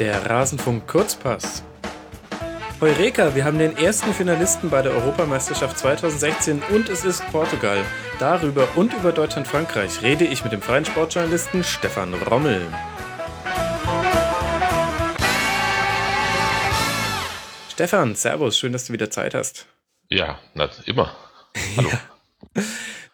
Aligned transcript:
Der 0.00 0.28
Rasenfunk 0.28 0.88
Kurzpass. 0.88 1.62
Heureka, 2.80 3.36
wir 3.36 3.44
haben 3.44 3.60
den 3.60 3.76
ersten 3.76 4.12
Finalisten 4.12 4.68
bei 4.68 4.82
der 4.82 4.90
Europameisterschaft 4.90 5.78
2016 5.78 6.60
und 6.72 6.88
es 6.88 7.04
ist 7.04 7.24
Portugal. 7.30 7.78
Darüber 8.18 8.66
und 8.74 8.92
über 8.92 9.12
Deutschland-Frankreich 9.12 10.02
rede 10.02 10.24
ich 10.24 10.42
mit 10.42 10.52
dem 10.52 10.62
freien 10.62 10.84
Sportjournalisten 10.84 11.62
Stefan 11.62 12.12
Rommel. 12.12 12.66
Stefan, 17.70 18.16
Servus, 18.16 18.58
schön, 18.58 18.72
dass 18.72 18.86
du 18.86 18.92
wieder 18.92 19.10
Zeit 19.10 19.32
hast. 19.32 19.66
Ja, 20.08 20.40
na, 20.54 20.68
immer. 20.86 21.14
Hallo. 21.76 21.88
Ja. 21.88 22.62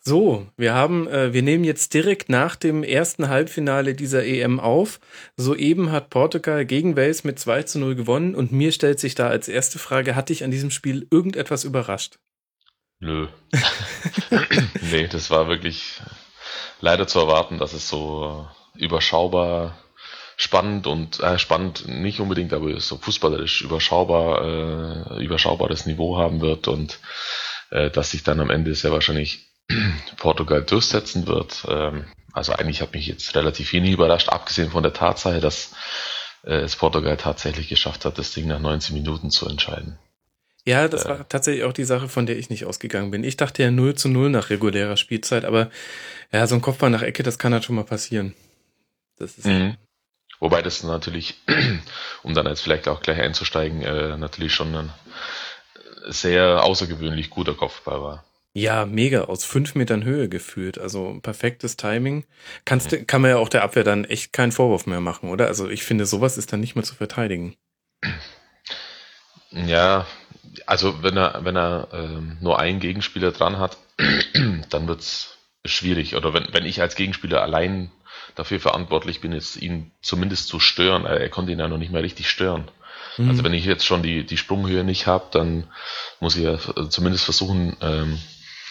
So, 0.02 0.46
wir 0.56 0.72
haben, 0.72 1.06
äh, 1.08 1.34
wir 1.34 1.42
nehmen 1.42 1.62
jetzt 1.62 1.92
direkt 1.92 2.30
nach 2.30 2.56
dem 2.56 2.82
ersten 2.82 3.28
Halbfinale 3.28 3.94
dieser 3.94 4.24
EM 4.24 4.58
auf. 4.58 4.98
Soeben 5.36 5.92
hat 5.92 6.08
Portugal 6.08 6.64
gegen 6.64 6.96
Wales 6.96 7.22
mit 7.22 7.38
2 7.38 7.64
zu 7.64 7.78
0 7.78 7.96
gewonnen 7.96 8.34
und 8.34 8.50
mir 8.50 8.72
stellt 8.72 8.98
sich 8.98 9.14
da 9.14 9.28
als 9.28 9.46
erste 9.48 9.78
Frage, 9.78 10.16
hat 10.16 10.30
dich 10.30 10.42
an 10.42 10.50
diesem 10.50 10.70
Spiel 10.70 11.06
irgendetwas 11.10 11.64
überrascht? 11.64 12.18
Nö. 12.98 13.28
nee, 14.90 15.06
das 15.06 15.30
war 15.30 15.48
wirklich 15.48 16.00
leider 16.80 17.06
zu 17.06 17.18
erwarten, 17.18 17.58
dass 17.58 17.74
es 17.74 17.86
so 17.86 18.48
überschaubar 18.74 19.78
spannend 20.36 20.86
und 20.86 21.20
äh, 21.20 21.38
spannend 21.38 21.86
nicht 21.88 22.20
unbedingt, 22.20 22.54
aber 22.54 22.80
so 22.80 22.96
fußballerisch 22.96 23.60
überschaubar, 23.60 25.18
äh, 25.18 25.22
überschaubares 25.22 25.84
Niveau 25.84 26.16
haben 26.16 26.40
wird 26.40 26.68
und 26.68 27.00
äh, 27.70 27.90
dass 27.90 28.12
sich 28.12 28.22
dann 28.22 28.40
am 28.40 28.48
Ende 28.48 28.74
sehr 28.74 28.92
wahrscheinlich 28.92 29.49
Portugal 30.16 30.62
durchsetzen 30.62 31.26
wird. 31.26 31.64
Ähm, 31.68 32.04
also 32.32 32.52
eigentlich 32.52 32.80
hat 32.80 32.94
mich 32.94 33.06
jetzt 33.06 33.34
relativ 33.34 33.72
wenig 33.72 33.92
überrascht, 33.92 34.28
abgesehen 34.28 34.70
von 34.70 34.82
der 34.82 34.92
Tatsache, 34.92 35.40
dass 35.40 35.72
äh, 36.44 36.60
es 36.60 36.76
Portugal 36.76 37.16
tatsächlich 37.16 37.68
geschafft 37.68 38.04
hat, 38.04 38.18
das 38.18 38.32
Ding 38.32 38.46
nach 38.46 38.60
19 38.60 38.94
Minuten 38.94 39.30
zu 39.30 39.48
entscheiden. 39.48 39.98
Ja, 40.64 40.88
das 40.88 41.04
äh, 41.04 41.08
war 41.08 41.28
tatsächlich 41.28 41.64
auch 41.64 41.72
die 41.72 41.84
Sache, 41.84 42.08
von 42.08 42.26
der 42.26 42.38
ich 42.38 42.50
nicht 42.50 42.64
ausgegangen 42.64 43.10
bin. 43.10 43.24
Ich 43.24 43.36
dachte 43.36 43.62
ja 43.62 43.70
0 43.70 43.94
zu 43.94 44.08
0 44.08 44.30
nach 44.30 44.50
regulärer 44.50 44.96
Spielzeit, 44.96 45.44
aber 45.44 45.70
ja, 46.32 46.46
so 46.46 46.54
ein 46.54 46.60
Kopfball 46.60 46.90
nach 46.90 47.02
Ecke, 47.02 47.22
das 47.22 47.38
kann 47.38 47.52
halt 47.52 47.64
schon 47.64 47.76
mal 47.76 47.84
passieren. 47.84 48.34
Das 49.16 49.38
ist 49.38 49.46
mhm. 49.46 49.76
Wobei 50.38 50.62
das 50.62 50.82
natürlich, 50.82 51.36
um 52.22 52.34
dann 52.34 52.46
jetzt 52.46 52.62
vielleicht 52.62 52.88
auch 52.88 53.02
gleich 53.02 53.20
einzusteigen, 53.20 53.82
äh, 53.82 54.16
natürlich 54.16 54.54
schon 54.54 54.74
ein 54.74 54.92
sehr 56.08 56.64
außergewöhnlich 56.64 57.28
guter 57.28 57.54
Kopfball 57.54 58.00
war. 58.00 58.24
Ja, 58.52 58.84
mega, 58.84 59.22
aus 59.22 59.44
fünf 59.44 59.76
Metern 59.76 60.02
Höhe 60.04 60.28
geführt. 60.28 60.78
Also 60.78 61.18
perfektes 61.22 61.76
Timing. 61.76 62.24
Kannst, 62.64 62.90
mhm. 62.90 63.06
Kann 63.06 63.22
man 63.22 63.30
ja 63.30 63.36
auch 63.36 63.48
der 63.48 63.62
Abwehr 63.62 63.84
dann 63.84 64.04
echt 64.04 64.32
keinen 64.32 64.52
Vorwurf 64.52 64.86
mehr 64.86 65.00
machen, 65.00 65.30
oder? 65.30 65.46
Also 65.46 65.68
ich 65.68 65.84
finde, 65.84 66.06
sowas 66.06 66.36
ist 66.36 66.52
dann 66.52 66.60
nicht 66.60 66.74
mehr 66.74 66.84
zu 66.84 66.94
verteidigen. 66.94 67.56
Ja, 69.52 70.06
also 70.66 71.02
wenn 71.02 71.16
er, 71.16 71.44
wenn 71.44 71.56
er 71.56 71.88
ähm, 71.92 72.38
nur 72.40 72.58
einen 72.58 72.80
Gegenspieler 72.80 73.30
dran 73.30 73.58
hat, 73.58 73.78
dann 74.70 74.88
wird's 74.88 75.38
schwierig. 75.64 76.16
Oder 76.16 76.34
wenn, 76.34 76.48
wenn 76.52 76.66
ich 76.66 76.80
als 76.80 76.96
Gegenspieler 76.96 77.42
allein 77.42 77.92
dafür 78.34 78.60
verantwortlich 78.60 79.20
bin, 79.20 79.32
jetzt 79.32 79.56
ihn 79.56 79.92
zumindest 80.02 80.48
zu 80.48 80.58
stören. 80.58 81.04
Er, 81.04 81.20
er 81.20 81.28
konnte 81.28 81.52
ihn 81.52 81.60
ja 81.60 81.68
noch 81.68 81.78
nicht 81.78 81.92
mehr 81.92 82.02
richtig 82.02 82.28
stören. 82.28 82.68
Mhm. 83.16 83.30
Also 83.30 83.44
wenn 83.44 83.54
ich 83.54 83.64
jetzt 83.64 83.84
schon 83.84 84.02
die, 84.02 84.24
die 84.24 84.36
Sprunghöhe 84.36 84.84
nicht 84.84 85.06
habe, 85.06 85.26
dann 85.30 85.68
muss 86.20 86.36
ich 86.36 86.44
ja 86.44 86.58
zumindest 86.88 87.24
versuchen, 87.24 87.76
ähm, 87.80 88.18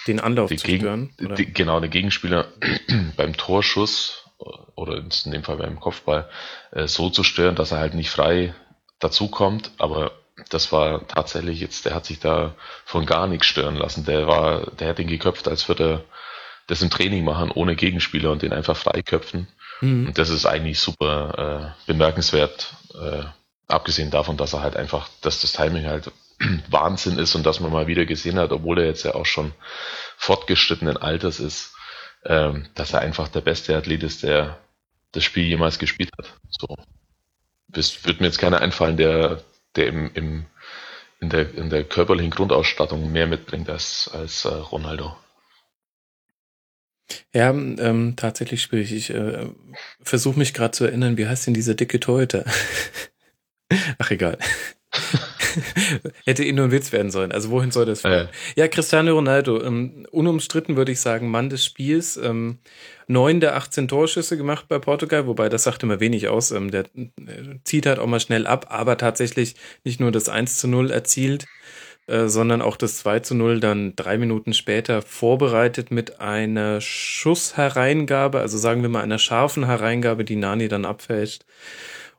den 0.10 0.20
Anlauf 0.20 0.50
die 0.50 0.58
zu 0.58 0.68
stören? 0.68 1.12
Die, 1.20 1.54
genau, 1.54 1.80
der 1.80 1.90
Gegenspieler 1.90 2.48
beim 3.18 3.38
Torschuss 3.38 4.26
oder 4.76 4.98
in 4.98 5.32
dem 5.32 5.44
Fall 5.44 5.58
beim 5.58 5.80
Kopfball 5.80 6.30
äh, 6.72 6.88
so 6.88 7.10
zu 7.10 7.24
stören, 7.24 7.56
dass 7.56 7.72
er 7.72 7.80
halt 7.80 7.94
nicht 7.94 8.10
frei 8.10 8.54
dazukommt, 9.00 9.72
aber 9.78 10.12
das 10.50 10.72
war 10.72 11.08
tatsächlich 11.08 11.60
jetzt, 11.60 11.86
der 11.86 11.94
hat 11.94 12.06
sich 12.06 12.20
da 12.20 12.56
von 12.86 13.06
gar 13.06 13.28
nichts 13.28 13.48
stören 13.48 13.76
lassen. 13.76 14.06
Der 14.06 14.28
war, 14.28 14.72
der 14.72 14.90
hat 14.90 15.00
ihn 15.00 15.08
geköpft, 15.08 15.48
als 15.48 15.68
würde 15.68 15.84
er 15.84 16.04
das 16.68 16.82
im 16.82 16.90
Training 16.90 17.24
machen, 17.24 17.52
ohne 17.52 17.76
Gegenspieler 17.76 18.32
und 18.32 18.42
den 18.42 18.54
einfach 18.54 18.78
freiköpfen. 18.78 19.48
Mhm. 19.82 20.08
Und 20.08 20.18
das 20.18 20.30
ist 20.30 20.46
eigentlich 20.46 20.80
super 20.80 21.76
äh, 21.86 21.92
bemerkenswert, 21.92 22.74
äh, 22.94 23.24
abgesehen 23.68 24.12
davon, 24.12 24.38
dass 24.38 24.54
er 24.54 24.62
halt 24.62 24.78
einfach, 24.78 25.10
dass 25.22 25.42
das 25.42 25.52
Timing 25.52 25.88
halt 25.88 26.12
Wahnsinn 26.70 27.18
ist 27.18 27.36
und 27.36 27.46
dass 27.46 27.60
man 27.60 27.72
mal 27.72 27.88
wieder 27.88 28.06
gesehen 28.06 28.40
hat, 28.40 28.52
obwohl 28.52 28.80
er 28.80 28.86
jetzt 28.86 29.04
ja 29.04 29.16
auch 29.16 29.26
schon 29.26 29.54
fortgeschrittenen 30.18 30.98
Alters 30.98 31.40
ist, 31.40 31.74
ähm, 32.26 32.68
dass 32.76 32.94
er 32.94 33.02
einfach 33.02 33.28
der 33.28 33.42
beste 33.42 33.76
Athlet 33.76 34.04
ist, 34.04 34.24
der 34.24 34.60
das 35.12 35.24
Spiel 35.24 35.46
jemals 35.46 35.80
gespielt 35.80 36.12
hat. 36.18 36.34
So. 36.50 36.78
Das 37.68 38.06
wird 38.06 38.20
mir 38.20 38.28
jetzt 38.28 38.40
keiner 38.40 38.62
einfallen, 38.62 38.98
der, 38.98 39.44
der 39.76 39.88
im, 39.88 40.12
im, 40.14 40.46
in, 41.20 41.30
der, 41.30 41.54
in 41.54 41.70
der 41.70 41.84
körperlichen 41.84 42.32
Grundausstattung 42.32 43.12
mehr 43.12 43.28
mitbringt 43.28 43.70
als, 43.70 44.10
als 44.14 44.46
äh, 44.46 44.50
Ronaldo. 44.50 45.16
Ja, 47.34 47.50
ähm, 47.50 48.14
tatsächlich 48.16 48.62
schwierig. 48.62 48.92
Ich 48.92 49.10
äh, 49.12 49.48
versuche 50.02 50.38
mich 50.38 50.54
gerade 50.54 50.72
zu 50.72 50.86
erinnern, 50.86 51.18
wie 51.18 51.28
heißt 51.28 51.48
denn 51.48 51.54
dieser 51.54 51.74
dicke 51.74 52.00
Torhüter? 52.00 52.46
Ach 53.98 54.12
egal. 54.12 54.38
Hätte 56.26 56.44
eh 56.44 56.52
nur 56.52 56.66
ein 56.66 56.72
Witz 56.72 56.92
werden 56.92 57.12
sollen. 57.12 57.32
Also 57.32 57.50
wohin 57.50 57.72
soll 57.72 57.86
das 57.86 58.02
führen? 58.02 58.30
Ja, 58.56 58.64
ja 58.64 58.68
Cristiano 58.68 59.14
Ronaldo, 59.14 59.62
ähm, 59.64 60.06
unumstritten 60.12 60.76
würde 60.76 60.92
ich 60.92 61.00
sagen, 61.00 61.30
Mann 61.30 61.50
des 61.50 61.66
Spiels. 61.66 62.18
Ähm, 62.18 62.60
neun 63.08 63.40
der 63.40 63.56
18 63.56 63.88
Torschüsse 63.88 64.38
gemacht 64.38 64.66
bei 64.68 64.80
Portugal, 64.80 65.28
wobei 65.28 65.50
das 65.50 65.64
sagt 65.64 65.84
immer 65.84 66.00
wenig 66.00 66.28
aus. 66.28 66.52
Ähm, 66.52 66.72
der 66.72 66.86
äh, 66.96 67.60
zieht 67.64 67.86
halt 67.86 68.00
auch 68.00 68.08
mal 68.08 68.20
schnell 68.20 68.48
ab, 68.48 68.68
aber 68.70 68.98
tatsächlich 68.98 69.56
nicht 69.84 70.00
nur 70.00 70.12
das 70.12 70.30
1 70.30 70.58
zu 70.58 70.68
0 70.68 70.92
erzielt, 70.92 71.46
äh, 72.08 72.28
sondern 72.28 72.62
auch 72.62 72.78
das 72.78 72.98
2 72.98 73.20
zu 73.20 73.36
0 73.36 73.60
dann 73.60 73.96
drei 73.96 74.18
Minuten 74.18 74.54
später 74.54 75.02
vorbereitet 75.02 75.92
mit 75.92 76.20
einer 76.20 76.82
Schusshereingabe, 76.82 78.40
also 78.40 78.58
sagen 78.58 78.82
wir 78.82 78.90
mal 78.90 79.04
einer 79.04 79.20
scharfen 79.20 79.66
Hereingabe, 79.66 80.26
die 80.26 80.36
Nani 80.36 80.68
dann 80.68 80.86
abfälscht. 80.86 81.46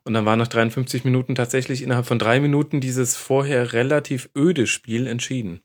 Und 0.03 0.13
dann 0.13 0.25
war 0.25 0.35
nach 0.35 0.47
53 0.47 1.03
Minuten 1.03 1.35
tatsächlich 1.35 1.83
innerhalb 1.83 2.07
von 2.07 2.19
drei 2.19 2.39
Minuten 2.39 2.81
dieses 2.81 3.15
vorher 3.15 3.73
relativ 3.73 4.29
öde 4.35 4.65
Spiel 4.65 5.05
entschieden. 5.07 5.61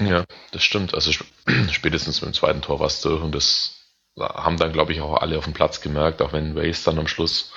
Ja, 0.00 0.24
das 0.52 0.62
stimmt. 0.62 0.94
Also 0.94 1.10
spätestens 1.72 2.20
mit 2.20 2.30
dem 2.30 2.34
zweiten 2.34 2.62
Tor 2.62 2.80
war 2.80 2.86
es 2.86 3.00
durch 3.00 3.22
und 3.22 3.34
das 3.34 3.76
haben 4.18 4.56
dann, 4.56 4.72
glaube 4.72 4.92
ich, 4.92 5.00
auch 5.00 5.20
alle 5.20 5.36
auf 5.36 5.44
dem 5.44 5.52
Platz 5.52 5.80
gemerkt, 5.80 6.22
auch 6.22 6.32
wenn 6.32 6.54
Waze 6.54 6.84
dann 6.84 6.98
am 6.98 7.08
Schluss 7.08 7.52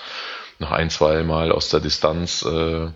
noch 0.58 0.72
ein, 0.72 0.90
zwei 0.90 1.24
Mal 1.24 1.52
aus 1.52 1.70
der 1.70 1.80
Distanz 1.80 2.44
äh, 2.44 2.88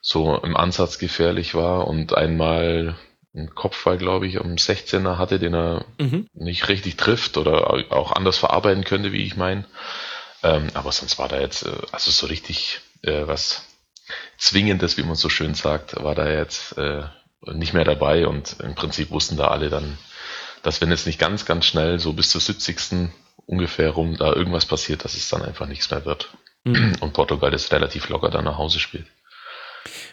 so 0.00 0.36
im 0.36 0.56
Ansatz 0.56 0.98
gefährlich 0.98 1.54
war 1.54 1.86
und 1.86 2.14
einmal 2.14 2.96
einen 3.34 3.54
Kopfball, 3.54 3.98
glaube 3.98 4.26
ich, 4.26 4.38
um 4.38 4.54
16er 4.54 5.16
hatte, 5.16 5.38
den 5.38 5.54
er 5.54 5.84
mhm. 5.98 6.26
nicht 6.34 6.68
richtig 6.68 6.96
trifft 6.96 7.36
oder 7.36 7.92
auch 7.92 8.12
anders 8.12 8.38
verarbeiten 8.38 8.84
könnte, 8.84 9.12
wie 9.12 9.24
ich 9.24 9.36
meine. 9.36 9.64
Ähm, 10.42 10.68
aber 10.74 10.92
sonst 10.92 11.18
war 11.18 11.28
da 11.28 11.40
jetzt, 11.40 11.66
äh, 11.66 11.72
also 11.92 12.10
so 12.10 12.26
richtig 12.26 12.80
äh, 13.02 13.26
was 13.26 13.62
Zwingendes, 14.38 14.96
wie 14.96 15.02
man 15.02 15.16
so 15.16 15.28
schön 15.28 15.54
sagt, 15.54 16.02
war 16.02 16.14
da 16.14 16.28
jetzt 16.30 16.76
äh, 16.78 17.02
nicht 17.52 17.74
mehr 17.74 17.84
dabei 17.84 18.26
und 18.26 18.56
im 18.60 18.74
Prinzip 18.74 19.10
wussten 19.10 19.36
da 19.36 19.48
alle 19.48 19.68
dann, 19.68 19.98
dass 20.62 20.80
wenn 20.80 20.90
jetzt 20.90 21.06
nicht 21.06 21.18
ganz, 21.18 21.44
ganz 21.44 21.66
schnell 21.66 21.98
so 21.98 22.12
bis 22.12 22.30
zur 22.30 22.40
70. 22.40 23.10
ungefähr 23.46 23.90
rum 23.90 24.16
da 24.16 24.32
irgendwas 24.32 24.66
passiert, 24.66 25.04
dass 25.04 25.14
es 25.14 25.28
dann 25.28 25.42
einfach 25.42 25.66
nichts 25.66 25.90
mehr 25.90 26.04
wird. 26.04 26.30
Mhm. 26.64 26.96
Und 27.00 27.12
Portugal 27.12 27.50
das 27.50 27.70
relativ 27.72 28.08
locker 28.08 28.30
dann 28.30 28.44
nach 28.44 28.58
Hause 28.58 28.78
spielt. 28.78 29.06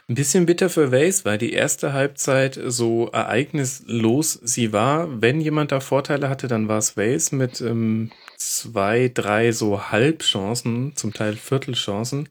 Ein 0.08 0.16
bisschen 0.16 0.46
bitter 0.46 0.70
für 0.70 0.92
Waze, 0.92 1.26
weil 1.26 1.38
die 1.38 1.54
erste 1.54 1.94
Halbzeit 1.94 2.60
so 2.68 3.08
ereignislos 3.08 4.34
sie 4.34 4.72
war. 4.72 5.22
Wenn 5.22 5.42
jemand 5.42 5.72
da 5.72 5.80
Vorteile 5.80 6.30
hatte, 6.30 6.48
dann 6.48 6.68
war 6.68 6.78
es 6.78 6.96
Waze 6.96 7.36
mit 7.36 7.62
ähm, 7.62 8.12
zwei, 8.38 9.12
drei 9.14 9.52
so 9.52 9.92
Halbchancen, 9.92 10.96
zum 10.96 11.14
Teil 11.14 11.36
Viertelchancen. 11.36 12.30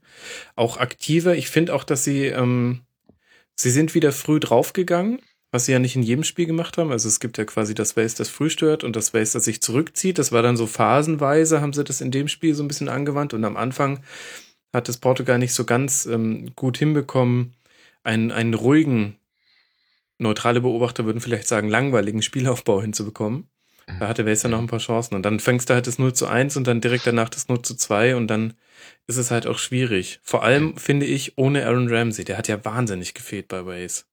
Auch 0.56 0.76
aktiver. 0.76 1.36
Ich 1.36 1.48
finde 1.48 1.74
auch, 1.74 1.84
dass 1.84 2.04
sie, 2.04 2.26
ähm, 2.26 2.80
sie 3.56 3.70
sind 3.70 3.94
wieder 3.94 4.12
früh 4.12 4.40
draufgegangen, 4.40 5.20
was 5.50 5.66
sie 5.66 5.72
ja 5.72 5.78
nicht 5.78 5.96
in 5.96 6.02
jedem 6.02 6.24
Spiel 6.24 6.46
gemacht 6.46 6.78
haben. 6.78 6.90
Also 6.90 7.08
es 7.08 7.20
gibt 7.20 7.38
ja 7.38 7.44
quasi 7.44 7.74
das 7.74 7.96
Waze, 7.96 8.16
das 8.16 8.28
früh 8.28 8.50
stört 8.50 8.84
und 8.84 8.96
das 8.96 9.14
Waze, 9.14 9.34
das 9.34 9.44
sich 9.44 9.62
zurückzieht. 9.62 10.18
Das 10.18 10.32
war 10.32 10.42
dann 10.42 10.56
so 10.56 10.66
phasenweise, 10.66 11.60
haben 11.60 11.72
sie 11.72 11.84
das 11.84 12.00
in 12.00 12.10
dem 12.10 12.28
Spiel 12.28 12.54
so 12.54 12.62
ein 12.62 12.68
bisschen 12.68 12.88
angewandt 12.88 13.34
und 13.34 13.44
am 13.44 13.56
Anfang 13.56 14.00
hat 14.72 14.88
es 14.88 14.96
Portugal 14.98 15.38
nicht 15.38 15.54
so 15.54 15.64
ganz 15.64 16.06
ähm, 16.06 16.54
gut 16.56 16.76
hinbekommen, 16.78 17.54
einen, 18.02 18.32
einen 18.32 18.54
ruhigen, 18.54 19.16
neutrale 20.18 20.60
Beobachter 20.60 21.04
würden 21.04 21.20
vielleicht 21.20 21.48
sagen, 21.48 21.68
langweiligen 21.68 22.22
Spielaufbau 22.22 22.82
hinzubekommen. 22.82 23.48
Mhm. 23.86 24.00
Da 24.00 24.08
hatte 24.08 24.26
Wales 24.26 24.42
ja 24.42 24.48
noch 24.48 24.58
ein 24.58 24.66
paar 24.66 24.78
Chancen. 24.78 25.14
Und 25.14 25.22
dann 25.22 25.40
fängst 25.40 25.68
du 25.68 25.74
halt 25.74 25.86
das 25.86 25.98
0 25.98 26.12
zu 26.12 26.26
1 26.26 26.56
und 26.56 26.66
dann 26.66 26.80
direkt 26.80 27.06
danach 27.06 27.28
das 27.28 27.48
0 27.48 27.62
zu 27.62 27.74
2 27.76 28.16
und 28.16 28.28
dann 28.28 28.54
ist 29.06 29.16
es 29.16 29.30
halt 29.30 29.46
auch 29.46 29.58
schwierig. 29.58 30.20
Vor 30.22 30.42
allem 30.42 30.76
finde 30.76 31.06
ich 31.06 31.36
ohne 31.36 31.66
Aaron 31.66 31.92
Ramsey. 31.92 32.24
Der 32.24 32.38
hat 32.38 32.48
ja 32.48 32.64
wahnsinnig 32.64 33.14
gefehlt 33.14 33.48
bei 33.48 33.66
Wales. 33.66 34.06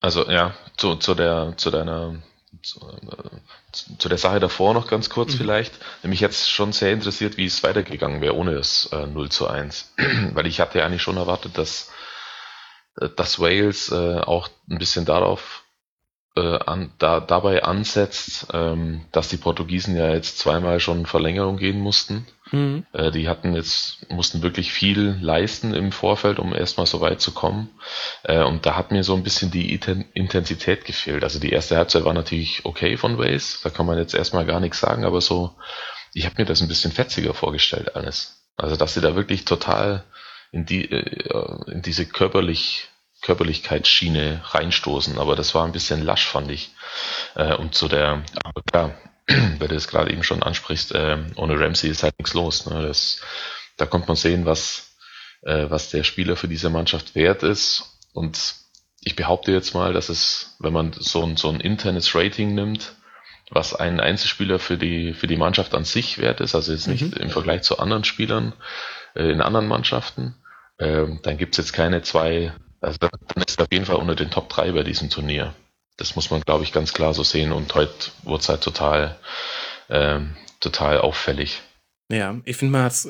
Also 0.00 0.28
ja, 0.28 0.54
zu, 0.76 0.96
zu 0.96 1.14
der, 1.14 1.54
zu 1.56 1.70
deiner 1.70 2.22
zu 2.62 4.08
der 4.08 4.18
Sache 4.18 4.40
davor 4.40 4.74
noch 4.74 4.88
ganz 4.88 5.08
kurz 5.08 5.34
mhm. 5.34 5.38
vielleicht. 5.38 5.72
Nämlich 6.02 6.20
jetzt 6.20 6.50
schon 6.50 6.72
sehr 6.72 6.92
interessiert, 6.92 7.36
wie 7.36 7.46
es 7.46 7.62
weitergegangen 7.62 8.20
wäre 8.20 8.36
ohne 8.36 8.54
das 8.54 8.86
äh, 8.92 9.06
0 9.06 9.30
zu 9.30 9.48
1. 9.48 9.94
Weil 10.32 10.46
ich 10.46 10.60
hatte 10.60 10.78
ja 10.78 10.86
eigentlich 10.86 11.02
schon 11.02 11.16
erwartet, 11.16 11.56
dass, 11.56 11.90
äh, 13.00 13.08
dass 13.16 13.40
Wales 13.40 13.90
äh, 13.90 14.18
auch 14.18 14.48
ein 14.68 14.78
bisschen 14.78 15.06
darauf 15.06 15.61
äh, 15.61 15.61
an, 16.40 16.92
da, 16.98 17.20
dabei 17.20 17.62
ansetzt, 17.62 18.46
ähm, 18.52 19.02
dass 19.12 19.28
die 19.28 19.36
Portugiesen 19.36 19.96
ja 19.96 20.12
jetzt 20.12 20.38
zweimal 20.38 20.80
schon 20.80 21.06
Verlängerung 21.06 21.58
gehen 21.58 21.78
mussten. 21.78 22.26
Mhm. 22.50 22.86
Äh, 22.92 23.10
die 23.10 23.28
hatten 23.28 23.54
jetzt, 23.54 24.10
mussten 24.10 24.42
wirklich 24.42 24.72
viel 24.72 25.18
leisten 25.20 25.74
im 25.74 25.92
Vorfeld, 25.92 26.38
um 26.38 26.54
erstmal 26.54 26.86
so 26.86 27.00
weit 27.00 27.20
zu 27.20 27.32
kommen. 27.32 27.70
Äh, 28.22 28.42
und 28.42 28.64
da 28.66 28.76
hat 28.76 28.92
mir 28.92 29.04
so 29.04 29.14
ein 29.14 29.22
bisschen 29.22 29.50
die 29.50 29.74
Intensität 29.74 30.84
gefehlt. 30.84 31.24
Also 31.24 31.38
die 31.38 31.50
erste 31.50 31.76
Halbzeit 31.76 32.04
war 32.04 32.14
natürlich 32.14 32.64
okay 32.64 32.96
von 32.96 33.18
Wales, 33.18 33.60
da 33.62 33.70
kann 33.70 33.86
man 33.86 33.98
jetzt 33.98 34.14
erstmal 34.14 34.46
gar 34.46 34.60
nichts 34.60 34.80
sagen, 34.80 35.04
aber 35.04 35.20
so, 35.20 35.54
ich 36.14 36.26
habe 36.26 36.36
mir 36.38 36.46
das 36.46 36.60
ein 36.60 36.68
bisschen 36.68 36.92
fetziger 36.92 37.34
vorgestellt 37.34 37.96
alles. 37.96 38.42
Also 38.56 38.76
dass 38.76 38.94
sie 38.94 39.00
da 39.00 39.16
wirklich 39.16 39.44
total 39.44 40.04
in 40.50 40.66
die 40.66 40.90
äh, 40.90 41.70
in 41.70 41.82
diese 41.82 42.06
körperlich 42.06 42.88
Körperlichkeitsschiene 43.22 44.42
reinstoßen, 44.44 45.18
aber 45.18 45.36
das 45.36 45.54
war 45.54 45.64
ein 45.64 45.72
bisschen 45.72 46.02
lasch, 46.02 46.26
fand 46.26 46.50
ich. 46.50 46.72
Äh, 47.34 47.54
und 47.54 47.74
zu 47.74 47.88
der, 47.88 48.22
aber 48.42 48.62
klar, 48.62 48.94
weil 49.58 49.68
du 49.68 49.74
es 49.74 49.88
gerade 49.88 50.12
eben 50.12 50.24
schon 50.24 50.42
ansprichst, 50.42 50.92
äh, 50.94 51.18
ohne 51.36 51.58
Ramsey 51.58 51.90
ist 51.90 52.02
halt 52.02 52.18
nichts 52.18 52.34
los. 52.34 52.66
Ne? 52.66 52.82
Das, 52.82 53.20
da 53.76 53.86
kommt 53.86 54.08
man 54.08 54.16
sehen, 54.16 54.44
was, 54.44 54.96
äh, 55.42 55.70
was 55.70 55.90
der 55.90 56.04
Spieler 56.04 56.36
für 56.36 56.48
diese 56.48 56.70
Mannschaft 56.70 57.14
wert 57.14 57.42
ist. 57.42 57.98
Und 58.12 58.54
ich 59.00 59.16
behaupte 59.16 59.52
jetzt 59.52 59.74
mal, 59.74 59.92
dass 59.92 60.08
es, 60.08 60.56
wenn 60.58 60.72
man 60.72 60.92
so 60.92 61.22
ein, 61.22 61.36
so 61.36 61.48
ein 61.48 61.60
internes 61.60 62.14
Rating 62.14 62.54
nimmt, 62.54 62.94
was 63.50 63.74
ein 63.74 64.00
Einzelspieler 64.00 64.58
für 64.58 64.78
die, 64.78 65.14
für 65.14 65.26
die 65.26 65.36
Mannschaft 65.36 65.74
an 65.74 65.84
sich 65.84 66.18
wert 66.18 66.40
ist, 66.40 66.54
also 66.54 66.72
jetzt 66.72 66.88
nicht 66.88 67.02
mhm. 67.02 67.22
im 67.22 67.30
Vergleich 67.30 67.62
zu 67.62 67.78
anderen 67.78 68.04
Spielern 68.04 68.54
äh, 69.14 69.30
in 69.30 69.40
anderen 69.40 69.68
Mannschaften, 69.68 70.34
äh, 70.78 71.06
dann 71.22 71.36
gibt's 71.36 71.58
jetzt 71.58 71.72
keine 71.72 72.02
zwei 72.02 72.52
also 72.82 72.98
dann 72.98 73.44
ist 73.46 73.58
er 73.58 73.64
auf 73.64 73.72
jeden 73.72 73.86
Fall 73.86 73.96
unter 73.96 74.14
den 74.14 74.30
Top 74.30 74.48
3 74.48 74.72
bei 74.72 74.82
diesem 74.82 75.08
Turnier. 75.08 75.54
Das 75.96 76.16
muss 76.16 76.30
man, 76.30 76.40
glaube 76.40 76.64
ich, 76.64 76.72
ganz 76.72 76.92
klar 76.92 77.14
so 77.14 77.22
sehen. 77.22 77.52
Und 77.52 77.74
heute 77.74 78.10
wurde 78.22 78.42
es 78.42 78.48
halt 78.48 78.62
total, 78.62 79.16
ähm, 79.88 80.36
total 80.60 80.98
auffällig. 80.98 81.62
Ja, 82.10 82.40
ich 82.44 82.56
finde, 82.56 82.72
man 82.72 82.82
hat 82.82 82.92
es 82.92 83.08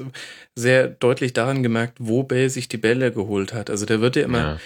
sehr 0.54 0.88
deutlich 0.88 1.32
daran 1.32 1.62
gemerkt, 1.62 1.96
wo 1.98 2.22
Bell 2.22 2.50
sich 2.50 2.68
die 2.68 2.76
Bälle 2.76 3.12
geholt 3.12 3.52
hat. 3.52 3.70
Also 3.70 3.86
der 3.86 4.00
wird 4.00 4.16
ja 4.16 4.22
immer, 4.22 4.38
ja. 4.38 4.60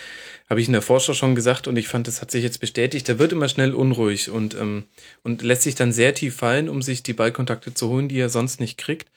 habe 0.51 0.61
ich 0.61 0.67
in 0.67 0.73
der 0.73 0.83
Vorschau 0.83 1.15
schon 1.15 1.35
gesagt 1.35 1.69
und 1.69 1.77
ich 1.77 1.89
fand, 1.89 2.07
das 2.07 2.21
hat 2.21 2.31
sich 2.31 2.43
jetzt 2.43 2.61
bestätigt, 2.61 3.09
der 3.09 3.19
wird 3.19 3.33
immer 3.33 3.49
schnell 3.49 3.73
unruhig 3.75 4.31
und, 4.31 4.55
ähm, 4.55 4.85
und 5.23 5.43
lässt 5.43 5.63
sich 5.63 5.75
dann 5.75 5.93
sehr 5.93 6.15
tief 6.15 6.37
fallen, 6.37 6.69
um 6.69 6.83
sich 6.83 7.03
die 7.03 7.15
Ballkontakte 7.15 7.73
zu 7.73 7.89
holen, 7.89 8.09
die 8.09 8.19
er 8.19 8.29
sonst 8.29 8.61
nicht 8.61 8.77
kriegt. 8.77 9.09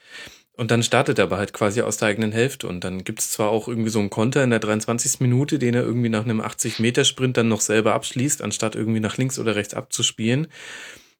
Und 0.56 0.70
dann 0.70 0.82
startet 0.82 1.18
er 1.18 1.24
aber 1.24 1.38
halt 1.38 1.52
quasi 1.52 1.80
aus 1.80 1.96
der 1.96 2.08
eigenen 2.08 2.32
Hälfte. 2.32 2.68
Und 2.68 2.84
dann 2.84 3.04
gibt's 3.04 3.30
zwar 3.30 3.48
auch 3.50 3.66
irgendwie 3.66 3.90
so 3.90 3.98
einen 3.98 4.10
Konter 4.10 4.44
in 4.44 4.50
der 4.50 4.58
23. 4.58 5.20
Minute, 5.20 5.58
den 5.58 5.74
er 5.74 5.82
irgendwie 5.82 6.10
nach 6.10 6.24
einem 6.24 6.40
80-Meter-Sprint 6.40 7.36
dann 7.36 7.48
noch 7.48 7.60
selber 7.60 7.94
abschließt, 7.94 8.42
anstatt 8.42 8.74
irgendwie 8.74 9.00
nach 9.00 9.16
links 9.16 9.38
oder 9.38 9.56
rechts 9.56 9.74
abzuspielen. 9.74 10.48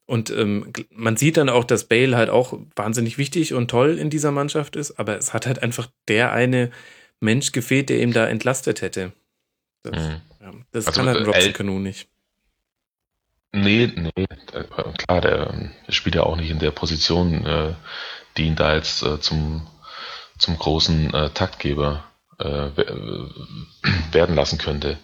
Und 0.05 0.29
ähm, 0.29 0.73
man 0.91 1.15
sieht 1.15 1.37
dann 1.37 1.49
auch, 1.49 1.63
dass 1.63 1.85
Bale 1.85 2.17
halt 2.17 2.29
auch 2.29 2.59
wahnsinnig 2.75 3.17
wichtig 3.17 3.53
und 3.53 3.69
toll 3.69 3.97
in 3.97 4.09
dieser 4.09 4.31
Mannschaft 4.31 4.75
ist, 4.75 4.99
aber 4.99 5.17
es 5.17 5.33
hat 5.33 5.47
halt 5.47 5.63
einfach 5.63 5.87
der 6.07 6.33
eine 6.33 6.69
Mensch 7.21 7.53
gefehlt, 7.53 7.89
der 7.89 8.01
ihm 8.01 8.11
da 8.11 8.27
entlastet 8.27 8.81
hätte. 8.81 9.13
Das, 9.83 9.95
mhm. 9.95 10.21
ja, 10.41 10.51
das 10.71 10.87
also, 10.87 10.99
kann 10.99 11.07
halt 11.07 11.19
ein 11.19 11.25
Robson 11.25 11.49
äh, 11.49 11.53
Canoe 11.53 11.79
nicht. 11.79 12.09
Nee, 13.53 13.91
nee, 13.95 14.25
äh, 14.53 14.63
klar, 14.97 15.21
der, 15.21 15.71
der 15.87 15.91
spielt 15.91 16.15
ja 16.15 16.23
auch 16.23 16.35
nicht 16.35 16.51
in 16.51 16.59
der 16.59 16.71
Position, 16.71 17.45
äh, 18.31 18.37
die 18.37 18.43
ihn 18.43 18.55
da 18.55 18.75
jetzt 18.75 19.03
äh, 19.03 19.19
zum, 19.19 19.67
zum 20.37 20.57
großen 20.57 21.13
äh, 21.13 21.29
Taktgeber 21.31 22.03
äh, 22.39 22.45
werden 24.11 24.35
lassen 24.35 24.57
könnte. 24.57 24.97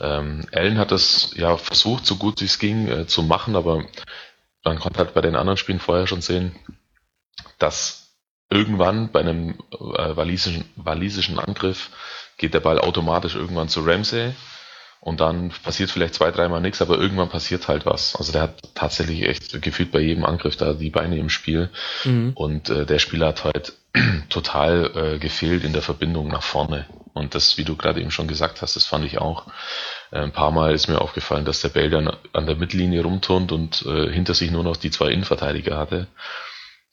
Ähm, 0.00 0.46
Allen 0.52 0.78
hat 0.78 0.92
das 0.92 1.32
ja 1.34 1.56
versucht, 1.56 2.06
so 2.06 2.16
gut 2.16 2.40
wie 2.40 2.46
es 2.46 2.58
ging, 2.58 2.88
äh, 2.88 3.06
zu 3.06 3.22
machen, 3.22 3.56
aber 3.56 3.84
man 4.64 4.78
konnte 4.78 4.98
halt 4.98 5.14
bei 5.14 5.20
den 5.20 5.36
anderen 5.36 5.56
Spielen 5.56 5.80
vorher 5.80 6.06
schon 6.06 6.20
sehen, 6.20 6.54
dass 7.58 8.16
irgendwann 8.50 9.10
bei 9.10 9.20
einem 9.20 9.58
äh, 9.72 10.16
walisischen, 10.16 10.64
walisischen 10.76 11.38
Angriff 11.38 11.90
geht 12.36 12.54
der 12.54 12.60
Ball 12.60 12.78
automatisch 12.78 13.34
irgendwann 13.34 13.68
zu 13.68 13.80
Ramsey 13.80 14.34
und 15.00 15.20
dann 15.20 15.52
passiert 15.62 15.90
vielleicht 15.90 16.14
zwei, 16.14 16.30
dreimal 16.30 16.60
nichts, 16.60 16.82
aber 16.82 16.98
irgendwann 16.98 17.28
passiert 17.28 17.68
halt 17.68 17.86
was. 17.86 18.16
Also 18.16 18.32
der 18.32 18.42
hat 18.42 18.74
tatsächlich 18.74 19.22
echt 19.22 19.62
gefühlt 19.62 19.92
bei 19.92 20.00
jedem 20.00 20.24
Angriff 20.24 20.56
da 20.56 20.72
die 20.72 20.90
Beine 20.90 21.18
im 21.18 21.30
Spiel. 21.30 21.70
Mhm. 22.04 22.32
Und 22.34 22.68
äh, 22.68 22.84
der 22.84 22.98
Spieler 22.98 23.28
hat 23.28 23.44
halt 23.44 23.74
total 24.28 24.90
äh, 24.94 25.18
gefehlt 25.18 25.62
in 25.62 25.72
der 25.72 25.82
Verbindung 25.82 26.28
nach 26.28 26.42
vorne. 26.42 26.86
Und 27.14 27.34
das, 27.34 27.58
wie 27.58 27.64
du 27.64 27.76
gerade 27.76 28.00
eben 28.00 28.10
schon 28.10 28.28
gesagt 28.28 28.60
hast, 28.60 28.74
das 28.74 28.86
fand 28.86 29.04
ich 29.04 29.18
auch. 29.18 29.46
Äh, 30.10 30.18
ein 30.18 30.32
paar 30.32 30.50
Mal 30.50 30.74
ist 30.74 30.88
mir 30.88 31.00
aufgefallen, 31.00 31.44
dass 31.44 31.60
der 31.60 31.68
Bell 31.68 31.90
dann 31.90 32.10
an 32.32 32.46
der 32.46 32.56
Mittellinie 32.56 33.02
rumturnt 33.02 33.52
und 33.52 33.86
äh, 33.86 34.12
hinter 34.12 34.34
sich 34.34 34.50
nur 34.50 34.64
noch 34.64 34.76
die 34.76 34.90
zwei 34.90 35.10
Innenverteidiger 35.10 35.78
hatte. 35.78 36.08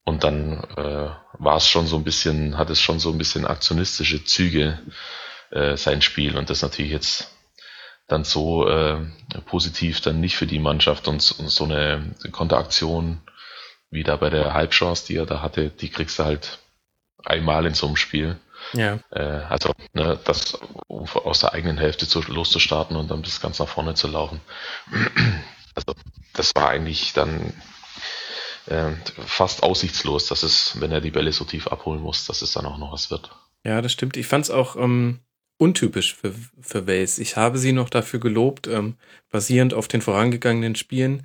Und 0.04 0.24
dann 0.24 0.64
äh, 0.78 1.10
war 1.40 1.58
es 1.58 1.68
schon 1.68 1.88
so 1.88 1.98
ein 1.98 2.04
bisschen, 2.04 2.60
hat 2.60 2.70
es 2.70 2.80
schon 2.80 3.00
so 3.00 3.10
ein 3.10 3.18
bisschen 3.18 3.48
aktionistische 3.48 4.24
Züge, 4.24 4.80
äh, 5.50 5.76
sein 5.76 6.04
Spiel. 6.04 6.38
Und 6.38 6.52
das 6.52 6.62
natürlich 6.62 6.92
jetzt 6.92 7.35
dann 8.08 8.24
so 8.24 8.68
äh, 8.68 8.98
positiv 9.46 10.02
dann 10.02 10.20
nicht 10.20 10.36
für 10.36 10.48
die 10.48 10.60
Mannschaft 10.60 11.08
und, 11.08 11.36
und 11.40 11.50
so 11.50 11.64
eine 11.64 12.14
Konteraktion 12.32 13.22
wie 13.90 14.04
da 14.04 14.16
bei 14.16 14.30
der 14.30 14.54
Halbchance, 14.54 15.06
die 15.08 15.16
er 15.16 15.26
da 15.26 15.42
hatte, 15.42 15.70
die 15.70 15.90
kriegst 15.90 16.20
du 16.20 16.26
halt 16.26 16.60
einmal 17.24 17.66
in 17.66 17.74
so 17.74 17.88
einem 17.88 17.96
Spiel. 17.96 18.38
Ja. 18.74 19.00
Äh, 19.12 19.22
also 19.22 19.74
ne, 19.94 20.20
das 20.24 20.56
um 20.88 21.08
aus 21.08 21.40
der 21.40 21.54
eigenen 21.54 21.78
Hälfte 21.78 22.08
zu, 22.08 22.22
loszustarten 22.22 22.96
und 22.96 23.10
dann 23.10 23.22
bis 23.22 23.42
ganz 23.42 23.60
nach 23.60 23.68
vorne 23.68 23.96
zu 23.96 24.08
laufen. 24.08 24.42
Also 25.78 25.94
das 26.32 26.56
war 26.56 26.70
eigentlich 26.70 27.12
dann 27.12 27.52
äh, 28.68 28.92
fast 29.26 29.62
aussichtslos, 29.62 30.28
dass 30.28 30.42
es, 30.42 30.80
wenn 30.80 30.94
er 30.94 31.02
die 31.02 31.12
Bälle 31.12 31.34
so 31.34 31.44
tief 31.44 31.68
abholen 31.68 32.00
muss, 32.00 32.26
dass 32.28 32.42
es 32.42 32.54
dann 32.54 32.66
auch 32.66 32.78
noch 32.78 32.94
was 32.94 33.12
wird. 33.12 33.30
Ja, 33.66 33.82
das 33.82 33.92
stimmt. 33.92 34.16
Ich 34.16 34.26
fand 34.26 34.46
es 34.46 34.52
auch 34.52 34.78
ähm, 34.78 35.20
untypisch 35.58 36.16
für, 36.16 36.34
für 36.62 36.86
Wales. 36.86 37.18
Ich 37.18 37.38
habe 37.38 37.58
sie 37.58 37.72
noch 37.72 37.90
dafür 37.90 38.20
gelobt, 38.20 38.68
ähm, 38.68 38.96
basierend 39.32 39.74
auf 39.74 39.88
den 39.88 40.02
vorangegangenen 40.02 40.76
Spielen, 40.76 41.24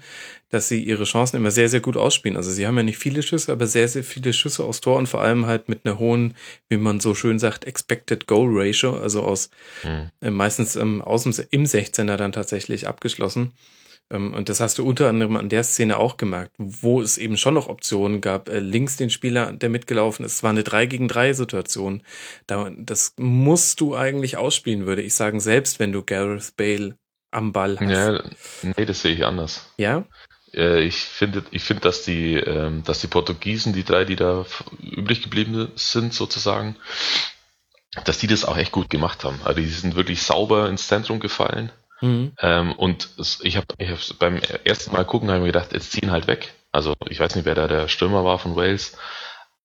dass 0.50 0.68
sie 0.68 0.82
ihre 0.82 1.04
Chancen 1.04 1.36
immer 1.36 1.50
sehr, 1.50 1.68
sehr 1.68 1.80
gut 1.80 1.96
ausspielen. 1.96 2.36
Also 2.36 2.50
sie 2.50 2.66
haben 2.66 2.76
ja 2.76 2.84
nicht 2.84 2.98
viele 2.98 3.22
Schüsse, 3.22 3.50
aber 3.50 3.66
sehr, 3.66 3.88
sehr 3.88 4.04
viele 4.04 4.32
Schüsse 4.32 4.64
aus 4.64 4.80
Tor 4.80 4.98
und 4.98 5.08
vor 5.08 5.20
allem 5.20 5.46
halt 5.46 5.68
mit 5.68 5.84
einer 5.84 5.98
hohen, 5.98 6.34
wie 6.68 6.76
man 6.76 7.00
so 7.00 7.14
schön 7.14 7.38
sagt, 7.40 7.64
Expected 7.64 8.26
Goal 8.26 8.48
Ratio, 8.52 8.96
also 8.96 9.22
aus 9.22 9.50
mhm. 9.82 10.10
äh, 10.20 10.30
meistens 10.30 10.76
ähm, 10.76 11.02
aus 11.02 11.24
dem, 11.24 11.34
im 11.50 11.64
16er 11.64 12.16
dann 12.16 12.32
tatsächlich 12.32 12.86
abgeschlossen. 12.86 13.52
Ähm, 14.10 14.34
und 14.34 14.48
das 14.48 14.60
hast 14.60 14.78
du 14.78 14.86
unter 14.86 15.08
anderem 15.08 15.36
an 15.36 15.48
der 15.48 15.64
Szene 15.64 15.96
auch 15.96 16.16
gemerkt, 16.16 16.54
wo 16.58 17.00
es 17.00 17.18
eben 17.18 17.36
schon 17.36 17.54
noch 17.54 17.68
Optionen 17.68 18.20
gab. 18.20 18.48
Äh, 18.48 18.58
links 18.58 18.96
den 18.96 19.10
Spieler, 19.10 19.52
der 19.52 19.68
mitgelaufen 19.68 20.24
ist, 20.24 20.42
war 20.42 20.50
eine 20.50 20.64
3 20.64 20.86
gegen 20.86 21.08
3 21.08 21.32
Situation. 21.32 22.02
das 22.46 23.14
musst 23.16 23.80
du 23.80 23.96
eigentlich 23.96 24.36
ausspielen, 24.36 24.86
würde 24.86 25.02
ich 25.02 25.14
sagen, 25.14 25.40
selbst 25.40 25.78
wenn 25.78 25.92
du 25.92 26.02
Gareth 26.02 26.56
Bale 26.56 26.96
am 27.30 27.52
Ball 27.52 27.78
hast. 27.78 27.90
Ja, 27.90 28.22
nee, 28.76 28.84
das 28.84 29.02
sehe 29.02 29.14
ich 29.14 29.24
anders. 29.24 29.70
Ja? 29.76 30.04
Äh, 30.52 30.82
ich 30.82 30.96
finde, 30.96 31.44
ich 31.52 31.62
finde, 31.62 31.82
dass 31.82 32.02
die, 32.02 32.34
ähm, 32.34 32.82
dass 32.84 33.00
die 33.00 33.06
Portugiesen, 33.06 33.72
die 33.72 33.84
drei, 33.84 34.04
die 34.04 34.16
da 34.16 34.44
übrig 34.82 35.22
geblieben 35.22 35.70
sind, 35.76 36.12
sozusagen, 36.12 36.76
dass 38.04 38.18
die 38.18 38.26
das 38.26 38.44
auch 38.44 38.56
echt 38.56 38.72
gut 38.72 38.90
gemacht 38.90 39.24
haben. 39.24 39.40
Also 39.44 39.60
die 39.60 39.66
sind 39.66 39.94
wirklich 39.94 40.22
sauber 40.22 40.68
ins 40.68 40.88
Zentrum 40.88 41.20
gefallen 41.20 41.70
Mhm. 42.00 42.32
Ähm, 42.40 42.72
und 42.72 43.10
ich 43.42 43.56
habe 43.56 43.66
hab 43.80 44.18
beim 44.18 44.40
ersten 44.64 44.92
Mal 44.92 45.04
gucken, 45.04 45.28
habe 45.28 45.38
ich 45.38 45.42
mir 45.42 45.52
gedacht, 45.52 45.72
jetzt 45.72 45.92
ziehen 45.92 46.10
halt 46.10 46.26
weg. 46.26 46.54
Also 46.72 46.94
ich 47.08 47.20
weiß 47.20 47.34
nicht, 47.34 47.44
wer 47.44 47.54
da 47.54 47.68
der 47.68 47.88
Stürmer 47.88 48.24
war 48.24 48.38
von 48.38 48.56
Wales, 48.56 48.96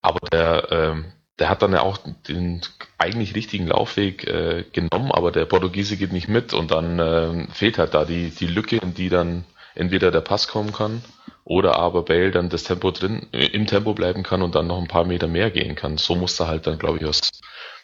aber 0.02 0.20
der, 0.32 0.68
ähm, 0.72 1.06
der 1.40 1.50
hat 1.50 1.62
dann 1.62 1.74
ja 1.74 1.82
auch 1.82 1.98
den 2.28 2.62
eigentlich 2.98 3.36
richtigen 3.36 3.68
Laufweg 3.68 4.26
äh, 4.28 4.64
genommen, 4.72 5.12
aber 5.12 5.32
der 5.32 5.46
Portugiese 5.46 5.98
geht 5.98 6.14
nicht 6.14 6.28
mit 6.28 6.54
und 6.54 6.72
dann 6.72 7.00
äh, 7.00 7.48
fehlt 7.54 7.78
halt 7.78 7.94
da 7.94 8.06
die, 8.06 8.30
die 8.30 8.48
Lücke, 8.48 8.78
in 8.78 8.94
die 8.94 9.10
dann 9.10 9.46
entweder 9.76 10.12
der 10.12 10.22
Pass 10.22 10.48
kommen 10.48 10.74
kann 10.74 11.04
oder 11.46 11.76
aber 11.78 12.04
Bale 12.04 12.32
dann 12.32 12.50
das 12.50 12.64
Tempo 12.64 12.92
drin, 12.92 13.28
im 13.32 13.68
Tempo 13.68 13.94
bleiben 13.94 14.24
kann 14.24 14.42
und 14.42 14.56
dann 14.56 14.68
noch 14.68 14.80
ein 14.80 14.88
paar 14.88 15.06
Meter 15.06 15.28
mehr 15.28 15.52
gehen 15.52 15.76
kann. 15.76 15.98
So 15.98 16.16
musste 16.16 16.48
halt 16.48 16.66
dann, 16.66 16.80
glaube 16.80 16.98
ich, 16.98 17.06
aus 17.06 17.22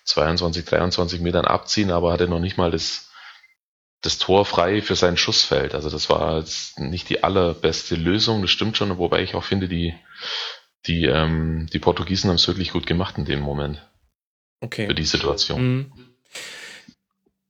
22, 0.05 0.65
23 0.65 1.21
Metern 1.21 1.45
abziehen, 1.45 1.91
aber 1.91 2.11
hatte 2.11 2.27
noch 2.27 2.39
nicht 2.39 2.57
mal 2.57 2.71
das, 2.71 3.10
das 4.01 4.17
Tor 4.17 4.45
frei 4.45 4.81
für 4.81 4.95
sein 4.95 5.15
Schussfeld. 5.15 5.75
Also 5.75 5.89
das 5.89 6.09
war 6.09 6.39
jetzt 6.39 6.79
nicht 6.79 7.09
die 7.09 7.23
allerbeste 7.23 7.95
Lösung, 7.95 8.41
das 8.41 8.51
stimmt 8.51 8.75
schon, 8.77 8.97
wobei 8.97 9.21
ich 9.21 9.35
auch 9.35 9.43
finde, 9.43 9.67
die, 9.67 9.93
die, 10.87 11.05
ähm, 11.05 11.67
die 11.71 11.79
Portugiesen 11.79 12.29
haben 12.29 12.35
es 12.35 12.47
wirklich 12.47 12.71
gut 12.71 12.87
gemacht 12.87 13.17
in 13.17 13.25
dem 13.25 13.41
Moment. 13.41 13.87
Okay. 14.59 14.87
Für 14.87 14.95
die 14.95 15.05
Situation. 15.05 15.61
Mhm. 15.61 15.91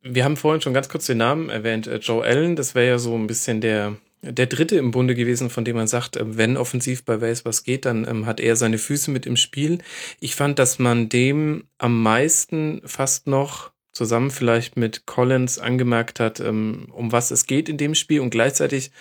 Wir 0.03 0.25
haben 0.25 0.37
vorhin 0.37 0.61
schon 0.61 0.73
ganz 0.73 0.89
kurz 0.89 1.05
den 1.05 1.19
Namen 1.19 1.49
erwähnt, 1.49 1.87
äh, 1.87 1.97
Joe 1.97 2.23
Allen, 2.23 2.55
das 2.55 2.75
wäre 2.75 2.87
ja 2.87 2.97
so 2.97 3.15
ein 3.15 3.27
bisschen 3.27 3.61
der, 3.61 3.97
der 4.21 4.47
Dritte 4.47 4.75
im 4.75 4.91
Bunde 4.91 5.15
gewesen, 5.15 5.49
von 5.49 5.63
dem 5.63 5.75
man 5.75 5.87
sagt, 5.87 6.17
äh, 6.17 6.37
wenn 6.37 6.57
offensiv 6.57 7.05
bei 7.05 7.21
Wales 7.21 7.45
was 7.45 7.63
geht, 7.63 7.85
dann 7.85 8.07
ähm, 8.07 8.25
hat 8.25 8.39
er 8.39 8.55
seine 8.55 8.77
Füße 8.77 9.11
mit 9.11 9.25
im 9.25 9.37
Spiel. 9.37 9.79
Ich 10.19 10.35
fand, 10.35 10.59
dass 10.59 10.79
man 10.79 11.07
dem 11.07 11.65
am 11.77 12.01
meisten 12.01 12.81
fast 12.85 13.27
noch 13.27 13.71
zusammen 13.91 14.31
vielleicht 14.31 14.77
mit 14.77 15.05
Collins 15.05 15.59
angemerkt 15.59 16.19
hat, 16.19 16.39
ähm, 16.39 16.87
um 16.91 17.11
was 17.11 17.31
es 17.31 17.45
geht 17.45 17.67
in 17.69 17.77
dem 17.77 17.95
Spiel 17.95 18.21
und 18.21 18.29
gleichzeitig 18.29 18.91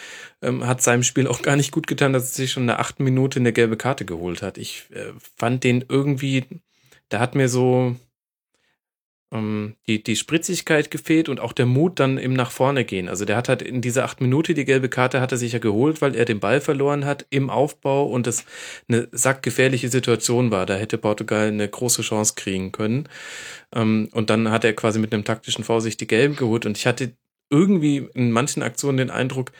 ähm, 0.42 0.66
hat 0.66 0.82
seinem 0.82 1.02
Spiel 1.02 1.26
auch 1.28 1.42
gar 1.42 1.56
nicht 1.56 1.70
gut 1.72 1.86
getan, 1.86 2.12
dass 2.12 2.30
er 2.32 2.34
sich 2.34 2.52
schon 2.52 2.64
in 2.64 2.68
der 2.68 2.80
achten 2.80 3.04
Minute 3.04 3.38
eine 3.38 3.52
gelbe 3.52 3.76
Karte 3.76 4.04
geholt 4.04 4.42
hat. 4.42 4.58
Ich 4.58 4.86
äh, 4.90 5.12
fand 5.36 5.64
den 5.64 5.84
irgendwie, 5.88 6.44
da 7.08 7.20
hat 7.20 7.34
mir 7.34 7.48
so 7.48 7.96
die, 9.32 10.02
die 10.02 10.16
Spritzigkeit 10.16 10.90
gefehlt 10.90 11.28
und 11.28 11.38
auch 11.38 11.52
der 11.52 11.66
Mut 11.66 12.00
dann 12.00 12.18
im 12.18 12.32
nach 12.32 12.50
vorne 12.50 12.84
gehen. 12.84 13.08
Also 13.08 13.24
der 13.24 13.36
hat 13.36 13.48
halt 13.48 13.62
in 13.62 13.80
dieser 13.80 14.04
acht 14.04 14.20
Minute 14.20 14.54
die 14.54 14.64
gelbe 14.64 14.88
Karte 14.88 15.20
hat 15.20 15.30
er 15.30 15.38
sich 15.38 15.52
ja 15.52 15.60
geholt, 15.60 16.02
weil 16.02 16.16
er 16.16 16.24
den 16.24 16.40
Ball 16.40 16.60
verloren 16.60 17.04
hat 17.04 17.26
im 17.30 17.48
Aufbau 17.48 18.06
und 18.06 18.26
das 18.26 18.44
eine 18.88 19.06
sackgefährliche 19.12 19.88
Situation 19.88 20.50
war. 20.50 20.66
Da 20.66 20.74
hätte 20.74 20.98
Portugal 20.98 21.46
eine 21.46 21.68
große 21.68 22.02
Chance 22.02 22.34
kriegen 22.34 22.72
können. 22.72 23.08
Ähm, 23.72 24.08
und 24.12 24.30
dann 24.30 24.50
hat 24.50 24.64
er 24.64 24.72
quasi 24.72 24.98
mit 24.98 25.14
einem 25.14 25.24
taktischen 25.24 25.62
Vorsicht 25.62 26.00
die 26.00 26.08
gelben 26.08 26.34
geholt 26.34 26.66
und 26.66 26.76
ich 26.76 26.86
hatte 26.88 27.12
irgendwie 27.50 28.08
in 28.14 28.32
manchen 28.32 28.62
Aktionen 28.64 28.98
den 28.98 29.10
Eindruck, 29.10 29.52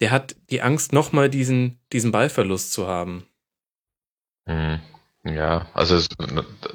der 0.00 0.10
hat 0.10 0.36
die 0.50 0.62
Angst, 0.62 0.94
nochmal 0.94 1.28
diesen, 1.28 1.78
diesen 1.92 2.12
Ballverlust 2.12 2.72
zu 2.72 2.86
haben. 2.86 3.26
Mhm. 4.46 4.80
Ja, 5.24 5.66
also 5.74 5.96
es, 5.96 6.08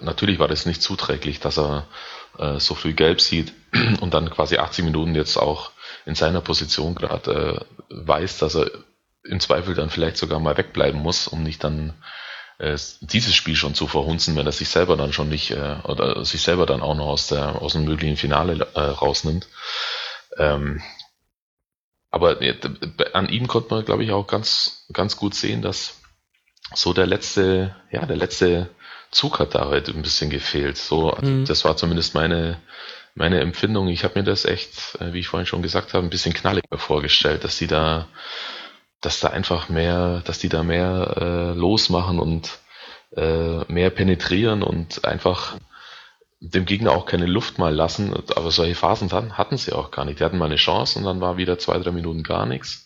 natürlich 0.01 0.37
war 0.37 0.47
das 0.47 0.65
nicht 0.65 0.81
zuträglich, 0.81 1.39
dass 1.39 1.57
er 1.57 1.87
äh, 2.37 2.59
so 2.59 2.75
früh 2.75 2.93
gelb 2.93 3.21
sieht 3.21 3.53
und 4.01 4.13
dann 4.13 4.29
quasi 4.29 4.57
80 4.57 4.85
Minuten 4.85 5.15
jetzt 5.15 5.37
auch 5.37 5.71
in 6.05 6.15
seiner 6.15 6.41
Position 6.41 6.95
gerade 6.95 7.65
äh, 7.89 7.95
weiß, 8.07 8.39
dass 8.39 8.55
er 8.55 8.71
im 9.23 9.39
Zweifel 9.39 9.73
dann 9.73 9.89
vielleicht 9.89 10.17
sogar 10.17 10.39
mal 10.39 10.57
wegbleiben 10.57 11.01
muss, 11.01 11.27
um 11.27 11.43
nicht 11.43 11.63
dann 11.63 11.93
äh, 12.57 12.77
dieses 13.01 13.35
Spiel 13.35 13.55
schon 13.55 13.73
zu 13.73 13.87
verhunzen, 13.87 14.35
wenn 14.35 14.45
er 14.45 14.51
sich 14.51 14.69
selber 14.69 14.97
dann 14.97 15.13
schon 15.13 15.29
nicht 15.29 15.51
äh, 15.51 15.77
oder 15.83 16.23
sich 16.25 16.41
selber 16.41 16.65
dann 16.65 16.81
auch 16.81 16.95
noch 16.95 17.07
aus 17.07 17.27
der 17.27 17.61
aus 17.61 17.73
dem 17.73 17.85
möglichen 17.85 18.17
Finale 18.17 18.67
äh, 18.73 18.79
rausnimmt. 18.79 19.47
Ähm, 20.37 20.81
aber 22.11 22.41
äh, 22.41 22.55
an 23.13 23.29
ihm 23.29 23.47
konnte 23.47 23.73
man, 23.73 23.85
glaube 23.85 24.03
ich, 24.03 24.11
auch 24.11 24.27
ganz 24.27 24.85
ganz 24.91 25.15
gut 25.15 25.35
sehen, 25.35 25.61
dass 25.61 26.01
so 26.75 26.93
der 26.93 27.07
letzte, 27.07 27.75
ja, 27.91 28.05
der 28.05 28.17
letzte 28.17 28.69
Zug 29.13 29.39
hat 29.39 29.55
da 29.55 29.69
halt 29.69 29.89
ein 29.89 30.01
bisschen 30.01 30.29
gefehlt. 30.29 30.77
So, 30.77 31.11
also 31.11 31.31
mhm. 31.31 31.45
das 31.45 31.63
war 31.65 31.77
zumindest 31.77 32.15
meine, 32.15 32.57
meine 33.15 33.39
Empfindung. 33.39 33.87
Ich 33.87 34.03
habe 34.03 34.19
mir 34.19 34.25
das 34.25 34.45
echt, 34.45 34.97
äh, 34.99 35.13
wie 35.13 35.19
ich 35.19 35.27
vorhin 35.27 35.47
schon 35.47 35.61
gesagt 35.61 35.93
habe, 35.93 36.05
ein 36.05 36.09
bisschen 36.09 36.33
knalliger 36.33 36.77
vorgestellt, 36.77 37.43
dass 37.43 37.57
die 37.57 37.67
da, 37.67 38.07
dass 39.01 39.19
da 39.19 39.29
einfach 39.29 39.69
mehr, 39.69 40.21
dass 40.25 40.39
die 40.39 40.49
da 40.49 40.63
mehr 40.63 41.15
äh, 41.17 41.57
losmachen 41.57 42.19
und 42.19 42.59
äh, 43.15 43.71
mehr 43.71 43.89
penetrieren 43.91 44.63
und 44.63 45.05
einfach 45.05 45.57
dem 46.39 46.65
Gegner 46.65 46.91
auch 46.91 47.05
keine 47.05 47.25
Luft 47.25 47.57
mal 47.57 47.73
lassen. 47.73 48.13
Aber 48.35 48.51
solche 48.51 48.75
Phasen 48.75 49.11
hatten 49.37 49.57
sie 49.57 49.73
auch 49.73 49.91
gar 49.91 50.05
nicht. 50.05 50.19
Die 50.19 50.23
hatten 50.23 50.37
mal 50.37 50.45
eine 50.45 50.55
Chance 50.57 50.99
und 50.99 51.05
dann 51.05 51.21
war 51.21 51.37
wieder 51.37 51.57
zwei, 51.57 51.77
drei 51.77 51.91
Minuten 51.91 52.23
gar 52.23 52.45
nichts 52.45 52.82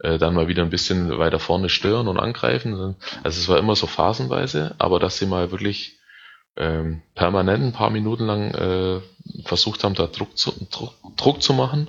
äh, 0.00 0.18
dann 0.18 0.34
mal 0.34 0.48
wieder 0.48 0.62
ein 0.62 0.70
bisschen 0.70 1.18
weiter 1.18 1.38
vorne 1.38 1.68
stören 1.68 2.08
und 2.08 2.18
angreifen. 2.18 2.96
Also 3.22 3.40
es 3.40 3.48
war 3.48 3.58
immer 3.58 3.76
so 3.76 3.86
phasenweise, 3.86 4.74
aber 4.78 4.98
dass 4.98 5.18
sie 5.18 5.26
mal 5.26 5.50
wirklich 5.50 5.98
ähm, 6.56 7.02
permanent 7.14 7.62
ein 7.62 7.72
paar 7.72 7.90
Minuten 7.90 8.26
lang 8.26 8.54
äh, 8.54 9.00
versucht 9.44 9.84
haben, 9.84 9.94
da 9.94 10.06
Druck 10.06 10.36
zu, 10.36 10.52
Druck, 10.70 10.94
Druck 11.16 11.42
zu 11.42 11.54
machen, 11.54 11.88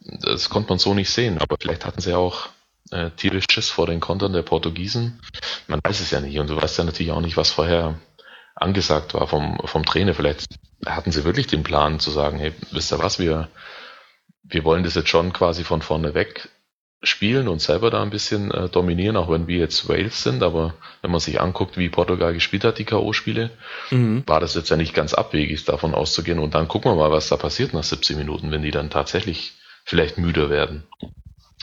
das 0.00 0.50
konnte 0.50 0.70
man 0.70 0.78
so 0.78 0.94
nicht 0.94 1.10
sehen. 1.10 1.38
Aber 1.38 1.56
vielleicht 1.60 1.84
hatten 1.84 2.00
sie 2.00 2.14
auch 2.14 2.48
äh, 2.90 3.10
tierisch 3.10 3.46
Schiss 3.50 3.70
vor 3.70 3.86
den 3.86 4.00
Kontern 4.00 4.32
der 4.32 4.42
Portugiesen. 4.42 5.20
Man 5.66 5.80
weiß 5.82 6.00
es 6.00 6.10
ja 6.10 6.20
nicht. 6.20 6.38
Und 6.38 6.50
du 6.50 6.56
weißt 6.56 6.78
ja 6.78 6.84
natürlich 6.84 7.12
auch 7.12 7.20
nicht, 7.20 7.36
was 7.36 7.50
vorher 7.50 7.98
angesagt 8.54 9.14
war 9.14 9.26
vom, 9.26 9.58
vom 9.64 9.84
Trainer. 9.84 10.14
Vielleicht 10.14 10.46
hatten 10.86 11.10
sie 11.10 11.24
wirklich 11.24 11.46
den 11.46 11.62
Plan 11.62 11.98
zu 11.98 12.10
sagen, 12.10 12.38
hey, 12.38 12.52
wisst 12.70 12.92
ihr 12.92 12.98
was, 12.98 13.18
wir, 13.18 13.48
wir 14.42 14.64
wollen 14.64 14.84
das 14.84 14.94
jetzt 14.94 15.08
schon 15.08 15.32
quasi 15.32 15.64
von 15.64 15.82
vorne 15.82 16.14
weg 16.14 16.48
spielen 17.04 17.48
und 17.48 17.60
selber 17.60 17.90
da 17.90 18.02
ein 18.02 18.10
bisschen 18.10 18.50
äh, 18.50 18.68
dominieren, 18.68 19.16
auch 19.16 19.30
wenn 19.30 19.46
wir 19.46 19.58
jetzt 19.58 19.88
Wales 19.88 20.22
sind, 20.22 20.42
aber 20.42 20.74
wenn 21.02 21.10
man 21.10 21.20
sich 21.20 21.40
anguckt, 21.40 21.76
wie 21.76 21.88
Portugal 21.88 22.32
gespielt 22.32 22.64
hat, 22.64 22.78
die 22.78 22.84
K.O.-Spiele, 22.84 23.50
mhm. 23.90 24.22
war 24.26 24.40
das 24.40 24.54
jetzt 24.54 24.70
ja 24.70 24.76
nicht 24.76 24.94
ganz 24.94 25.14
abwegig, 25.14 25.64
davon 25.64 25.94
auszugehen. 25.94 26.38
Und 26.38 26.54
dann 26.54 26.68
gucken 26.68 26.90
wir 26.90 26.96
mal, 26.96 27.12
was 27.12 27.28
da 27.28 27.36
passiert 27.36 27.72
nach 27.72 27.84
70 27.84 28.16
Minuten, 28.16 28.50
wenn 28.50 28.62
die 28.62 28.70
dann 28.70 28.90
tatsächlich 28.90 29.52
vielleicht 29.84 30.18
müder 30.18 30.50
werden. 30.50 30.84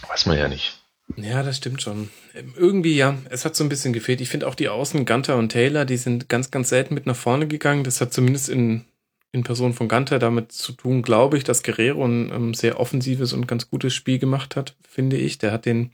Weiß 0.07 0.25
man 0.25 0.37
ja 0.37 0.47
nicht. 0.47 0.77
Ja, 1.17 1.43
das 1.43 1.57
stimmt 1.57 1.81
schon. 1.81 2.09
Irgendwie 2.55 2.95
ja, 2.95 3.17
es 3.29 3.43
hat 3.43 3.55
so 3.55 3.63
ein 3.63 3.69
bisschen 3.69 3.93
gefehlt. 3.93 4.21
Ich 4.21 4.29
finde 4.29 4.47
auch 4.47 4.55
die 4.55 4.69
Außen, 4.69 5.05
Gunter 5.05 5.35
und 5.35 5.49
Taylor, 5.49 5.85
die 5.85 5.97
sind 5.97 6.29
ganz, 6.29 6.51
ganz 6.51 6.69
selten 6.69 6.93
mit 6.93 7.05
nach 7.05 7.15
vorne 7.15 7.47
gegangen. 7.47 7.83
Das 7.83 7.99
hat 7.99 8.13
zumindest 8.13 8.49
in 8.49 8.85
in 9.31 9.43
Person 9.43 9.73
von 9.73 9.87
Gunter 9.87 10.19
damit 10.19 10.51
zu 10.51 10.73
tun, 10.73 11.01
glaube 11.01 11.37
ich, 11.37 11.43
dass 11.43 11.63
Guerrero 11.63 12.05
ein 12.05 12.31
ähm, 12.31 12.53
sehr 12.53 12.79
offensives 12.79 13.33
und 13.33 13.47
ganz 13.47 13.69
gutes 13.69 13.93
Spiel 13.93 14.19
gemacht 14.19 14.55
hat, 14.55 14.75
finde 14.87 15.17
ich. 15.17 15.37
Der 15.37 15.51
hat 15.51 15.65
den 15.65 15.91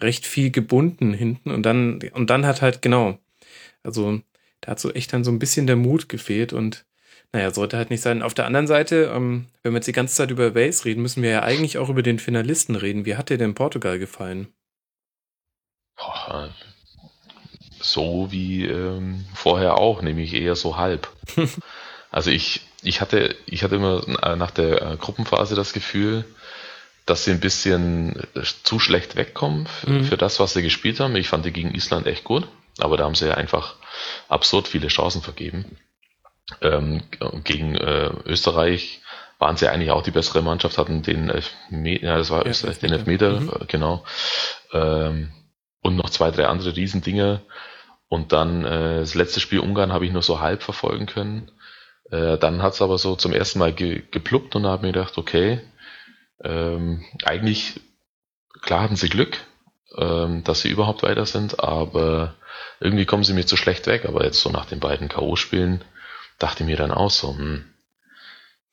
recht 0.00 0.26
viel 0.26 0.50
gebunden 0.50 1.12
hinten 1.12 1.50
und 1.50 1.64
dann, 1.64 2.00
und 2.14 2.30
dann 2.30 2.46
hat 2.46 2.62
halt, 2.62 2.82
genau, 2.82 3.18
also 3.82 4.20
da 4.60 4.72
hat 4.72 4.80
so 4.80 4.92
echt 4.92 5.12
dann 5.12 5.24
so 5.24 5.30
ein 5.30 5.40
bisschen 5.40 5.66
der 5.66 5.76
Mut 5.76 6.08
gefehlt 6.08 6.52
und 6.52 6.84
naja, 7.32 7.50
sollte 7.50 7.76
halt 7.76 7.90
nicht 7.90 8.00
sein. 8.00 8.22
Auf 8.22 8.32
der 8.32 8.46
anderen 8.46 8.66
Seite, 8.66 9.12
ähm, 9.14 9.46
wenn 9.62 9.72
wir 9.72 9.78
jetzt 9.78 9.86
die 9.88 9.92
ganze 9.92 10.14
Zeit 10.14 10.30
über 10.30 10.54
Wales 10.54 10.84
reden, 10.84 11.02
müssen 11.02 11.22
wir 11.22 11.30
ja 11.30 11.42
eigentlich 11.42 11.78
auch 11.78 11.90
über 11.90 12.02
den 12.02 12.18
Finalisten 12.18 12.74
reden. 12.74 13.04
Wie 13.04 13.16
hat 13.16 13.28
dir 13.28 13.38
denn 13.38 13.54
Portugal 13.54 13.98
gefallen? 13.98 14.48
Boah, 15.96 16.54
so 17.80 18.28
wie 18.30 18.64
ähm, 18.64 19.24
vorher 19.34 19.78
auch, 19.78 20.00
nämlich 20.02 20.34
eher 20.34 20.56
so 20.56 20.76
halb. 20.76 21.08
also 22.10 22.30
ich, 22.30 22.67
ich 22.82 23.00
hatte, 23.00 23.34
ich 23.46 23.64
hatte 23.64 23.76
immer 23.76 24.02
nach 24.36 24.50
der 24.50 24.82
äh, 24.82 24.96
Gruppenphase 24.96 25.54
das 25.54 25.72
Gefühl, 25.72 26.24
dass 27.06 27.24
sie 27.24 27.30
ein 27.30 27.40
bisschen 27.40 28.16
äh, 28.34 28.42
zu 28.62 28.78
schlecht 28.78 29.16
wegkommen 29.16 29.66
für, 29.66 29.90
mhm. 29.90 30.04
für, 30.04 30.16
das, 30.16 30.38
was 30.40 30.52
sie 30.52 30.62
gespielt 30.62 31.00
haben. 31.00 31.16
Ich 31.16 31.28
fand 31.28 31.44
die 31.44 31.52
gegen 31.52 31.74
Island 31.74 32.06
echt 32.06 32.24
gut, 32.24 32.46
aber 32.78 32.96
da 32.96 33.04
haben 33.04 33.14
sie 33.14 33.26
ja 33.26 33.34
einfach 33.34 33.76
absurd 34.28 34.68
viele 34.68 34.88
Chancen 34.88 35.22
vergeben. 35.22 35.76
Ähm, 36.62 37.02
gegen 37.44 37.74
äh, 37.74 38.10
Österreich 38.24 39.00
waren 39.38 39.56
sie 39.56 39.68
eigentlich 39.68 39.90
auch 39.90 40.02
die 40.02 40.10
bessere 40.10 40.42
Mannschaft, 40.42 40.78
hatten 40.78 41.02
den 41.02 41.30
Elfmeter, 41.30 42.04
ja, 42.04 42.18
das 42.18 42.30
war 42.30 42.44
ja, 42.44 42.50
Österreich, 42.50 42.78
den 42.78 42.92
Elfmeter, 42.92 43.40
mhm. 43.40 43.50
Äh, 43.50 43.64
genau. 43.66 44.04
Ähm, 44.72 45.32
und 45.82 45.96
noch 45.96 46.10
zwei, 46.10 46.30
drei 46.30 46.46
andere 46.46 46.74
Riesendinger. 46.74 47.42
Und 48.08 48.32
dann 48.32 48.64
äh, 48.64 49.00
das 49.00 49.14
letzte 49.14 49.40
Spiel 49.40 49.60
Ungarn 49.60 49.92
habe 49.92 50.06
ich 50.06 50.12
nur 50.12 50.22
so 50.22 50.40
halb 50.40 50.62
verfolgen 50.62 51.06
können. 51.06 51.50
Äh, 52.10 52.38
dann 52.38 52.62
hat 52.62 52.74
es 52.74 52.82
aber 52.82 52.98
so 52.98 53.16
zum 53.16 53.32
ersten 53.32 53.58
Mal 53.58 53.72
ge 53.72 54.02
gepluppt 54.10 54.56
und 54.56 54.62
da 54.62 54.70
habe 54.70 54.80
ich 54.80 54.82
mir 54.82 54.92
gedacht, 54.92 55.18
okay, 55.18 55.60
ähm, 56.42 57.04
eigentlich, 57.24 57.80
klar 58.62 58.82
hatten 58.82 58.96
sie 58.96 59.08
Glück, 59.08 59.38
ähm, 59.96 60.44
dass 60.44 60.60
sie 60.60 60.70
überhaupt 60.70 61.02
weiter 61.02 61.26
sind, 61.26 61.60
aber 61.60 62.34
irgendwie 62.80 63.06
kommen 63.06 63.24
sie 63.24 63.34
mir 63.34 63.46
zu 63.46 63.56
schlecht 63.56 63.86
weg. 63.86 64.06
Aber 64.06 64.24
jetzt 64.24 64.40
so 64.40 64.50
nach 64.50 64.66
den 64.66 64.80
beiden 64.80 65.08
K.O.-Spielen 65.08 65.80
dachte 66.38 66.62
ich 66.62 66.68
mir 66.68 66.76
dann 66.76 66.92
auch 66.92 67.10
so, 67.10 67.36
hm, 67.36 67.64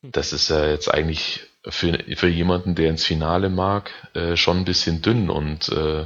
das 0.01 0.33
ist 0.33 0.49
ja 0.49 0.67
jetzt 0.67 0.93
eigentlich 0.93 1.41
für, 1.67 1.97
für 2.15 2.27
jemanden, 2.27 2.75
der 2.75 2.89
ins 2.89 3.05
Finale 3.05 3.49
mag, 3.49 3.91
äh, 4.13 4.35
schon 4.35 4.57
ein 4.57 4.65
bisschen 4.65 5.01
dünn. 5.01 5.29
Und 5.29 5.69
äh, 5.69 6.05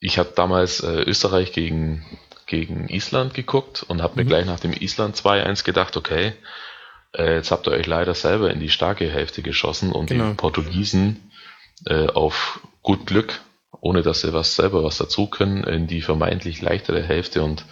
ich 0.00 0.18
habe 0.18 0.32
damals 0.34 0.80
äh, 0.80 1.02
Österreich 1.02 1.52
gegen 1.52 2.04
gegen 2.50 2.88
Island 2.88 3.32
geguckt 3.32 3.84
und 3.84 4.02
habe 4.02 4.16
mir 4.16 4.24
mhm. 4.24 4.28
gleich 4.28 4.44
nach 4.44 4.60
dem 4.60 4.72
Island 4.72 5.16
2-1 5.16 5.64
gedacht, 5.64 5.96
okay, 5.96 6.34
äh, 7.16 7.36
jetzt 7.36 7.50
habt 7.50 7.66
ihr 7.66 7.72
euch 7.72 7.86
leider 7.86 8.14
selber 8.14 8.50
in 8.50 8.60
die 8.60 8.68
starke 8.68 9.08
Hälfte 9.08 9.40
geschossen 9.40 9.92
und 9.92 10.06
genau. 10.06 10.30
die 10.30 10.34
Portugiesen 10.34 11.30
äh, 11.86 12.08
auf 12.08 12.60
gut 12.82 13.06
Glück, 13.06 13.40
ohne 13.80 14.02
dass 14.02 14.22
sie 14.22 14.32
was 14.32 14.56
selber 14.56 14.82
was 14.82 14.98
dazu 14.98 15.28
können, 15.28 15.64
in 15.64 15.86
die 15.86 16.02
vermeintlich 16.02 16.60
leichtere 16.60 17.02
Hälfte 17.02 17.42
und 17.42 17.64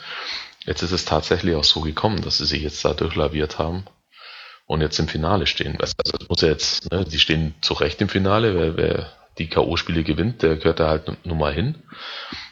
jetzt 0.64 0.82
ist 0.82 0.92
es 0.92 1.04
tatsächlich 1.04 1.56
auch 1.56 1.64
so 1.64 1.80
gekommen, 1.80 2.23
dass 2.23 2.38
sie 2.38 2.47
sich 2.47 2.62
jetzt 2.62 2.85
da 2.85 2.94
durchlaviert 2.94 3.58
haben 3.58 3.85
und 4.66 4.80
jetzt 4.80 4.99
im 5.00 5.08
Finale 5.08 5.47
stehen. 5.47 5.76
Also 5.80 5.94
das 6.04 6.28
muss 6.28 6.40
ja 6.40 6.49
jetzt, 6.49 6.90
ne, 6.92 7.04
die 7.04 7.18
stehen 7.18 7.54
zu 7.62 7.75
Recht 7.75 8.00
im 8.00 8.08
Finale, 8.08 8.54
wer, 8.54 8.76
wer 8.76 9.12
die 9.38 9.49
K.O.-Spiele 9.49 10.04
gewinnt, 10.04 10.42
der 10.42 10.56
gehört 10.56 10.80
da 10.80 10.88
halt 10.88 11.26
nun 11.26 11.38
mal 11.38 11.52
hin. 11.52 11.76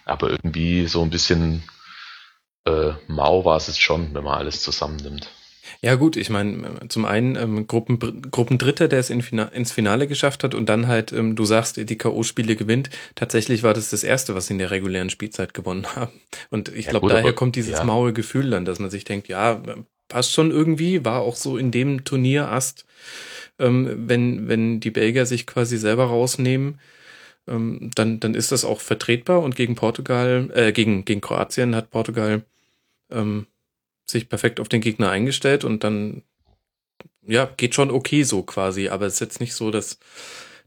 Aber 0.04 0.30
irgendwie 0.30 0.86
so 0.86 1.02
ein 1.02 1.10
bisschen 1.10 1.62
äh, 2.66 2.92
mau 3.08 3.44
war 3.44 3.56
es 3.56 3.68
jetzt 3.68 3.80
schon, 3.80 4.14
wenn 4.14 4.24
man 4.24 4.38
alles 4.38 4.62
zusammennimmt. 4.62 5.30
Ja 5.82 5.94
gut, 5.94 6.16
ich 6.16 6.30
meine, 6.30 6.88
zum 6.88 7.04
einen 7.04 7.36
ähm, 7.36 7.66
Gruppen, 7.66 7.98
Gruppendritter, 8.30 8.88
der 8.88 8.98
es 8.98 9.10
in 9.10 9.22
Fina 9.22 9.44
ins 9.44 9.72
Finale 9.72 10.06
geschafft 10.06 10.44
hat 10.44 10.54
und 10.54 10.68
dann 10.68 10.86
halt, 10.86 11.12
ähm, 11.12 11.36
du 11.36 11.44
sagst, 11.44 11.76
die 11.76 11.98
K.O.-Spiele 11.98 12.56
gewinnt. 12.56 12.90
Tatsächlich 13.14 13.62
war 13.62 13.74
das 13.74 13.90
das 13.90 14.04
Erste, 14.04 14.34
was 14.34 14.46
sie 14.46 14.54
in 14.54 14.58
der 14.58 14.70
regulären 14.70 15.10
Spielzeit 15.10 15.54
gewonnen 15.54 15.86
haben. 15.96 16.12
Und 16.50 16.68
ich 16.68 16.86
ja, 16.86 16.90
glaube, 16.92 17.08
daher 17.08 17.22
aber, 17.22 17.32
kommt 17.34 17.56
dieses 17.56 17.78
ja. 17.78 17.84
maue 17.84 18.12
Gefühl 18.12 18.50
dann, 18.50 18.64
dass 18.64 18.78
man 18.78 18.90
sich 18.90 19.04
denkt, 19.04 19.28
ja, 19.28 19.60
passt 20.08 20.32
schon 20.32 20.50
irgendwie, 20.50 21.04
war 21.04 21.20
auch 21.20 21.36
so 21.36 21.56
in 21.56 21.70
dem 21.70 22.04
Turnierast, 22.04 22.86
ähm, 23.58 24.08
wenn, 24.08 24.48
wenn 24.48 24.80
die 24.80 24.90
Belgier 24.90 25.26
sich 25.26 25.46
quasi 25.46 25.78
selber 25.78 26.04
rausnehmen. 26.04 26.80
ähm, 27.48 27.90
dann, 27.94 28.20
dann 28.20 28.34
ist 28.34 28.52
das 28.52 28.64
auch 28.64 28.80
vertretbar 28.80 29.40
und 29.42 29.56
gegen 29.56 29.74
Portugal, 29.74 30.50
äh, 30.54 30.72
gegen, 30.72 31.04
gegen 31.04 31.20
Kroatien 31.20 31.76
hat 31.76 31.90
Portugal 31.90 32.42
ähm, 33.10 33.46
sich 34.04 34.28
perfekt 34.28 34.60
auf 34.60 34.68
den 34.68 34.80
Gegner 34.80 35.10
eingestellt 35.10 35.64
und 35.64 35.84
dann, 35.84 36.22
ja, 37.26 37.46
geht 37.56 37.74
schon 37.74 37.90
okay 37.90 38.22
so 38.22 38.42
quasi, 38.42 38.88
aber 38.88 39.06
es 39.06 39.14
ist 39.14 39.20
jetzt 39.20 39.40
nicht 39.40 39.54
so, 39.54 39.70
dass, 39.70 39.98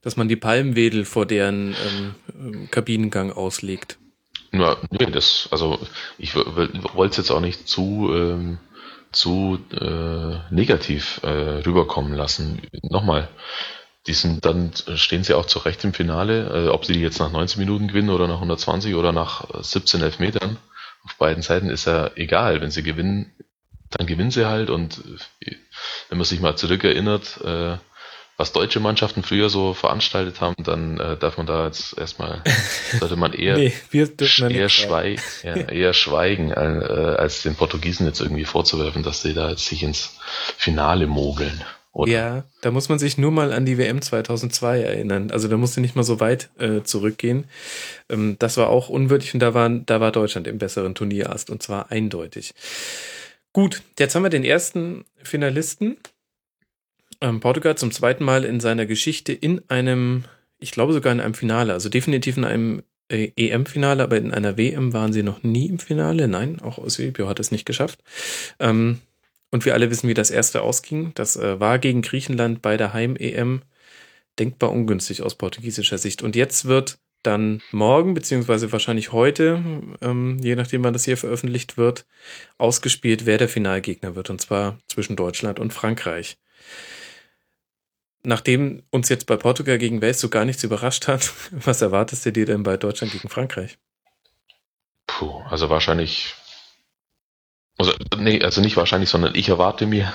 dass 0.01 0.17
man 0.17 0.27
die 0.27 0.35
Palmwedel 0.35 1.05
vor 1.05 1.25
deren 1.25 1.69
ähm, 1.73 2.15
ähm 2.33 2.71
Kabinengang 2.71 3.31
auslegt. 3.31 3.97
Ja, 4.51 4.77
nee, 4.89 5.05
das, 5.05 5.47
also 5.51 5.79
ich 6.17 6.35
wollte 6.35 7.11
es 7.11 7.17
jetzt 7.17 7.31
auch 7.31 7.39
nicht 7.39 7.67
zu, 7.67 8.11
ähm, 8.13 8.57
zu 9.11 9.59
äh, 9.71 10.53
negativ 10.53 11.21
äh, 11.23 11.61
rüberkommen 11.65 12.13
lassen. 12.13 12.61
Nochmal, 12.81 13.29
die 14.07 14.13
sind, 14.13 14.45
dann 14.45 14.71
stehen 14.95 15.23
sie 15.23 15.35
auch 15.35 15.45
zu 15.45 15.59
Recht 15.59 15.83
im 15.83 15.93
Finale, 15.93 16.65
äh, 16.65 16.69
ob 16.69 16.85
sie 16.85 16.93
die 16.93 17.01
jetzt 17.01 17.19
nach 17.19 17.31
90 17.31 17.57
Minuten 17.57 17.87
gewinnen 17.87 18.09
oder 18.09 18.27
nach 18.27 18.35
120 18.35 18.95
oder 18.95 19.11
nach 19.11 19.45
17 19.61 20.01
Elfmetern. 20.01 20.57
Auf 21.05 21.15
beiden 21.15 21.43
Seiten 21.43 21.69
ist 21.69 21.85
ja 21.85 22.11
egal. 22.15 22.61
Wenn 22.61 22.71
sie 22.71 22.83
gewinnen, 22.83 23.33
dann 23.89 24.07
gewinnen 24.07 24.31
sie 24.31 24.47
halt 24.47 24.69
und 24.69 25.03
äh, 25.41 25.55
wenn 26.09 26.17
man 26.17 26.25
sich 26.25 26.39
mal 26.39 26.55
zurückerinnert, 26.55 27.41
äh, 27.43 27.77
was 28.39 28.53
deutsche 28.53 28.79
Mannschaften 28.79 29.21
früher 29.21 29.49
so 29.49 29.73
veranstaltet 29.73 30.39
haben, 30.39 30.63
dann 30.63 30.97
äh, 30.97 31.17
darf 31.17 31.35
man 31.35 31.45
da 31.45 31.65
jetzt 31.65 31.97
erstmal, 31.97 32.41
sollte 32.99 33.17
man 33.17 33.33
eher, 33.33 33.57
nee, 33.57 33.73
eher, 34.53 34.69
schweigen, 34.69 35.21
ja, 35.43 35.55
eher 35.69 35.93
schweigen, 35.93 36.51
äh, 36.51 36.53
als 36.53 37.43
den 37.43 37.55
Portugiesen 37.55 38.05
jetzt 38.05 38.21
irgendwie 38.21 38.45
vorzuwerfen, 38.45 39.03
dass 39.03 39.21
sie 39.21 39.33
da 39.33 39.49
jetzt 39.49 39.65
sich 39.65 39.83
ins 39.83 40.17
Finale 40.57 41.05
mogeln. 41.05 41.65
Oder? 41.99 42.11
Ja, 42.11 42.43
da 42.61 42.71
muss 42.71 42.87
man 42.87 42.97
sich 42.97 43.17
nur 43.17 43.31
mal 43.31 43.51
an 43.51 43.65
die 43.65 43.77
WM 43.77 44.01
2002 44.01 44.79
erinnern. 44.79 45.31
Also 45.31 45.49
da 45.49 45.57
musste 45.57 45.81
nicht 45.81 45.97
mal 45.97 46.03
so 46.03 46.21
weit 46.21 46.49
äh, 46.57 46.81
zurückgehen. 46.81 47.43
Ähm, 48.07 48.37
das 48.39 48.55
war 48.55 48.69
auch 48.69 48.87
unwürdig 48.87 49.33
und 49.33 49.41
da, 49.41 49.53
waren, 49.53 49.85
da 49.85 49.99
war 49.99 50.13
Deutschland 50.13 50.47
im 50.47 50.59
besseren 50.59 50.95
Turnierast 50.95 51.49
und 51.49 51.61
zwar 51.61 51.91
eindeutig. 51.91 52.53
Gut, 53.51 53.81
jetzt 53.99 54.15
haben 54.15 54.23
wir 54.23 54.29
den 54.29 54.45
ersten 54.45 55.03
Finalisten 55.21 55.97
ähm, 57.19 57.41
Portugal 57.41 57.75
zum 57.77 57.91
zweiten 57.91 58.23
Mal 58.23 58.45
in 58.45 58.61
seiner 58.61 58.85
Geschichte 58.85 59.33
in 59.33 59.61
einem, 59.67 60.23
ich 60.57 60.71
glaube 60.71 60.93
sogar 60.93 61.11
in 61.11 61.19
einem 61.19 61.33
Finale, 61.33 61.73
also 61.73 61.89
definitiv 61.89 62.37
in 62.37 62.45
einem 62.45 62.83
äh, 63.09 63.33
EM-Finale, 63.35 64.03
aber 64.03 64.15
in 64.15 64.31
einer 64.31 64.57
WM 64.57 64.93
waren 64.93 65.11
sie 65.11 65.23
noch 65.23 65.43
nie 65.43 65.67
im 65.67 65.79
Finale. 65.79 66.29
Nein, 66.29 66.61
auch 66.61 66.77
Eusebio 66.77 67.27
hat 67.27 67.41
es 67.41 67.51
nicht 67.51 67.65
geschafft. 67.65 68.01
Ähm, 68.57 69.01
und 69.51 69.65
wir 69.65 69.73
alle 69.73 69.89
wissen, 69.89 70.07
wie 70.07 70.13
das 70.13 70.31
erste 70.31 70.61
ausging. 70.61 71.11
Das 71.15 71.35
äh, 71.35 71.59
war 71.59 71.79
gegen 71.79 72.01
Griechenland 72.01 72.61
bei 72.61 72.77
der 72.77 72.93
Heim-EM 72.93 73.61
denkbar 74.37 74.71
ungünstig 74.71 75.21
aus 75.21 75.35
portugiesischer 75.35 75.97
Sicht. 75.97 76.21
Und 76.21 76.35
jetzt 76.35 76.65
wird 76.65 76.99
dann 77.23 77.61
morgen, 77.71 78.13
beziehungsweise 78.13 78.71
wahrscheinlich 78.71 79.11
heute, 79.11 79.61
ähm, 80.01 80.37
je 80.39 80.55
nachdem 80.55 80.83
wann 80.83 80.93
das 80.93 81.03
hier 81.05 81.17
veröffentlicht 81.17 81.77
wird, 81.77 82.05
ausgespielt, 82.57 83.25
wer 83.25 83.37
der 83.37 83.49
Finalgegner 83.49 84.15
wird. 84.15 84.29
Und 84.29 84.39
zwar 84.39 84.79
zwischen 84.87 85.15
Deutschland 85.15 85.59
und 85.59 85.73
Frankreich 85.73 86.37
nachdem 88.23 88.83
uns 88.89 89.09
jetzt 89.09 89.25
bei 89.25 89.37
Portugal 89.37 89.77
gegen 89.77 90.01
Wales 90.01 90.19
so 90.19 90.29
gar 90.29 90.45
nichts 90.45 90.63
überrascht 90.63 91.07
hat, 91.07 91.31
was 91.51 91.81
erwartest 91.81 92.25
du 92.25 92.31
dir 92.31 92.45
denn 92.45 92.63
bei 92.63 92.77
Deutschland 92.77 93.11
gegen 93.11 93.29
Frankreich? 93.29 93.77
Puh, 95.07 95.41
also 95.49 95.69
wahrscheinlich, 95.69 96.35
also, 97.79 97.93
nee, 98.17 98.43
also 98.43 98.59
nicht 98.59 98.75
wahrscheinlich, 98.75 99.09
sondern 99.09 99.35
ich 99.35 99.47
erwarte 99.47 99.85
mir, 99.85 100.13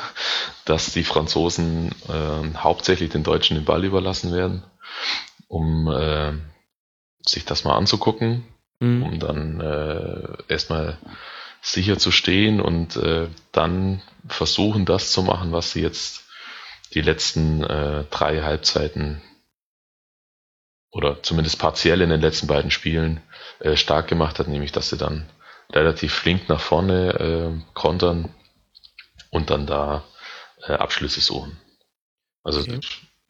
dass 0.67 0.93
die 0.93 1.03
Franzosen 1.03 1.93
äh, 2.09 2.59
hauptsächlich 2.59 3.11
den 3.11 3.23
Deutschen 3.23 3.57
den 3.57 3.65
Ball 3.65 3.85
überlassen 3.85 4.35
werden, 4.35 4.63
um 5.49 5.89
äh, 5.89 6.35
sich 7.27 7.47
das 7.47 7.65
mal 7.65 7.75
anzugucken, 7.75 8.45
mhm. 8.81 9.03
um 9.03 9.19
dann 9.19 9.61
äh, 9.61 10.53
erstmal 10.53 10.99
sicher 11.63 11.99
zu 11.99 12.11
stehen 12.11 12.61
und 12.61 12.97
äh, 12.97 13.29
dann 13.51 14.03
versuchen, 14.29 14.85
das 14.85 15.11
zu 15.11 15.23
machen, 15.23 15.51
was 15.51 15.73
sie 15.73 15.81
jetzt 15.81 16.25
die 16.93 17.01
letzten 17.01 17.65
äh, 17.65 18.05
drei 18.11 18.43
Halbzeiten 18.43 19.23
oder 20.91 21.23
zumindest 21.23 21.59
partiell 21.59 22.03
in 22.03 22.11
den 22.11 22.21
letzten 22.21 22.47
beiden 22.47 22.71
Spielen 22.71 23.23
äh, 23.61 23.75
stark 23.75 24.07
gemacht 24.07 24.39
hat, 24.39 24.49
nämlich 24.49 24.71
dass 24.71 24.91
sie 24.91 24.99
dann 24.99 25.27
relativ 25.73 26.13
flink 26.15 26.49
nach 26.49 26.61
vorne 26.61 27.15
äh, 27.15 27.73
kontern 27.75 28.35
und 29.31 29.51
dann 29.51 29.67
da 29.67 30.05
äh, 30.67 30.73
Abschlüsse 30.73 31.21
suchen. 31.21 31.59
Also 32.43 32.61
okay. 32.61 32.81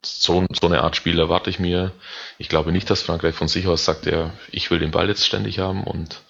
so, 0.05 0.45
so 0.53 0.67
eine 0.67 0.83
Art 0.83 0.97
Spiel 0.97 1.19
erwarte 1.19 1.51
ich 1.51 1.59
mir. 1.59 1.93
Ich 2.39 2.49
glaube 2.49 2.73
nicht, 2.73 2.91
dass 2.91 3.03
Frankreich 3.03 3.35
von 3.35 3.49
sich 3.49 3.67
aus 3.67 3.85
sagt, 3.85 4.07
ja, 4.07 4.33
ich 4.51 4.71
will 4.71 4.79
den 4.79 4.91
Ball 4.91 5.09
jetzt 5.09 5.27
ständig 5.27 5.59
haben 5.59 5.85
und 5.85 6.21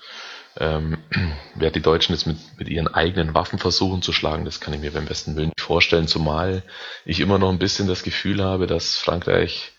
ähm, 0.57 0.99
wer 1.55 1.71
die 1.71 1.83
Deutschen 1.83 2.15
jetzt 2.15 2.27
mit, 2.27 2.37
mit 2.59 2.69
ihren 2.69 2.89
eigenen 2.89 3.35
Waffen 3.35 3.59
versuchen 3.59 4.03
zu 4.03 4.13
schlagen, 4.13 4.45
das 4.45 4.61
kann 4.61 4.75
ich 4.75 4.81
mir 4.81 4.93
beim 4.93 5.07
besten 5.07 5.37
Willen 5.37 5.49
nicht 5.49 5.61
vorstellen, 5.61 6.07
zumal 6.07 6.63
ich 7.05 7.21
immer 7.21 7.39
noch 7.39 7.51
ein 7.51 7.59
bisschen 7.59 7.89
das 7.89 8.03
Gefühl 8.03 8.43
habe, 8.43 8.67
dass 8.67 8.97
Frankreich, 8.97 9.73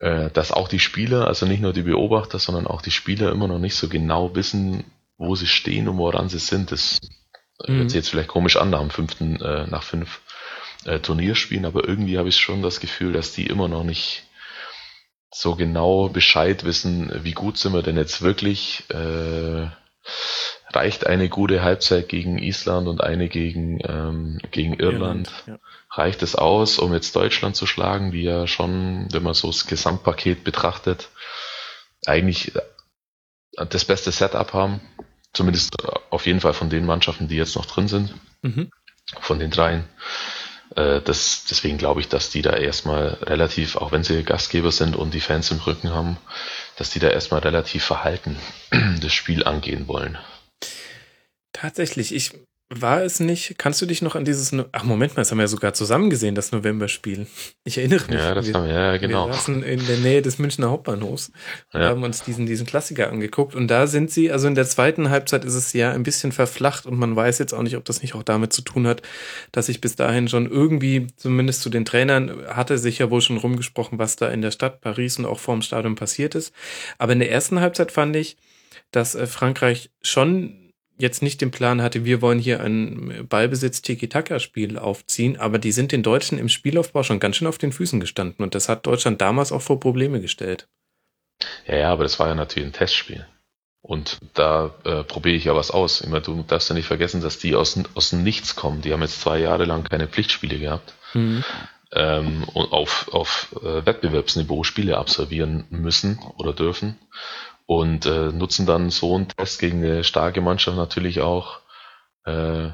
äh, 0.00 0.30
dass 0.30 0.52
auch 0.52 0.68
die 0.68 0.80
Spieler, 0.80 1.26
also 1.26 1.46
nicht 1.46 1.60
nur 1.60 1.72
die 1.72 1.82
Beobachter, 1.82 2.38
sondern 2.38 2.66
auch 2.66 2.82
die 2.82 2.90
Spieler 2.90 3.30
immer 3.30 3.46
noch 3.46 3.58
nicht 3.58 3.76
so 3.76 3.88
genau 3.88 4.34
wissen, 4.34 4.84
wo 5.20 5.36
sie 5.36 5.46
stehen 5.46 5.88
und 5.88 5.98
woran 5.98 6.28
sie 6.28 6.38
sind. 6.38 6.72
Das 6.72 6.98
mhm. 7.66 7.76
hört 7.76 7.90
sich 7.90 7.96
jetzt 7.96 8.08
vielleicht 8.08 8.28
komisch 8.28 8.56
an 8.56 8.70
nach 8.70 8.80
dem 8.80 8.90
fünften, 8.90 9.40
äh, 9.40 9.66
nach 9.66 9.82
fünf 9.82 10.20
äh, 10.86 10.98
Turnierspielen, 10.98 11.66
aber 11.66 11.86
irgendwie 11.86 12.18
habe 12.18 12.30
ich 12.30 12.36
schon 12.36 12.62
das 12.62 12.80
Gefühl, 12.80 13.12
dass 13.12 13.32
die 13.32 13.46
immer 13.46 13.68
noch 13.68 13.84
nicht 13.84 14.24
so 15.32 15.54
genau 15.54 16.08
Bescheid 16.08 16.64
wissen, 16.64 17.12
wie 17.22 17.32
gut 17.32 17.56
sind 17.58 17.72
wir 17.72 17.82
denn 17.82 17.96
jetzt 17.96 18.22
wirklich. 18.22 18.84
Äh, 18.88 19.68
reicht 20.72 21.06
eine 21.06 21.28
gute 21.28 21.62
Halbzeit 21.62 22.08
gegen 22.08 22.38
Island 22.38 22.88
und 22.88 23.02
eine 23.02 23.28
gegen, 23.28 23.80
ähm, 23.86 24.38
gegen 24.50 24.74
Irland. 24.74 25.28
Irland 25.28 25.44
ja. 25.46 25.58
Reicht 25.90 26.22
es 26.22 26.36
aus, 26.36 26.78
um 26.78 26.94
jetzt 26.94 27.14
Deutschland 27.14 27.56
zu 27.56 27.66
schlagen, 27.66 28.12
die 28.12 28.22
ja 28.22 28.46
schon, 28.46 29.08
wenn 29.12 29.22
man 29.22 29.34
so 29.34 29.48
das 29.48 29.66
Gesamtpaket 29.66 30.44
betrachtet, 30.44 31.08
eigentlich 32.06 32.52
das 33.56 33.84
beste 33.84 34.12
Setup 34.12 34.52
haben. 34.52 34.80
Zumindest 35.32 35.76
auf 36.10 36.26
jeden 36.26 36.40
Fall 36.40 36.54
von 36.54 36.70
den 36.70 36.86
Mannschaften, 36.86 37.28
die 37.28 37.36
jetzt 37.36 37.56
noch 37.56 37.66
drin 37.66 37.88
sind. 37.88 38.14
Mhm. 38.42 38.70
Von 39.20 39.38
den 39.38 39.50
dreien. 39.50 39.84
Äh, 40.76 41.00
das, 41.00 41.44
deswegen 41.48 41.78
glaube 41.78 42.00
ich, 42.00 42.08
dass 42.08 42.30
die 42.30 42.42
da 42.42 42.52
erstmal 42.52 43.18
relativ, 43.22 43.76
auch 43.76 43.92
wenn 43.92 44.04
sie 44.04 44.22
Gastgeber 44.22 44.72
sind 44.72 44.96
und 44.96 45.14
die 45.14 45.20
Fans 45.20 45.50
im 45.50 45.58
Rücken 45.58 45.90
haben, 45.90 46.16
dass 46.76 46.90
die 46.90 46.98
da 46.98 47.08
erstmal 47.08 47.40
relativ 47.40 47.84
verhalten 47.84 48.36
das 49.00 49.12
Spiel 49.12 49.44
angehen 49.44 49.88
wollen. 49.88 50.18
Tatsächlich, 51.52 52.14
ich 52.14 52.32
war 52.72 53.02
es 53.02 53.18
nicht, 53.18 53.58
kannst 53.58 53.82
du 53.82 53.86
dich 53.86 54.00
noch 54.00 54.14
an 54.14 54.24
dieses, 54.24 54.54
ach 54.70 54.84
Moment 54.84 55.16
mal, 55.16 55.22
das 55.22 55.32
haben 55.32 55.38
wir 55.38 55.42
ja 55.42 55.48
sogar 55.48 55.74
zusammen 55.74 56.08
gesehen, 56.08 56.36
das 56.36 56.52
Novemberspiel. 56.52 57.26
Ich 57.64 57.78
erinnere 57.78 58.06
mich. 58.06 58.20
Ja, 58.20 58.32
das 58.32 58.46
wir, 58.46 58.54
haben 58.54 58.66
wir, 58.66 58.72
ja, 58.72 58.96
genau. 58.96 59.26
Wir 59.26 59.34
saßen 59.34 59.64
in 59.64 59.84
der 59.86 59.96
Nähe 59.96 60.22
des 60.22 60.38
Münchner 60.38 60.70
Hauptbahnhofs 60.70 61.32
und 61.72 61.80
ja. 61.80 61.88
haben 61.88 62.04
uns 62.04 62.22
diesen, 62.22 62.46
diesen 62.46 62.66
Klassiker 62.66 63.10
angeguckt 63.10 63.56
und 63.56 63.66
da 63.66 63.88
sind 63.88 64.12
sie, 64.12 64.30
also 64.30 64.46
in 64.46 64.54
der 64.54 64.66
zweiten 64.66 65.10
Halbzeit 65.10 65.44
ist 65.44 65.54
es 65.54 65.72
ja 65.72 65.90
ein 65.90 66.04
bisschen 66.04 66.30
verflacht 66.30 66.86
und 66.86 66.96
man 66.96 67.16
weiß 67.16 67.40
jetzt 67.40 67.52
auch 67.52 67.62
nicht, 67.62 67.76
ob 67.76 67.84
das 67.84 68.02
nicht 68.02 68.14
auch 68.14 68.22
damit 68.22 68.52
zu 68.52 68.62
tun 68.62 68.86
hat, 68.86 69.02
dass 69.50 69.68
ich 69.68 69.80
bis 69.80 69.96
dahin 69.96 70.28
schon 70.28 70.48
irgendwie, 70.48 71.08
zumindest 71.16 71.62
zu 71.62 71.70
den 71.70 71.84
Trainern, 71.84 72.46
hatte 72.46 72.78
sich 72.78 73.00
ja 73.00 73.10
wohl 73.10 73.20
schon 73.20 73.38
rumgesprochen, 73.38 73.98
was 73.98 74.14
da 74.14 74.28
in 74.28 74.42
der 74.42 74.52
Stadt 74.52 74.80
Paris 74.80 75.18
und 75.18 75.26
auch 75.26 75.40
vorm 75.40 75.62
Stadion 75.62 75.96
passiert 75.96 76.36
ist. 76.36 76.54
Aber 76.98 77.14
in 77.14 77.18
der 77.18 77.32
ersten 77.32 77.58
Halbzeit 77.58 77.90
fand 77.90 78.14
ich, 78.14 78.36
dass 78.92 79.16
äh, 79.16 79.26
Frankreich 79.26 79.90
schon 80.02 80.59
jetzt 81.00 81.22
nicht 81.22 81.40
den 81.40 81.50
Plan 81.50 81.82
hatte, 81.82 82.04
wir 82.04 82.22
wollen 82.22 82.38
hier 82.38 82.60
ein 82.60 83.26
Ballbesitz-Tiki-Taka-Spiel 83.28 84.78
aufziehen, 84.78 85.38
aber 85.38 85.58
die 85.58 85.72
sind 85.72 85.92
den 85.92 86.02
Deutschen 86.02 86.38
im 86.38 86.48
Spielaufbau 86.48 87.02
schon 87.02 87.20
ganz 87.20 87.36
schön 87.36 87.48
auf 87.48 87.58
den 87.58 87.72
Füßen 87.72 88.00
gestanden 88.00 88.44
und 88.44 88.54
das 88.54 88.68
hat 88.68 88.86
Deutschland 88.86 89.20
damals 89.20 89.52
auch 89.52 89.62
vor 89.62 89.80
Probleme 89.80 90.20
gestellt. 90.20 90.68
Ja, 91.66 91.76
ja, 91.76 91.92
aber 91.92 92.02
das 92.02 92.18
war 92.18 92.28
ja 92.28 92.34
natürlich 92.34 92.68
ein 92.68 92.72
Testspiel. 92.72 93.26
Und 93.82 94.18
da 94.34 94.74
äh, 94.84 95.04
probiere 95.04 95.36
ich 95.36 95.44
ja 95.44 95.54
was 95.54 95.70
aus. 95.70 96.02
Immer, 96.02 96.20
du 96.20 96.42
darfst 96.42 96.68
ja 96.68 96.74
nicht 96.74 96.86
vergessen, 96.86 97.22
dass 97.22 97.38
die 97.38 97.54
aus, 97.54 97.78
aus 97.94 98.10
dem 98.10 98.22
Nichts 98.22 98.54
kommen. 98.54 98.82
Die 98.82 98.92
haben 98.92 99.00
jetzt 99.00 99.22
zwei 99.22 99.38
Jahre 99.38 99.64
lang 99.64 99.84
keine 99.84 100.06
Pflichtspiele 100.06 100.58
gehabt. 100.58 100.94
Mhm. 101.14 101.42
Ähm, 101.92 102.44
und 102.52 102.72
auf, 102.72 103.08
auf 103.12 103.56
äh, 103.62 103.84
Wettbewerbsniveau 103.84 104.64
Spiele 104.64 104.98
absolvieren 104.98 105.64
müssen 105.70 106.20
oder 106.36 106.52
dürfen 106.52 106.98
und 107.70 108.04
äh, 108.04 108.32
nutzen 108.32 108.66
dann 108.66 108.90
so 108.90 109.14
einen 109.14 109.28
Test 109.28 109.60
gegen 109.60 109.84
eine 109.84 110.02
starke 110.02 110.40
Mannschaft 110.40 110.76
natürlich 110.76 111.20
auch, 111.20 111.60
äh, 112.24 112.70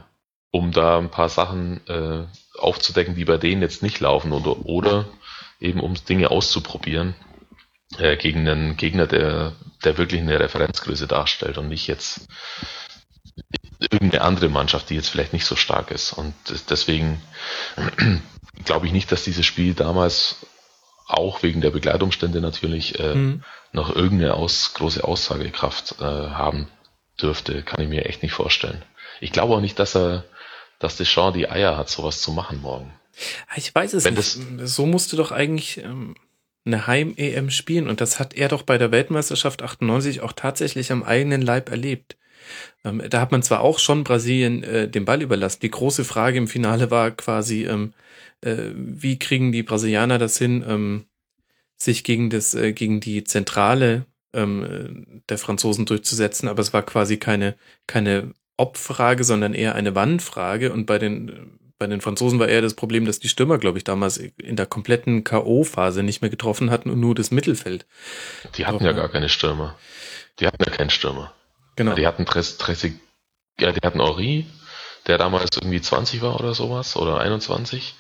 um 0.50 0.72
da 0.72 0.96
ein 0.96 1.11
paar 1.11 1.28
Sachen 1.28 1.87
äh, 1.87 2.24
aufzudecken, 2.59 3.14
die 3.14 3.26
bei 3.26 3.37
denen 3.37 3.61
jetzt 3.61 3.82
nicht 3.82 4.00
laufen 4.00 4.32
oder, 4.32 4.64
oder 4.64 5.04
eben 5.61 5.80
um 5.80 5.92
Dinge 6.09 6.30
auszuprobieren 6.30 7.14
äh, 7.98 8.16
gegen 8.16 8.48
einen 8.48 8.78
Gegner, 8.78 9.06
der, 9.06 9.52
der 9.85 9.98
wirklich 9.98 10.22
eine 10.22 10.40
Referenzgröße 10.40 11.06
darstellt 11.06 11.59
und 11.59 11.68
nicht 11.68 11.88
jetzt 11.88 12.26
irgendeine 13.78 14.22
andere 14.22 14.48
Mannschaft, 14.48 14.88
die 14.88 14.94
jetzt 14.94 15.11
vielleicht 15.11 15.35
nicht 15.35 15.44
so 15.44 15.56
stark 15.56 15.90
ist. 15.90 16.14
Und 16.14 16.32
deswegen 16.70 17.20
glaube 18.64 18.87
ich 18.87 18.92
nicht, 18.92 19.12
dass 19.12 19.24
dieses 19.24 19.44
Spiel 19.44 19.74
damals 19.74 20.46
auch 21.07 21.42
wegen 21.42 21.61
der 21.61 21.71
Begleitumstände 21.71 22.40
natürlich 22.40 22.99
äh, 22.99 23.14
mhm. 23.14 23.42
noch 23.73 23.95
irgendeine 23.95 24.35
aus, 24.35 24.75
große 24.75 25.05
Aussagekraft 25.05 25.97
äh, 26.01 26.05
haben 26.05 26.69
dürfte, 27.21 27.62
kann 27.62 27.81
ich 27.81 27.88
mir 27.88 28.07
echt 28.07 28.23
nicht 28.23 28.33
vorstellen. 28.33 28.83
Ich 29.21 29.33
glaube 29.33 29.55
auch 29.55 29.61
nicht, 29.61 29.79
dass 29.79 29.97
er, 29.97 30.25
dass 30.79 30.97
Deschamps 30.97 31.37
die 31.37 31.49
Eier 31.49 31.77
hat, 31.77 31.88
sowas 31.88 32.21
zu 32.21 32.33
machen 32.33 32.61
morgen. 32.61 32.92
Ich 33.57 33.75
weiß 33.75 33.95
es 33.95 34.05
Wenn 34.05 34.14
nicht. 34.14 34.38
so 34.64 34.85
musste 34.85 35.16
doch 35.16 35.33
eigentlich 35.33 35.79
ähm, 35.79 36.16
eine 36.66 36.87
Heim-EM 36.87 37.51
spielen 37.51 37.88
und 37.88 38.01
das 38.01 38.19
hat 38.19 38.35
er 38.35 38.49
doch 38.49 38.62
bei 38.62 38.77
der 38.77 38.90
Weltmeisterschaft 38.90 39.62
98 39.62 40.21
auch 40.21 40.33
tatsächlich 40.33 40.92
am 40.92 41.03
eigenen 41.03 41.40
Leib 41.40 41.71
erlebt. 41.71 42.16
Ähm, 42.85 43.03
da 43.09 43.21
hat 43.21 43.33
man 43.33 43.42
zwar 43.42 43.61
auch 43.61 43.79
schon 43.79 44.05
Brasilien 44.05 44.62
äh, 44.64 44.88
den 44.88 45.05
Ball 45.05 45.23
überlassen. 45.23 45.61
Die 45.62 45.71
große 45.71 46.05
Frage 46.05 46.38
im 46.38 46.49
Finale 46.49 46.90
war 46.90 47.11
quasi, 47.11 47.64
ähm, 47.64 47.95
äh, 48.42 48.70
wie 48.75 49.18
kriegen 49.18 49.53
die 49.53 49.62
Brasilianer 49.62 50.18
das 50.18 50.38
hin, 50.38 50.64
ähm, 50.66 51.07
sich 51.77 52.05
gegen 52.05 52.31
das, 52.31 52.55
äh, 52.55 52.72
gegen 52.72 53.01
die 53.01 53.25
Zentrale 53.25 54.07
ähm, 54.33 55.22
der 55.29 55.38
Franzosen 55.38 55.87
durchzusetzen, 55.87 56.49
aber 56.49 56.61
es 56.61 56.72
war 56.72 56.83
quasi 56.83 57.16
keine, 57.16 57.57
keine 57.87 58.33
Ob-Frage, 58.57 59.25
sondern 59.25 59.55
eher 59.55 59.75
eine 59.75 59.94
Wann-Frage 59.94 60.72
und 60.72 60.87
bei 60.87 60.99
den 60.99 61.59
bei 61.79 61.87
den 61.87 62.01
Franzosen 62.01 62.38
war 62.38 62.49
eher 62.49 62.62
das 62.62 62.75
Problem, 62.75 63.05
dass 63.05 63.18
die 63.18 63.29
Stürmer, 63.29 63.59
glaube 63.59 63.79
ich, 63.79 63.85
damals 63.85 64.16
in 64.16 64.57
der 64.57 64.66
kompletten 64.66 65.25
K.O.-Phase 65.25 66.03
nicht 66.03 66.22
mehr 66.22 66.31
getroffen 66.31 66.70
hatten 66.70 66.88
und 66.88 67.01
nur 67.01 67.14
das 67.14 67.31
Mittelfeld. 67.31 67.87
Die 68.57 68.66
hatten 68.66 68.85
ja 68.85 68.92
gar 68.92 69.11
keine 69.11 69.29
Stürmer. 69.29 69.77
Die 70.40 70.46
hatten 70.46 70.62
ja 70.64 70.70
keinen 70.70 70.90
Stürmer. 70.90 71.35
Genau. 71.77 71.94
Die 71.94 72.07
hatten 72.07 72.25
Tres, 72.25 72.57
Tressig, 72.57 72.94
ja, 73.61 73.72
die 73.72 73.87
hatten 73.87 74.01
Ori, 74.01 74.46
der 75.07 75.18
damals 75.18 75.51
irgendwie 75.55 75.81
20 75.81 76.22
war 76.22 76.40
oder 76.40 76.55
sowas, 76.55 76.96
oder 76.96 77.20
21. 77.20 77.94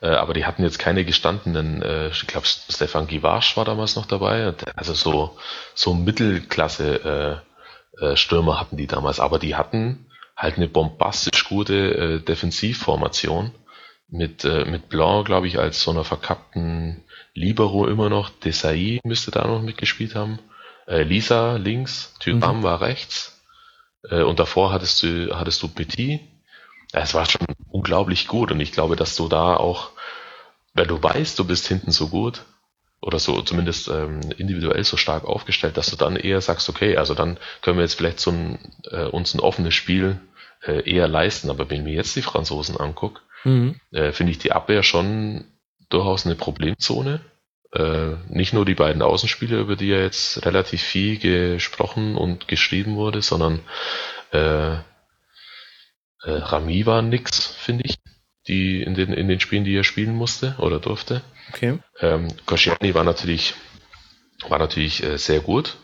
Äh, 0.00 0.08
aber 0.08 0.34
die 0.34 0.46
hatten 0.46 0.62
jetzt 0.62 0.78
keine 0.78 1.04
gestandenen, 1.04 1.82
äh, 1.82 2.08
ich 2.08 2.26
glaube, 2.26 2.46
Stefan 2.46 3.06
Givasch 3.06 3.56
war 3.56 3.64
damals 3.64 3.96
noch 3.96 4.06
dabei. 4.06 4.54
Also 4.76 4.94
so, 4.94 5.36
so 5.74 5.94
Mittelklasse 5.94 7.42
äh, 8.00 8.04
äh, 8.04 8.16
Stürmer 8.16 8.60
hatten 8.60 8.76
die 8.76 8.86
damals, 8.86 9.20
aber 9.20 9.38
die 9.38 9.56
hatten 9.56 10.06
halt 10.36 10.56
eine 10.56 10.68
bombastisch 10.68 11.44
gute 11.48 11.74
äh, 11.74 12.20
Defensivformation 12.20 13.52
mit, 14.08 14.44
äh, 14.44 14.64
mit 14.64 14.88
Blanc, 14.88 15.26
glaube 15.26 15.48
ich, 15.48 15.58
als 15.58 15.82
so 15.82 15.90
einer 15.90 16.04
verkappten 16.04 17.04
Libero 17.34 17.86
immer 17.88 18.08
noch. 18.08 18.30
Desai 18.30 19.00
müsste 19.04 19.32
da 19.32 19.46
noch 19.46 19.62
mitgespielt 19.62 20.14
haben. 20.14 20.38
Äh, 20.86 21.02
Lisa 21.02 21.56
links, 21.56 22.14
Tyram 22.20 22.58
mhm. 22.58 22.62
war 22.62 22.80
rechts. 22.80 23.34
Und 24.10 24.38
davor 24.38 24.72
hattest 24.72 25.02
du, 25.02 25.36
hattest 25.36 25.60
du 25.60 25.66
Petit 25.68 26.20
es 26.92 27.14
war 27.14 27.26
schon 27.26 27.46
unglaublich 27.70 28.26
gut 28.28 28.50
und 28.50 28.60
ich 28.60 28.72
glaube, 28.72 28.96
dass 28.96 29.16
du 29.16 29.28
da 29.28 29.56
auch, 29.56 29.90
wenn 30.74 30.88
du 30.88 31.02
weißt, 31.02 31.38
du 31.38 31.44
bist 31.44 31.66
hinten 31.66 31.90
so 31.90 32.08
gut 32.08 32.44
oder 33.00 33.18
so 33.18 33.40
zumindest 33.42 33.88
ähm, 33.88 34.20
individuell 34.38 34.82
so 34.84 34.96
stark 34.96 35.24
aufgestellt, 35.24 35.76
dass 35.76 35.90
du 35.90 35.96
dann 35.96 36.16
eher 36.16 36.40
sagst, 36.40 36.68
okay, 36.68 36.96
also 36.96 37.14
dann 37.14 37.38
können 37.62 37.78
wir 37.78 37.84
jetzt 37.84 37.94
vielleicht 37.94 38.20
so 38.20 38.30
ein, 38.30 38.58
äh, 38.90 39.04
uns 39.04 39.34
ein 39.34 39.40
offenes 39.40 39.74
Spiel 39.74 40.20
äh, 40.66 40.90
eher 40.90 41.08
leisten. 41.08 41.50
Aber 41.50 41.70
wenn 41.70 41.78
ich 41.78 41.84
mir 41.84 41.94
jetzt 41.94 42.16
die 42.16 42.22
Franzosen 42.22 42.76
angucke, 42.76 43.20
mhm. 43.44 43.76
äh, 43.92 44.12
finde 44.12 44.32
ich 44.32 44.38
die 44.38 44.52
Abwehr 44.52 44.82
schon 44.82 45.44
durchaus 45.90 46.26
eine 46.26 46.34
Problemzone. 46.34 47.20
Äh, 47.72 48.14
nicht 48.28 48.52
nur 48.52 48.64
die 48.64 48.74
beiden 48.74 49.02
Außenspieler, 49.02 49.58
über 49.58 49.76
die 49.76 49.88
ja 49.88 50.00
jetzt 50.00 50.44
relativ 50.44 50.82
viel 50.82 51.18
gesprochen 51.18 52.16
und 52.16 52.48
geschrieben 52.48 52.96
wurde, 52.96 53.22
sondern 53.22 53.60
äh, 54.32 54.78
äh, 56.24 56.30
Rami 56.30 56.86
war 56.86 57.02
nix, 57.02 57.46
finde 57.46 57.84
ich, 57.86 57.98
die 58.46 58.82
in 58.82 58.94
den, 58.94 59.12
in 59.12 59.28
den 59.28 59.40
Spielen, 59.40 59.64
die 59.64 59.76
er 59.76 59.84
spielen 59.84 60.14
musste 60.14 60.56
oder 60.58 60.80
durfte. 60.80 61.22
Okay. 61.50 61.78
Ähm, 62.00 62.28
Koscielny 62.46 62.94
war 62.94 63.04
natürlich, 63.04 63.54
war 64.48 64.58
natürlich 64.58 65.02
äh, 65.02 65.18
sehr 65.18 65.40
gut, 65.40 65.76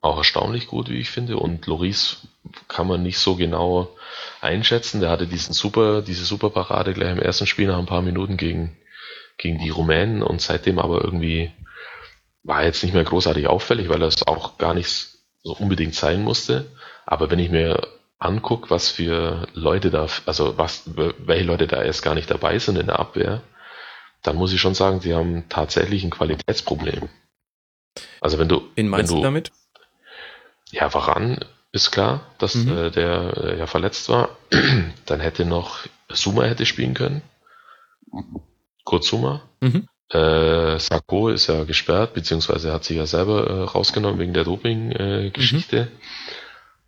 auch 0.00 0.18
erstaunlich 0.18 0.66
gut, 0.66 0.88
wie 0.88 1.00
ich 1.00 1.10
finde. 1.10 1.36
Und 1.36 1.66
Loris 1.66 2.26
kann 2.66 2.86
man 2.86 3.02
nicht 3.02 3.18
so 3.18 3.36
genau 3.36 3.96
einschätzen. 4.40 5.00
Der 5.00 5.10
hatte 5.10 5.26
diesen 5.26 5.52
super, 5.52 6.02
diese 6.02 6.24
super 6.24 6.50
Parade 6.50 6.92
gleich 6.92 7.12
im 7.12 7.22
ersten 7.22 7.46
Spiel 7.46 7.68
nach 7.68 7.78
ein 7.78 7.86
paar 7.86 8.02
Minuten 8.02 8.36
gegen, 8.36 8.76
gegen 9.38 9.58
die 9.58 9.70
Rumänen 9.70 10.22
und 10.22 10.40
seitdem 10.40 10.78
aber 10.78 11.04
irgendwie 11.04 11.52
war 12.42 12.64
jetzt 12.64 12.82
nicht 12.82 12.94
mehr 12.94 13.04
großartig 13.04 13.46
auffällig, 13.46 13.88
weil 13.88 14.02
er 14.02 14.08
es 14.08 14.26
auch 14.26 14.58
gar 14.58 14.74
nicht 14.74 14.88
so 15.42 15.52
unbedingt 15.52 15.94
sein 15.94 16.22
musste. 16.22 16.66
Aber 17.04 17.30
wenn 17.30 17.38
ich 17.38 17.50
mir 17.50 17.86
angucke, 18.18 18.70
was 18.70 18.90
für 18.90 19.46
Leute 19.54 19.90
da, 19.90 20.06
also 20.26 20.58
was, 20.58 20.84
welche 20.94 21.44
Leute 21.44 21.66
da 21.66 21.82
erst 21.82 22.02
gar 22.02 22.14
nicht 22.14 22.30
dabei 22.30 22.58
sind 22.58 22.76
in 22.76 22.86
der 22.86 22.98
Abwehr, 22.98 23.42
dann 24.22 24.36
muss 24.36 24.52
ich 24.52 24.60
schon 24.60 24.74
sagen, 24.74 25.00
sie 25.00 25.14
haben 25.14 25.48
tatsächlich 25.48 26.02
ein 26.04 26.10
Qualitätsproblem. 26.10 27.08
Also 28.20 28.38
wenn 28.38 28.48
du, 28.48 28.62
Wen 28.74 28.88
meinst 28.88 29.12
wenn 29.12 29.18
du 29.18 29.22
damit? 29.22 29.52
Ja, 30.70 30.92
Varan 30.92 31.38
ist 31.72 31.90
klar, 31.90 32.22
dass 32.38 32.54
mhm. 32.54 32.76
äh, 32.76 32.90
der 32.90 33.36
äh, 33.36 33.58
ja 33.58 33.66
verletzt 33.66 34.08
war. 34.08 34.30
dann 35.06 35.20
hätte 35.20 35.44
noch 35.44 35.86
Suma 36.08 36.44
hätte 36.44 36.66
spielen 36.66 36.94
können. 36.94 37.22
Kurt 38.84 39.04
Suma. 39.04 39.42
Mhm. 39.60 39.88
Äh, 40.10 40.78
Sako 40.78 41.28
ist 41.28 41.48
ja 41.48 41.64
gesperrt, 41.64 42.14
beziehungsweise 42.14 42.72
hat 42.72 42.84
sich 42.84 42.96
ja 42.96 43.06
selber 43.06 43.46
äh, 43.46 43.62
rausgenommen 43.64 44.18
wegen 44.18 44.32
der 44.32 44.44
Doping-Geschichte. 44.44 45.88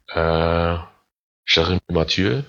Äh, 0.08 0.74
mhm. 0.74 0.80
Jeremy 1.46 1.80
Mathieu 1.88 2.42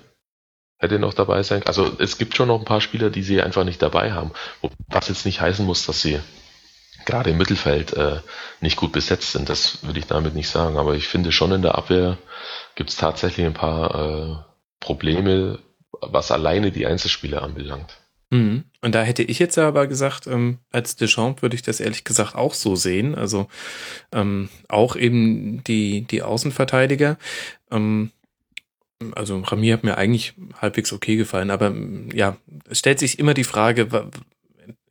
hätte 0.77 0.99
noch 0.99 1.13
dabei 1.13 1.43
sein. 1.43 1.63
Also 1.65 1.91
es 1.99 2.17
gibt 2.17 2.35
schon 2.35 2.47
noch 2.47 2.59
ein 2.59 2.65
paar 2.65 2.81
Spieler, 2.81 3.09
die 3.09 3.23
sie 3.23 3.41
einfach 3.41 3.63
nicht 3.63 3.81
dabei 3.81 4.13
haben. 4.13 4.31
Was 4.87 5.09
jetzt 5.09 5.25
nicht 5.25 5.39
heißen 5.39 5.65
muss, 5.65 5.85
dass 5.85 6.01
sie 6.01 6.19
gerade 7.05 7.31
im 7.31 7.37
Mittelfeld 7.37 7.93
äh, 7.93 8.19
nicht 8.61 8.77
gut 8.77 8.91
besetzt 8.91 9.31
sind. 9.31 9.49
Das 9.49 9.83
würde 9.83 9.99
ich 9.99 10.07
damit 10.07 10.35
nicht 10.35 10.49
sagen. 10.49 10.77
Aber 10.77 10.95
ich 10.95 11.07
finde 11.07 11.31
schon 11.31 11.51
in 11.51 11.61
der 11.61 11.75
Abwehr 11.75 12.17
gibt 12.75 12.89
es 12.89 12.95
tatsächlich 12.95 13.45
ein 13.45 13.53
paar 13.53 13.95
äh, 13.95 14.35
Probleme, 14.79 15.59
was 16.01 16.31
alleine 16.31 16.71
die 16.71 16.87
Einzelspieler 16.87 17.43
anbelangt. 17.43 17.97
Mhm. 18.31 18.63
Und 18.81 18.95
da 18.95 19.03
hätte 19.03 19.23
ich 19.23 19.39
jetzt 19.39 19.57
aber 19.57 19.87
gesagt, 19.87 20.25
ähm, 20.25 20.59
als 20.71 20.95
Deschamps 20.95 21.41
würde 21.41 21.55
ich 21.55 21.61
das 21.61 21.79
ehrlich 21.79 22.03
gesagt 22.03 22.35
auch 22.35 22.53
so 22.53 22.75
sehen. 22.75 23.13
Also 23.13 23.47
ähm, 24.11 24.49
auch 24.67 24.95
eben 24.95 25.63
die, 25.65 26.01
die 26.01 26.23
Außenverteidiger. 26.23 27.17
Ähm, 27.69 28.11
also 29.15 29.39
Rami 29.39 29.69
hat 29.69 29.83
mir 29.83 29.97
eigentlich 29.97 30.33
halbwegs 30.59 30.93
okay 30.93 31.15
gefallen, 31.15 31.49
aber 31.49 31.73
ja, 32.13 32.37
es 32.69 32.79
stellt 32.79 32.99
sich 32.99 33.19
immer 33.19 33.33
die 33.33 33.43
Frage, 33.43 34.09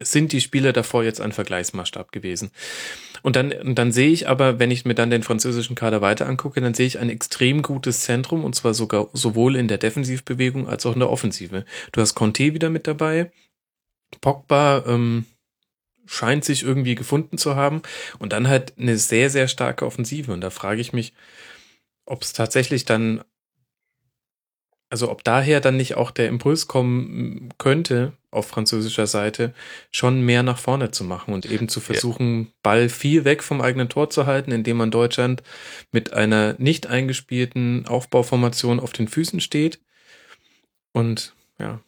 sind 0.03 0.33
die 0.33 0.41
Spieler 0.41 0.73
davor 0.73 1.05
jetzt 1.05 1.21
ein 1.21 1.33
Vergleichsmaßstab 1.33 2.13
gewesen? 2.13 2.51
Und 3.23 3.37
dann, 3.37 3.53
und 3.53 3.79
dann 3.79 3.93
sehe 3.93 4.11
ich 4.11 4.29
aber, 4.29 4.59
wenn 4.59 4.71
ich 4.71 4.85
mir 4.85 4.95
dann 4.95 5.11
den 5.11 5.23
französischen 5.23 5.77
Kader 5.77 6.01
weiter 6.01 6.27
angucke, 6.27 6.61
dann 6.61 6.75
sehe 6.75 6.87
ich 6.87 6.99
ein 6.99 7.11
extrem 7.11 7.63
gutes 7.63 8.01
Zentrum 8.01 8.45
und 8.45 8.55
zwar 8.55 8.73
sogar 8.73 9.09
sowohl 9.13 9.57
in 9.57 9.69
der 9.69 9.79
Defensivbewegung 9.79 10.69
als 10.69 10.87
auch 10.87 10.95
in 10.95 11.01
der 11.01 11.11
Offensive. 11.11 11.65
Du 11.93 12.01
hast 12.01 12.15
Conte 12.15 12.55
wieder 12.55 12.71
mit 12.71 12.87
dabei, 12.87 13.31
Pogba 14.21 14.85
ähm, 14.87 15.27
scheint 16.07 16.45
sich 16.45 16.63
irgendwie 16.63 16.95
gefunden 16.95 17.39
zu 17.39 17.55
haben 17.55 17.83
und 18.19 18.33
dann 18.33 18.49
halt 18.49 18.75
eine 18.79 18.97
sehr, 18.97 19.31
sehr 19.31 19.49
starke 19.49 19.87
Offensive. 19.87 20.33
Und 20.33 20.41
da 20.41 20.51
frage 20.51 20.81
ich 20.81 20.93
mich, 20.93 21.13
ob 22.05 22.23
es 22.23 22.33
tatsächlich 22.33 22.85
dann 22.85 23.23
also 24.91 25.09
ob 25.09 25.23
daher 25.23 25.61
dann 25.61 25.77
nicht 25.77 25.95
auch 25.95 26.11
der 26.11 26.29
Impuls 26.29 26.67
kommen 26.67 27.55
könnte, 27.59 28.13
auf 28.33 28.49
französischer 28.49 29.07
Seite, 29.07 29.55
schon 29.93 30.23
mehr 30.23 30.43
nach 30.43 30.59
vorne 30.59 30.91
zu 30.91 31.05
machen 31.05 31.33
und 31.33 31.47
eben 31.47 31.69
zu 31.69 31.81
versuchen, 31.81 32.43
ja. 32.43 32.47
Ball 32.63 32.89
viel 32.89 33.25
weg 33.25 33.43
vom 33.43 33.61
eigenen 33.61 33.89
Tor 33.89 34.11
zu 34.11 34.27
halten, 34.27 34.51
indem 34.51 34.77
man 34.77 34.91
Deutschland 34.91 35.43
mit 35.93 36.13
einer 36.13 36.57
nicht 36.59 36.89
eingespielten 36.89 37.87
Aufbauformation 37.87 38.81
auf 38.81 38.93
den 38.93 39.09
Füßen 39.09 39.41
steht. 39.41 39.81
Und 40.93 41.35
ja. 41.59 41.81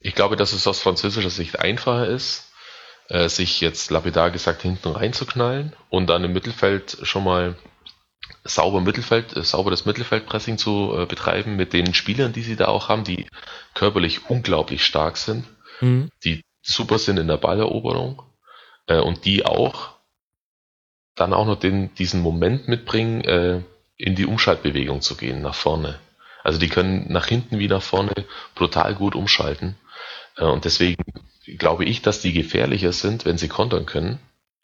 Ich 0.00 0.14
glaube, 0.14 0.36
dass 0.36 0.52
es 0.52 0.66
aus 0.66 0.80
französischer 0.80 1.30
Sicht 1.30 1.60
einfacher 1.60 2.08
ist, 2.08 2.52
äh, 3.08 3.28
sich 3.28 3.60
jetzt 3.60 3.90
lapidar 3.90 4.30
gesagt 4.30 4.62
hinten 4.62 4.88
reinzuknallen 4.88 5.74
und 5.90 6.06
dann 6.06 6.24
im 6.24 6.32
Mittelfeld 6.32 6.98
schon 7.02 7.24
mal 7.24 7.56
sauber 8.46 8.80
Mittelfeld, 8.80 9.36
äh, 9.36 9.42
sauberes 9.42 9.84
Mittelfeldpressing 9.84 10.58
zu 10.58 10.94
äh, 10.96 11.06
betreiben 11.06 11.56
mit 11.56 11.72
den 11.72 11.94
Spielern, 11.94 12.32
die 12.32 12.42
sie 12.42 12.56
da 12.56 12.66
auch 12.68 12.88
haben, 12.88 13.04
die 13.04 13.26
körperlich 13.74 14.28
unglaublich 14.28 14.84
stark 14.84 15.16
sind, 15.16 15.44
mhm. 15.80 16.10
die 16.24 16.42
super 16.62 16.98
sind 16.98 17.18
in 17.18 17.28
der 17.28 17.36
Balleroberung 17.36 18.22
äh, 18.86 18.98
und 18.98 19.24
die 19.24 19.44
auch 19.44 19.96
dann 21.14 21.32
auch 21.32 21.46
noch 21.46 21.58
den, 21.58 21.94
diesen 21.94 22.20
Moment 22.20 22.68
mitbringen, 22.68 23.22
äh, 23.22 23.62
in 23.96 24.14
die 24.14 24.26
Umschaltbewegung 24.26 25.00
zu 25.00 25.16
gehen, 25.16 25.40
nach 25.40 25.54
vorne. 25.54 25.98
Also 26.44 26.58
die 26.58 26.68
können 26.68 27.10
nach 27.10 27.26
hinten 27.26 27.58
wie 27.58 27.68
nach 27.68 27.82
vorne 27.82 28.12
brutal 28.54 28.94
gut 28.94 29.14
umschalten. 29.14 29.76
Äh, 30.36 30.44
und 30.44 30.64
deswegen 30.64 31.02
glaube 31.58 31.84
ich, 31.84 32.02
dass 32.02 32.20
die 32.20 32.32
gefährlicher 32.32 32.92
sind, 32.92 33.24
wenn 33.24 33.38
sie 33.38 33.48
kontern 33.48 33.86
können, 33.86 34.18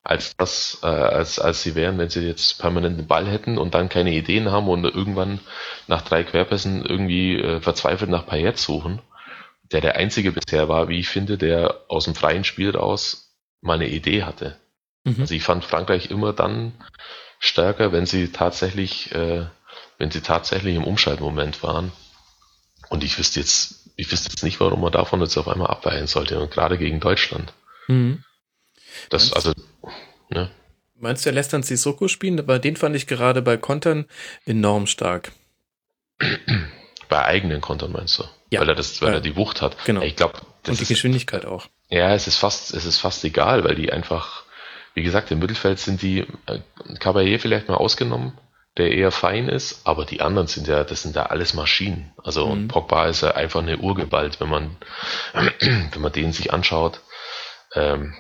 als 0.05 0.37
das, 0.37 0.79
äh, 0.83 0.87
als, 0.87 1.39
als 1.39 1.63
sie 1.63 1.75
wären, 1.75 1.99
wenn 1.99 2.11
sie 2.11 2.27
jetzt 2.27 2.59
permanent 2.59 2.99
den 2.99 3.07
Ball 3.07 3.27
hätten 3.27 3.57
und 3.57 3.75
dann 3.75 3.89
keine 3.89 4.13
Ideen 4.13 4.51
haben 4.51 4.69
und 4.69 4.85
irgendwann 4.85 5.41
nach 5.87 6.03
drei 6.03 6.25
Querpässen 6.25 6.85
irgendwie 6.85 7.37
äh, 7.37 7.61
verzweifelt 7.61 8.11
nach 8.11 8.27
Payet 8.27 8.59
suchen, 8.59 9.01
der 9.71 9.81
der 9.81 9.97
einzige 9.97 10.33
bisher 10.33 10.69
war, 10.69 10.89
wie 10.89 10.99
ich 10.99 11.09
finde, 11.09 11.39
der 11.39 11.83
aus 11.89 12.05
dem 12.05 12.15
freien 12.15 12.45
Spiel 12.45 12.71
raus 12.71 13.37
mal 13.61 13.75
eine 13.75 13.89
Idee 13.89 14.25
hatte. 14.25 14.57
Mhm. 15.05 15.17
Also 15.21 15.35
ich 15.35 15.45
fand 15.45 15.65
Frankreich 15.65 16.11
immer 16.11 16.33
dann 16.33 16.73
stärker, 17.39 17.93
wenn 17.93 18.07
sie 18.07 18.33
tatsächlich, 18.33 19.13
äh, 19.15 19.47
wenn 19.99 20.11
sie 20.11 20.21
tatsächlich 20.21 20.75
im 20.75 20.85
Umschaltmoment 20.85 21.63
waren. 21.63 21.93
Und 22.89 23.05
ich 23.05 23.19
wüsste 23.19 23.41
jetzt, 23.41 23.91
ich 23.97 24.11
wüsste 24.11 24.31
jetzt 24.31 24.43
nicht, 24.43 24.59
warum 24.59 24.81
man 24.81 24.93
davon 24.93 25.21
jetzt 25.21 25.37
auf 25.37 25.49
einmal 25.49 25.69
abweichen 25.69 26.09
sollte. 26.09 26.41
Und 26.41 26.51
gerade 26.51 26.77
gegen 26.77 26.99
Deutschland. 26.99 27.53
Mhm. 27.87 28.25
Das, 29.11 29.31
meinst, 29.31 29.37
also, 29.37 29.53
ne? 30.31 30.51
Meinst 30.97 31.25
du, 31.25 31.31
er 31.31 31.35
lässt 31.35 31.53
dann 31.53 31.63
Sissoko 31.63 32.09
spielen? 32.09 32.47
Weil 32.47 32.61
den 32.61 32.77
fand 32.77 32.95
ich 32.95 33.07
gerade 33.07 33.43
bei 33.43 33.57
Kontern 33.57 34.07
enorm 34.47 34.87
stark. 34.87 35.33
Bei 37.09 37.27
eigenen 37.27 37.61
Kontern 37.61 37.93
meinst 37.93 38.19
du? 38.19 38.25
Ja. 38.49 38.61
Weil 38.61 38.71
er 38.71 38.75
das, 38.75 39.03
weil 39.03 39.11
ja. 39.11 39.15
er 39.17 39.21
die 39.21 39.37
Wucht 39.37 39.61
hat. 39.61 39.77
Genau. 39.85 40.01
Ich 40.01 40.17
glaube, 40.17 40.41
und 40.67 40.81
die 40.81 40.87
Geschwindigkeit 40.87 41.45
auch. 41.45 41.67
Ja, 41.91 42.15
es 42.15 42.27
ist 42.27 42.39
fast, 42.39 42.73
es 42.73 42.87
ist 42.87 43.01
fast 43.01 43.23
egal, 43.25 43.65
weil 43.65 43.75
die 43.75 43.93
einfach, 43.93 44.45
wie 44.95 45.03
gesagt, 45.03 45.31
im 45.31 45.41
Mittelfeld 45.41 45.79
sind 45.79 46.01
die, 46.01 46.21
äh, 46.47 46.61
Caballé 47.01 47.39
vielleicht 47.39 47.69
mal 47.69 47.75
ausgenommen, 47.75 48.39
der 48.79 48.93
eher 48.93 49.11
fein 49.11 49.49
ist, 49.49 49.87
aber 49.87 50.07
die 50.07 50.23
anderen 50.23 50.47
sind 50.47 50.69
ja, 50.69 50.85
das 50.85 51.03
sind 51.03 51.15
ja 51.15 51.27
alles 51.27 51.53
Maschinen. 51.53 52.13
Also 52.23 52.47
mhm. 52.47 52.53
und 52.53 52.69
Pogba 52.69 53.09
ist 53.09 53.23
ja 53.23 53.33
einfach 53.33 53.61
eine 53.61 53.77
Urgewalt, 53.77 54.41
wenn 54.41 54.49
man, 54.49 54.77
wenn 55.33 56.01
man 56.01 56.13
den 56.13 56.33
sich 56.33 56.53
anschaut. 56.53 57.01
Ähm, 57.75 58.15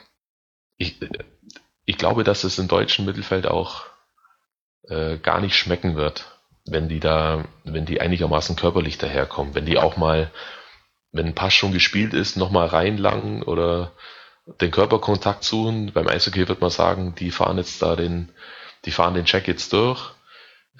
ich, 0.83 0.99
ich 1.85 1.99
glaube, 1.99 2.25
dass 2.25 2.45
es 2.45 2.59
im 2.59 2.68
deutschen 2.68 3.05
Mittelfeld 3.05 3.47
auch 3.47 3.85
äh, 4.88 5.16
gar 5.18 5.40
nicht 5.40 5.57
schmecken 5.57 5.97
wird, 5.97 6.38
wenn 6.64 6.88
die 6.88 7.01
da, 7.01 7.45
wenn 7.64 7.87
die 7.87 8.01
einigermaßen 8.01 8.57
körperlich 8.57 8.99
daherkommen, 8.99 9.55
wenn 9.55 9.66
die 9.66 9.79
auch 9.79 9.97
mal 9.97 10.31
wenn 11.12 11.27
ein 11.27 11.35
Pass 11.35 11.55
schon 11.55 11.73
gespielt 11.73 12.14
ist, 12.14 12.37
nochmal 12.37 12.66
reinlangen 12.66 13.42
oder 13.42 13.92
den 14.61 14.71
Körperkontakt 14.71 15.45
suchen. 15.45 15.92
Beim 15.92 16.09
Eishockey 16.09 16.49
wird 16.49 16.61
man 16.61 16.71
sagen, 16.71 17.14
die 17.18 17.31
fahren 17.31 17.59
jetzt 17.59 17.83
da 17.83 17.95
den, 17.97 18.31
die 18.85 18.90
fahren 18.90 19.14
den 19.14 19.27
Check 19.27 19.47
jetzt 19.47 19.73
durch. 19.73 20.12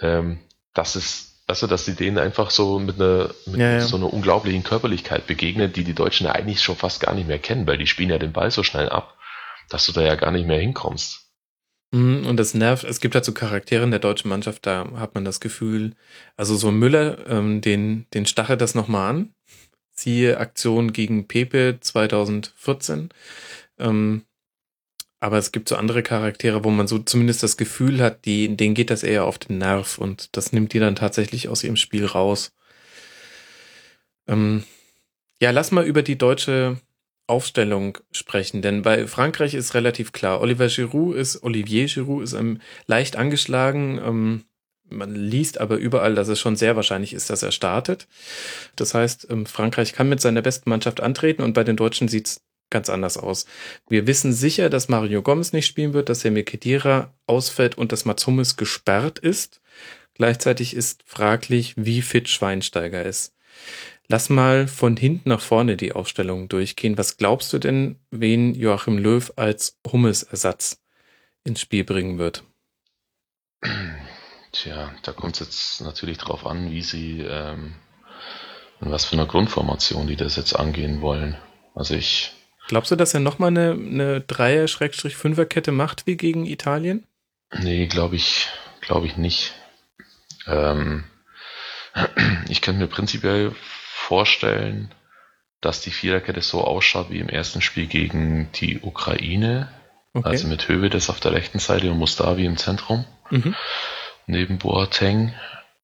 Ähm, 0.01 0.41
das 0.75 0.97
ist, 0.97 1.43
also, 1.47 1.67
dass 1.67 1.85
sie 1.85 1.95
denen 1.95 2.19
einfach 2.19 2.51
so 2.51 2.79
mit 2.79 2.97
einer, 2.97 3.31
mit 3.47 3.61
ja, 3.61 3.73
ja. 3.73 3.81
so 3.81 3.97
einer 3.97 4.13
unglaublichen 4.13 4.63
Körperlichkeit 4.63 5.27
begegnen, 5.27 5.73
die 5.73 5.85
die 5.85 5.95
Deutschen 5.95 6.27
ja 6.27 6.33
eigentlich 6.33 6.63
schon 6.63 6.77
fast 6.77 7.01
gar 7.01 7.15
nicht 7.15 7.29
mehr 7.29 7.39
kennen, 7.39 7.67
weil 7.67 7.77
die 7.77 7.87
spielen 7.87 8.11
ja 8.11 8.19
den 8.19 8.33
Ball 8.33 8.51
so 8.51 8.63
schnell 8.63 8.89
ab, 8.89 9.15
dass 9.69 9.87
du 9.87 9.93
da 9.93 10.03
ja 10.03 10.15
gar 10.15 10.31
nicht 10.31 10.47
mehr 10.47 10.61
hinkommst. 10.61 11.23
Mhm, 11.93 12.27
und 12.27 12.37
das 12.39 12.55
nervt, 12.55 12.85
es 12.85 13.01
gibt 13.01 13.15
halt 13.15 13.25
so 13.25 13.33
Charaktere 13.33 13.85
in 13.85 13.91
der 13.91 14.01
deutschen 14.01 14.29
Mannschaft, 14.29 14.67
da 14.67 14.91
hat 14.97 15.15
man 15.15 15.25
das 15.25 15.41
Gefühl, 15.41 15.95
also 16.37 16.57
so 16.57 16.71
Müller, 16.71 17.27
ähm, 17.29 17.61
den, 17.61 18.07
den 18.15 18.27
stachelt 18.27 18.61
das 18.61 18.75
nochmal 18.75 19.11
an, 19.11 19.35
Siehe 19.95 20.39
Aktion 20.39 20.93
gegen 20.93 21.29
Pepe 21.29 21.79
2014. 21.81 23.11
Ähm, 23.79 24.25
aber 25.21 25.39
es 25.39 25.53
gibt 25.53 25.69
so 25.69 25.77
andere 25.77 26.03
Charaktere, 26.03 26.65
wo 26.65 26.71
man 26.71 26.89
so 26.89 26.99
zumindest 26.99 27.43
das 27.43 27.57
Gefühl 27.57 28.03
hat, 28.03 28.25
die, 28.25 28.57
denen 28.57 28.75
geht 28.75 28.91
das 28.91 29.03
eher 29.05 29.25
auf 29.25 29.39
den 29.39 29.59
Nerv 29.59 29.99
und 29.99 30.37
das 30.37 30.53
nimmt 30.53 30.73
die 30.73 30.81
dann 30.81 30.97
tatsächlich 30.97 31.49
aus 31.49 31.63
ihrem 31.63 31.77
Spiel 31.77 32.07
raus. 32.07 32.53
Ähm, 34.27 34.65
ja, 35.41 35.51
lass 35.51 35.71
mal 35.71 35.85
über 35.85 36.03
die 36.03 36.19
deutsche 36.19 36.81
Aufstellung 37.33 37.99
sprechen, 38.13 38.61
denn 38.61 38.83
bei 38.83 39.07
Frankreich 39.07 39.55
ist 39.55 39.75
relativ 39.75 40.13
klar, 40.13 40.41
Oliver 40.41 40.69
Giroud 40.69 41.17
ist, 41.17 41.43
Olivier 41.43 41.87
Giroud 41.87 42.25
ist 42.25 42.35
ähm, 42.35 42.61
leicht 42.87 43.17
angeschlagen, 43.17 43.99
ähm, 44.05 44.45
man 44.91 45.15
liest 45.15 45.59
aber 45.59 45.77
überall, 45.77 46.15
dass 46.15 46.29
es 46.29 46.39
schon 46.39 46.55
sehr 46.55 46.77
wahrscheinlich 46.77 47.15
ist, 47.15 47.31
dass 47.31 47.43
er 47.43 47.51
startet. 47.51 48.09
Das 48.77 48.93
heißt, 48.93 49.29
ähm, 49.31 49.47
Frankreich 49.47 49.95
kann 49.95 50.11
mit 50.11 50.21
seiner 50.21 50.43
besten 50.43 50.69
Mannschaft 50.69 51.01
antreten 51.01 51.43
und 51.43 51.55
bei 51.55 51.65
den 51.65 51.77
Deutschen 51.77 52.09
sieht 52.09 52.27
es 52.27 52.43
ganz 52.71 52.91
anders 52.91 53.17
aus. 53.17 53.47
Wir 53.89 54.07
wissen 54.07 54.33
sicher, 54.33 54.69
dass 54.69 54.89
Mario 54.89 55.23
Gomez 55.23 55.53
nicht 55.53 55.67
spielen 55.67 55.95
wird, 55.95 56.09
dass 56.09 56.21
der 56.21 56.43
Kedira 56.43 57.15
ausfällt 57.27 57.79
und 57.79 57.93
dass 57.93 58.05
Mats 58.05 58.27
Hummels 58.27 58.57
gesperrt 58.57 59.19
ist. 59.19 59.61
Gleichzeitig 60.15 60.75
ist 60.75 61.03
fraglich, 61.07 61.75
wie 61.77 62.03
fit 62.03 62.29
Schweinsteiger 62.29 63.05
ist. 63.05 63.35
Lass 64.09 64.29
mal 64.29 64.69
von 64.69 64.97
hinten 64.97 65.31
nach 65.31 65.41
vorne 65.41 65.77
die 65.77 65.93
Aufstellung 65.93 66.49
durchgehen. 66.49 66.99
Was 66.99 67.17
glaubst 67.17 67.53
du 67.53 67.59
denn, 67.59 67.99
wen 68.11 68.55
Joachim 68.55 68.99
Löw 68.99 69.33
als 69.37 69.79
Hummels-Ersatz 69.91 70.83
ins 71.45 71.61
Spiel 71.61 71.85
bringen 71.85 72.19
wird? 72.19 72.45
Tja, 74.53 74.93
da 75.03 75.13
kommt 75.13 75.41
es 75.41 75.47
jetzt 75.47 75.81
natürlich 75.81 76.19
drauf 76.19 76.45
an, 76.45 76.71
wie 76.71 76.83
sie, 76.83 77.21
ähm, 77.21 77.75
in 78.81 78.91
was 78.91 79.07
für 79.07 79.15
einer 79.15 79.27
Grundformation 79.27 80.07
die 80.07 80.17
das 80.17 80.37
jetzt 80.37 80.55
angehen 80.55 81.01
wollen. 81.01 81.39
Also 81.75 81.95
ich. 81.95 82.33
Glaubst 82.69 82.91
du, 82.91 82.97
dass 82.97 83.15
er 83.15 83.21
nochmal 83.21 83.49
eine, 83.49 83.73
eine 83.73 84.21
Dreier-Fünfer-Kette 84.21 85.73
macht 85.73 86.07
wie 86.07 86.17
gegen 86.17 86.45
Italien? 86.45 87.07
Nee, 87.59 87.87
glaube 87.87 88.17
ich, 88.17 88.49
glaube 88.83 89.07
ich 89.07 89.17
nicht. 89.17 89.55
Ähm, 90.47 91.05
ich 92.49 92.61
könnte 92.61 92.81
mir 92.81 92.89
prinzipiell 92.89 93.55
vorstellen, 94.13 94.95
dass 95.61 95.81
die 95.81 95.91
Viererkette 95.91 96.43
so 96.43 96.63
ausschaut 96.63 97.11
wie 97.11 97.21
im 97.21 97.29
ersten 97.29 97.61
Spiel 97.61 97.87
gegen 97.87 98.51
die 98.53 98.81
Ukraine. 98.81 99.69
Okay. 100.15 100.29
Also 100.29 100.49
mit 100.49 100.69
Hövedes 100.69 101.09
auf 101.09 101.21
der 101.21 101.33
rechten 101.33 101.59
Seite 101.59 101.91
und 101.91 101.99
Mustavi 101.99 102.45
im 102.45 102.57
Zentrum. 102.57 103.05
Mhm 103.31 103.55
neben 104.27 104.59
Boateng. 104.59 105.35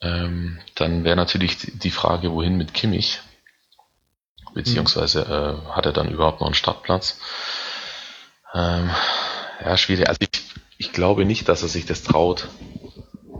Ähm, 0.01 0.59
dann 0.75 1.05
wäre 1.05 1.17
natürlich 1.17 1.59
die 1.59 1.91
Frage, 1.91 2.33
wohin 2.33 2.57
mit 2.57 2.75
Kimmich? 2.75 3.21
Beziehungsweise 4.55 5.23
äh, 5.23 5.71
hat 5.73 5.87
er 5.87 5.93
dann 5.93 6.11
überhaupt 6.11 6.41
noch 6.41 6.49
einen 6.49 6.55
Startplatz? 6.55 7.21
Ähm, 8.55 8.91
ja, 9.63 9.77
schwierig. 9.77 10.09
Also 10.09 10.19
ich, 10.21 10.41
ich 10.79 10.93
glaube 10.93 11.25
nicht, 11.25 11.49
dass 11.49 11.63
er 11.63 11.69
sich 11.69 11.85
das 11.87 12.03
traut, 12.03 12.49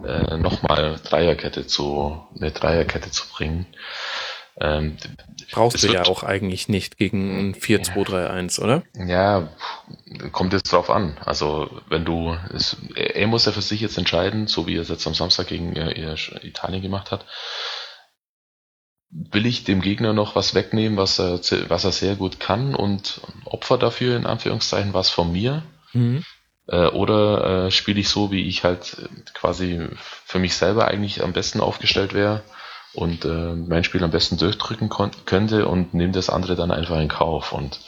äh, 0.05 0.37
nochmal 0.37 1.01
Dreierkette 1.03 1.67
zu, 1.67 2.27
eine 2.37 2.51
Dreierkette 2.51 3.11
zu 3.11 3.29
bringen. 3.29 3.67
Ähm, 4.61 4.97
Brauchst 5.53 5.83
du 5.83 5.93
ja 5.93 6.05
auch 6.05 6.25
eigentlich 6.25 6.69
nicht 6.69 6.99
gegen 6.99 7.51
ein 7.51 7.55
4-2-3-1, 7.55 8.61
oder? 8.61 8.83
Ja, 8.95 9.49
kommt 10.33 10.53
jetzt 10.53 10.73
drauf 10.73 10.91
an. 10.91 11.17
Also, 11.25 11.71
wenn 11.89 12.05
du, 12.05 12.37
es, 12.53 12.77
er 12.95 13.27
muss 13.29 13.47
ja 13.47 13.53
für 13.53 13.63
sich 13.63 13.81
jetzt 13.81 13.99
entscheiden, 13.99 14.47
so 14.47 14.67
wie 14.67 14.77
er 14.77 14.83
es 14.83 14.89
jetzt 14.89 15.07
am 15.07 15.15
Samstag 15.15 15.47
gegen 15.47 15.75
äh, 15.77 16.17
Italien 16.43 16.83
gemacht 16.83 17.11
hat. 17.11 17.25
Will 19.11 19.47
ich 19.47 19.65
dem 19.65 19.81
Gegner 19.81 20.13
noch 20.13 20.35
was 20.35 20.55
wegnehmen, 20.55 20.99
was 20.99 21.19
er, 21.19 21.41
was 21.69 21.85
er 21.85 21.93
sehr 21.93 22.17
gut 22.17 22.41
kann 22.41 22.75
und 22.75 23.23
Opfer 23.45 23.79
dafür, 23.79 24.17
in 24.17 24.27
Anführungszeichen, 24.27 24.93
was 24.93 25.09
von 25.09 25.33
mir? 25.33 25.63
Mhm. 25.95 26.25
Äh, 26.67 26.89
oder 26.89 27.67
äh, 27.67 27.71
spiele 27.71 28.01
ich 28.01 28.11
so, 28.11 28.31
wie 28.31 28.47
ich 28.47 28.65
halt 28.65 29.09
quasi 29.33 29.87
für 30.27 30.39
mich 30.39 30.55
selber 30.55 30.89
eigentlich 30.89 31.23
am 31.23 31.33
besten 31.33 31.61
aufgestellt 31.61 32.13
wäre? 32.13 32.43
Und 32.95 33.25
äh, 33.25 33.55
mein 33.55 33.85
Spiel 33.85 34.03
am 34.03 34.11
besten 34.11 34.39
durchdrücken 34.39 34.89
könnte 35.25 35.69
und 35.69 35.95
nimmt 35.95 36.17
das 36.17 36.31
andere 36.31 36.57
dann 36.57 36.71
einfach 36.71 36.99
in 36.99 37.09
Kauf. 37.09 37.53
Und 37.53 37.81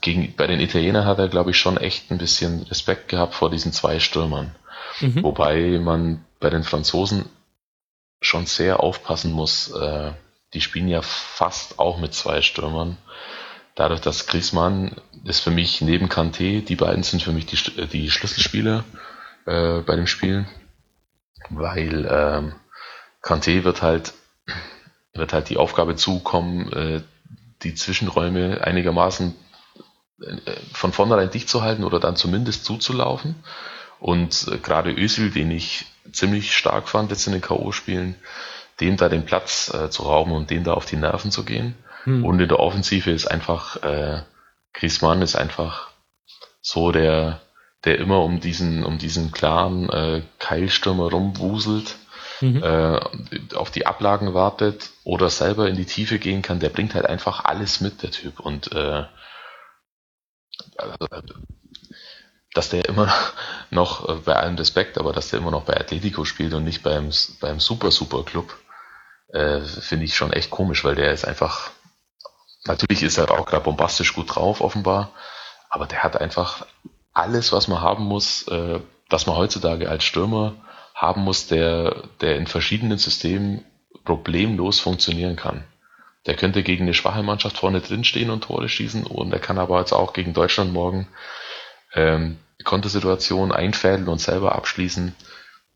gegen, 0.00 0.34
bei 0.36 0.46
den 0.46 0.60
Italienern 0.60 1.06
hat 1.06 1.18
er, 1.18 1.28
glaube 1.28 1.50
ich, 1.50 1.58
schon 1.58 1.76
echt 1.76 2.10
ein 2.10 2.18
bisschen 2.18 2.62
Respekt 2.64 3.08
gehabt 3.08 3.34
vor 3.34 3.50
diesen 3.50 3.72
zwei 3.72 3.98
Stürmern. 3.98 4.54
Mhm. 5.00 5.22
Wobei 5.22 5.78
man 5.78 6.24
bei 6.40 6.50
den 6.50 6.64
Franzosen 6.64 7.26
schon 8.20 8.46
sehr 8.46 8.80
aufpassen 8.80 9.32
muss. 9.32 9.70
Äh, 9.72 10.12
die 10.54 10.60
spielen 10.60 10.88
ja 10.88 11.02
fast 11.02 11.78
auch 11.78 11.98
mit 11.98 12.14
zwei 12.14 12.42
Stürmern. 12.42 12.98
Dadurch, 13.74 14.00
dass 14.00 14.26
Griezmann 14.26 14.96
ist 15.24 15.40
für 15.40 15.50
mich 15.50 15.80
neben 15.80 16.08
Kanté, 16.08 16.62
die 16.62 16.76
beiden 16.76 17.02
sind 17.02 17.22
für 17.22 17.32
mich 17.32 17.46
die, 17.46 17.86
die 17.86 18.10
Schlüsselspieler 18.10 18.84
äh, 19.46 19.80
bei 19.80 19.96
dem 19.96 20.06
Spiel, 20.06 20.46
weil 21.48 22.06
ähm, 22.10 22.54
Kanté 23.22 23.64
wird 23.64 23.82
halt, 23.82 24.12
wird 25.14 25.32
halt 25.32 25.48
die 25.48 25.56
Aufgabe 25.56 25.96
zukommen, 25.96 26.72
äh, 26.72 27.02
die 27.62 27.74
Zwischenräume 27.74 28.62
einigermaßen 28.62 29.34
äh, 30.20 30.36
von 30.72 30.92
vornherein 30.92 31.30
dicht 31.30 31.48
zu 31.48 31.62
halten 31.62 31.84
oder 31.84 32.00
dann 32.00 32.16
zumindest 32.16 32.64
zuzulaufen. 32.64 33.36
Und 34.00 34.48
äh, 34.48 34.58
gerade 34.58 34.92
Özil, 34.92 35.30
den 35.30 35.52
ich 35.52 35.86
ziemlich 36.10 36.56
stark 36.56 36.88
fand 36.88 37.10
jetzt 37.10 37.26
in 37.28 37.32
den 37.32 37.42
K.O.-Spielen, 37.42 38.14
dem 38.80 38.96
da 38.96 39.08
den 39.08 39.24
Platz 39.24 39.72
äh, 39.72 39.90
zu 39.90 40.02
rauben 40.02 40.32
und 40.32 40.50
dem 40.50 40.64
da 40.64 40.74
auf 40.74 40.86
die 40.86 40.96
Nerven 40.96 41.30
zu 41.30 41.44
gehen. 41.44 41.76
Hm. 42.04 42.24
Und 42.24 42.40
in 42.40 42.48
der 42.48 42.58
Offensive 42.58 43.10
ist 43.12 43.26
einfach, 43.26 43.80
äh, 43.84 44.22
Griezmann 44.72 45.22
ist 45.22 45.36
einfach 45.36 45.90
so 46.60 46.90
der, 46.90 47.40
der 47.84 47.98
immer 47.98 48.24
um 48.24 48.40
diesen, 48.40 48.82
um 48.84 48.98
diesen 48.98 49.30
klaren 49.30 49.88
äh, 49.90 50.22
Keilstürmer 50.40 51.10
rumwuselt 51.10 51.96
mhm. 52.42 52.62
äh, 52.62 53.00
auf 53.54 53.70
die 53.70 53.86
Ablagen 53.86 54.34
wartet 54.34 54.90
oder 55.04 55.30
selber 55.30 55.68
in 55.68 55.76
die 55.76 55.86
Tiefe 55.86 56.18
gehen 56.18 56.42
kann, 56.42 56.60
der 56.60 56.68
bringt 56.68 56.94
halt 56.94 57.06
einfach 57.06 57.44
alles 57.44 57.80
mit, 57.80 58.02
der 58.02 58.10
Typ. 58.10 58.40
Und 58.40 58.72
äh, 58.72 59.04
dass 62.54 62.68
der 62.68 62.84
immer 62.84 63.12
noch, 63.70 64.08
äh, 64.08 64.14
bei 64.24 64.36
allem 64.36 64.56
Respekt, 64.56 64.98
aber 64.98 65.12
dass 65.12 65.30
der 65.30 65.38
immer 65.38 65.50
noch 65.50 65.64
bei 65.64 65.78
Atletico 65.78 66.24
spielt 66.24 66.52
und 66.54 66.64
nicht 66.64 66.82
beim, 66.82 67.10
beim 67.40 67.60
Super 67.60 67.90
Super 67.90 68.24
Club, 68.24 68.56
äh, 69.28 69.60
finde 69.60 70.04
ich 70.04 70.16
schon 70.16 70.32
echt 70.32 70.50
komisch, 70.50 70.84
weil 70.84 70.94
der 70.94 71.12
ist 71.12 71.26
einfach, 71.26 71.70
natürlich 72.64 73.02
ist 73.02 73.18
er 73.18 73.30
auch 73.30 73.46
gerade 73.46 73.64
bombastisch 73.64 74.12
gut 74.12 74.34
drauf, 74.34 74.60
offenbar, 74.60 75.12
aber 75.70 75.86
der 75.86 76.02
hat 76.02 76.20
einfach 76.20 76.66
alles, 77.14 77.52
was 77.52 77.68
man 77.68 77.80
haben 77.80 78.04
muss, 78.04 78.46
äh, 78.48 78.80
dass 79.08 79.26
man 79.26 79.36
heutzutage 79.36 79.88
als 79.88 80.04
Stürmer 80.04 80.54
haben 80.94 81.22
muss, 81.22 81.46
der, 81.46 82.04
der 82.20 82.36
in 82.36 82.46
verschiedenen 82.46 82.98
Systemen 82.98 83.64
problemlos 84.04 84.80
funktionieren 84.80 85.36
kann. 85.36 85.64
Der 86.26 86.36
könnte 86.36 86.62
gegen 86.62 86.84
eine 86.84 86.94
schwache 86.94 87.22
Mannschaft 87.22 87.56
vorne 87.56 87.80
drin 87.80 88.04
stehen 88.04 88.30
und 88.30 88.44
Tore 88.44 88.68
schießen 88.68 89.04
und 89.06 89.32
er 89.32 89.40
kann 89.40 89.58
aber 89.58 89.80
jetzt 89.80 89.92
auch 89.92 90.12
gegen 90.12 90.34
Deutschland 90.34 90.72
morgen 90.72 91.08
ähm, 91.94 92.38
Kontosituationen 92.64 93.52
einfädeln 93.52 94.08
und 94.08 94.20
selber 94.20 94.54
abschließen. 94.54 95.14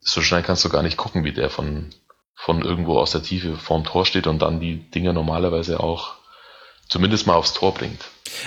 So 0.00 0.22
schnell 0.22 0.42
kannst 0.42 0.64
du 0.64 0.68
gar 0.68 0.82
nicht 0.82 0.96
gucken, 0.96 1.24
wie 1.24 1.32
der 1.32 1.50
von, 1.50 1.90
von 2.34 2.62
irgendwo 2.62 2.98
aus 2.98 3.10
der 3.10 3.22
Tiefe 3.22 3.56
vorm 3.56 3.84
Tor 3.84 4.06
steht 4.06 4.28
und 4.28 4.40
dann 4.40 4.60
die 4.60 4.88
Dinge 4.90 5.12
normalerweise 5.12 5.80
auch 5.80 6.14
zumindest 6.88 7.26
mal 7.26 7.34
aufs 7.34 7.52
Tor 7.52 7.74
bringt. 7.74 8.04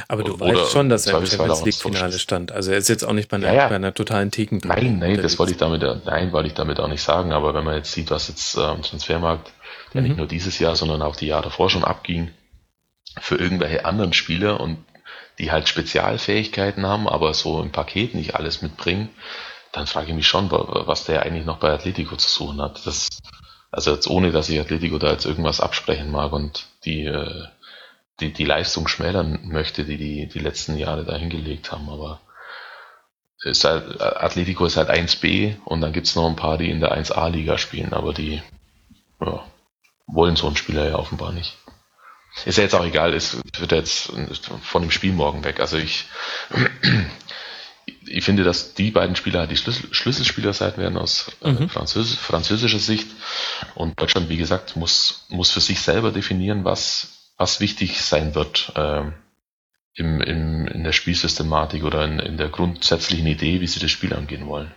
Aber 0.07 0.23
du 0.23 0.33
Oder 0.33 0.45
weißt 0.45 0.71
schon, 0.71 0.89
dass 0.89 1.07
er 1.07 1.17
im 1.17 1.25
Champions 1.25 1.63
League 1.65 1.75
Finale 1.75 2.19
stand. 2.19 2.51
Also 2.51 2.71
er 2.71 2.77
ist 2.77 2.89
jetzt 2.89 3.03
auch 3.03 3.13
nicht 3.13 3.29
bei 3.29 3.37
einer, 3.37 3.47
ja, 3.47 3.53
ja. 3.53 3.67
bei 3.67 3.75
einer 3.75 3.93
totalen 3.93 4.31
Theken. 4.31 4.61
Nein, 4.63 4.99
nein, 4.99 5.21
das 5.21 5.39
wollte 5.39 5.53
ich 5.53 5.57
damit, 5.57 5.81
nein, 6.05 6.31
wollte 6.31 6.47
ich 6.47 6.53
damit 6.53 6.79
auch 6.79 6.87
nicht 6.87 7.01
sagen. 7.01 7.31
Aber 7.31 7.53
wenn 7.53 7.63
man 7.63 7.75
jetzt 7.75 7.91
sieht, 7.91 8.11
was 8.11 8.27
jetzt 8.27 8.57
äh, 8.57 8.61
am 8.61 8.81
Transfermarkt, 8.81 9.51
der 9.93 10.01
mhm. 10.01 10.07
nicht 10.07 10.17
nur 10.17 10.27
dieses 10.27 10.59
Jahr, 10.59 10.75
sondern 10.75 11.01
auch 11.01 11.15
die 11.15 11.27
Jahre 11.27 11.43
davor 11.43 11.69
schon 11.69 11.83
abging, 11.83 12.31
für 13.19 13.35
irgendwelche 13.35 13.85
anderen 13.85 14.13
Spieler 14.13 14.59
und 14.59 14.77
die 15.39 15.51
halt 15.51 15.69
Spezialfähigkeiten 15.69 16.85
haben, 16.85 17.07
aber 17.07 17.33
so 17.33 17.61
im 17.61 17.71
Paket 17.71 18.13
nicht 18.13 18.35
alles 18.35 18.61
mitbringen, 18.61 19.09
dann 19.71 19.87
frage 19.87 20.09
ich 20.09 20.15
mich 20.15 20.27
schon, 20.27 20.51
was 20.51 21.05
der 21.05 21.23
eigentlich 21.23 21.45
noch 21.45 21.59
bei 21.59 21.71
Atletico 21.71 22.15
zu 22.15 22.29
suchen 22.29 22.61
hat. 22.61 22.85
Das, 22.85 23.07
also 23.71 23.93
jetzt 23.93 24.07
ohne, 24.07 24.31
dass 24.31 24.49
ich 24.49 24.59
Atletico 24.59 24.97
da 24.97 25.11
jetzt 25.11 25.25
irgendwas 25.25 25.61
absprechen 25.61 26.11
mag 26.11 26.33
und 26.33 26.65
die 26.85 27.05
äh, 27.05 27.45
die, 28.19 28.33
die 28.33 28.45
Leistung 28.45 28.87
schmälern 28.87 29.39
möchte, 29.43 29.85
die, 29.85 29.97
die 29.97 30.27
die 30.27 30.39
letzten 30.39 30.77
Jahre 30.77 31.05
da 31.05 31.15
hingelegt 31.15 31.71
haben. 31.71 31.89
Aber 31.89 32.21
ist 33.43 33.63
halt, 33.63 34.01
Atletico 34.01 34.65
ist 34.65 34.77
halt 34.77 34.89
1b 34.89 35.57
und 35.65 35.81
dann 35.81 35.93
gibt's 35.93 36.15
noch 36.15 36.27
ein 36.27 36.35
paar, 36.35 36.57
die 36.57 36.69
in 36.69 36.79
der 36.79 36.97
1a-Liga 36.97 37.57
spielen, 37.57 37.93
aber 37.93 38.13
die 38.13 38.41
ja, 39.21 39.43
wollen 40.07 40.35
so 40.35 40.47
einen 40.47 40.57
Spieler 40.57 40.89
ja 40.89 40.95
offenbar 40.95 41.31
nicht. 41.31 41.57
Ist 42.45 42.57
ja 42.57 42.63
jetzt 42.63 42.75
auch 42.75 42.85
egal, 42.85 43.13
es 43.13 43.37
wird 43.57 43.71
jetzt 43.71 44.11
von 44.61 44.81
dem 44.81 44.91
Spiel 44.91 45.13
morgen 45.13 45.43
weg. 45.43 45.59
Also 45.59 45.77
ich, 45.77 46.05
ich 48.05 48.23
finde, 48.23 48.43
dass 48.43 48.75
die 48.75 48.91
beiden 48.91 49.15
Spieler 49.15 49.39
halt 49.39 49.51
die 49.51 49.57
Schlüssel, 49.57 49.93
Schlüsselspieler 49.93 50.53
sein 50.53 50.77
werden 50.77 50.97
aus 50.97 51.31
äh, 51.41 51.51
mhm. 51.51 51.69
Französ 51.69 52.15
französischer 52.15 52.79
Sicht. 52.79 53.07
Und 53.75 53.99
Deutschland, 53.99 54.29
wie 54.29 54.37
gesagt, 54.37 54.75
muss, 54.75 55.25
muss 55.29 55.51
für 55.51 55.61
sich 55.61 55.81
selber 55.81 56.11
definieren, 56.11 56.65
was, 56.65 57.18
was 57.39 57.59
wichtig 57.59 58.01
sein 58.01 58.35
wird 58.35 58.71
äh, 58.75 59.03
im, 59.95 60.21
im, 60.21 60.67
in 60.67 60.83
der 60.83 60.91
Spielsystematik 60.91 61.83
oder 61.83 62.05
in, 62.05 62.19
in 62.19 62.37
der 62.37 62.49
grundsätzlichen 62.49 63.25
Idee, 63.25 63.61
wie 63.61 63.67
sie 63.67 63.79
das 63.79 63.89
Spiel 63.89 64.13
angehen 64.13 64.45
wollen. 64.45 64.71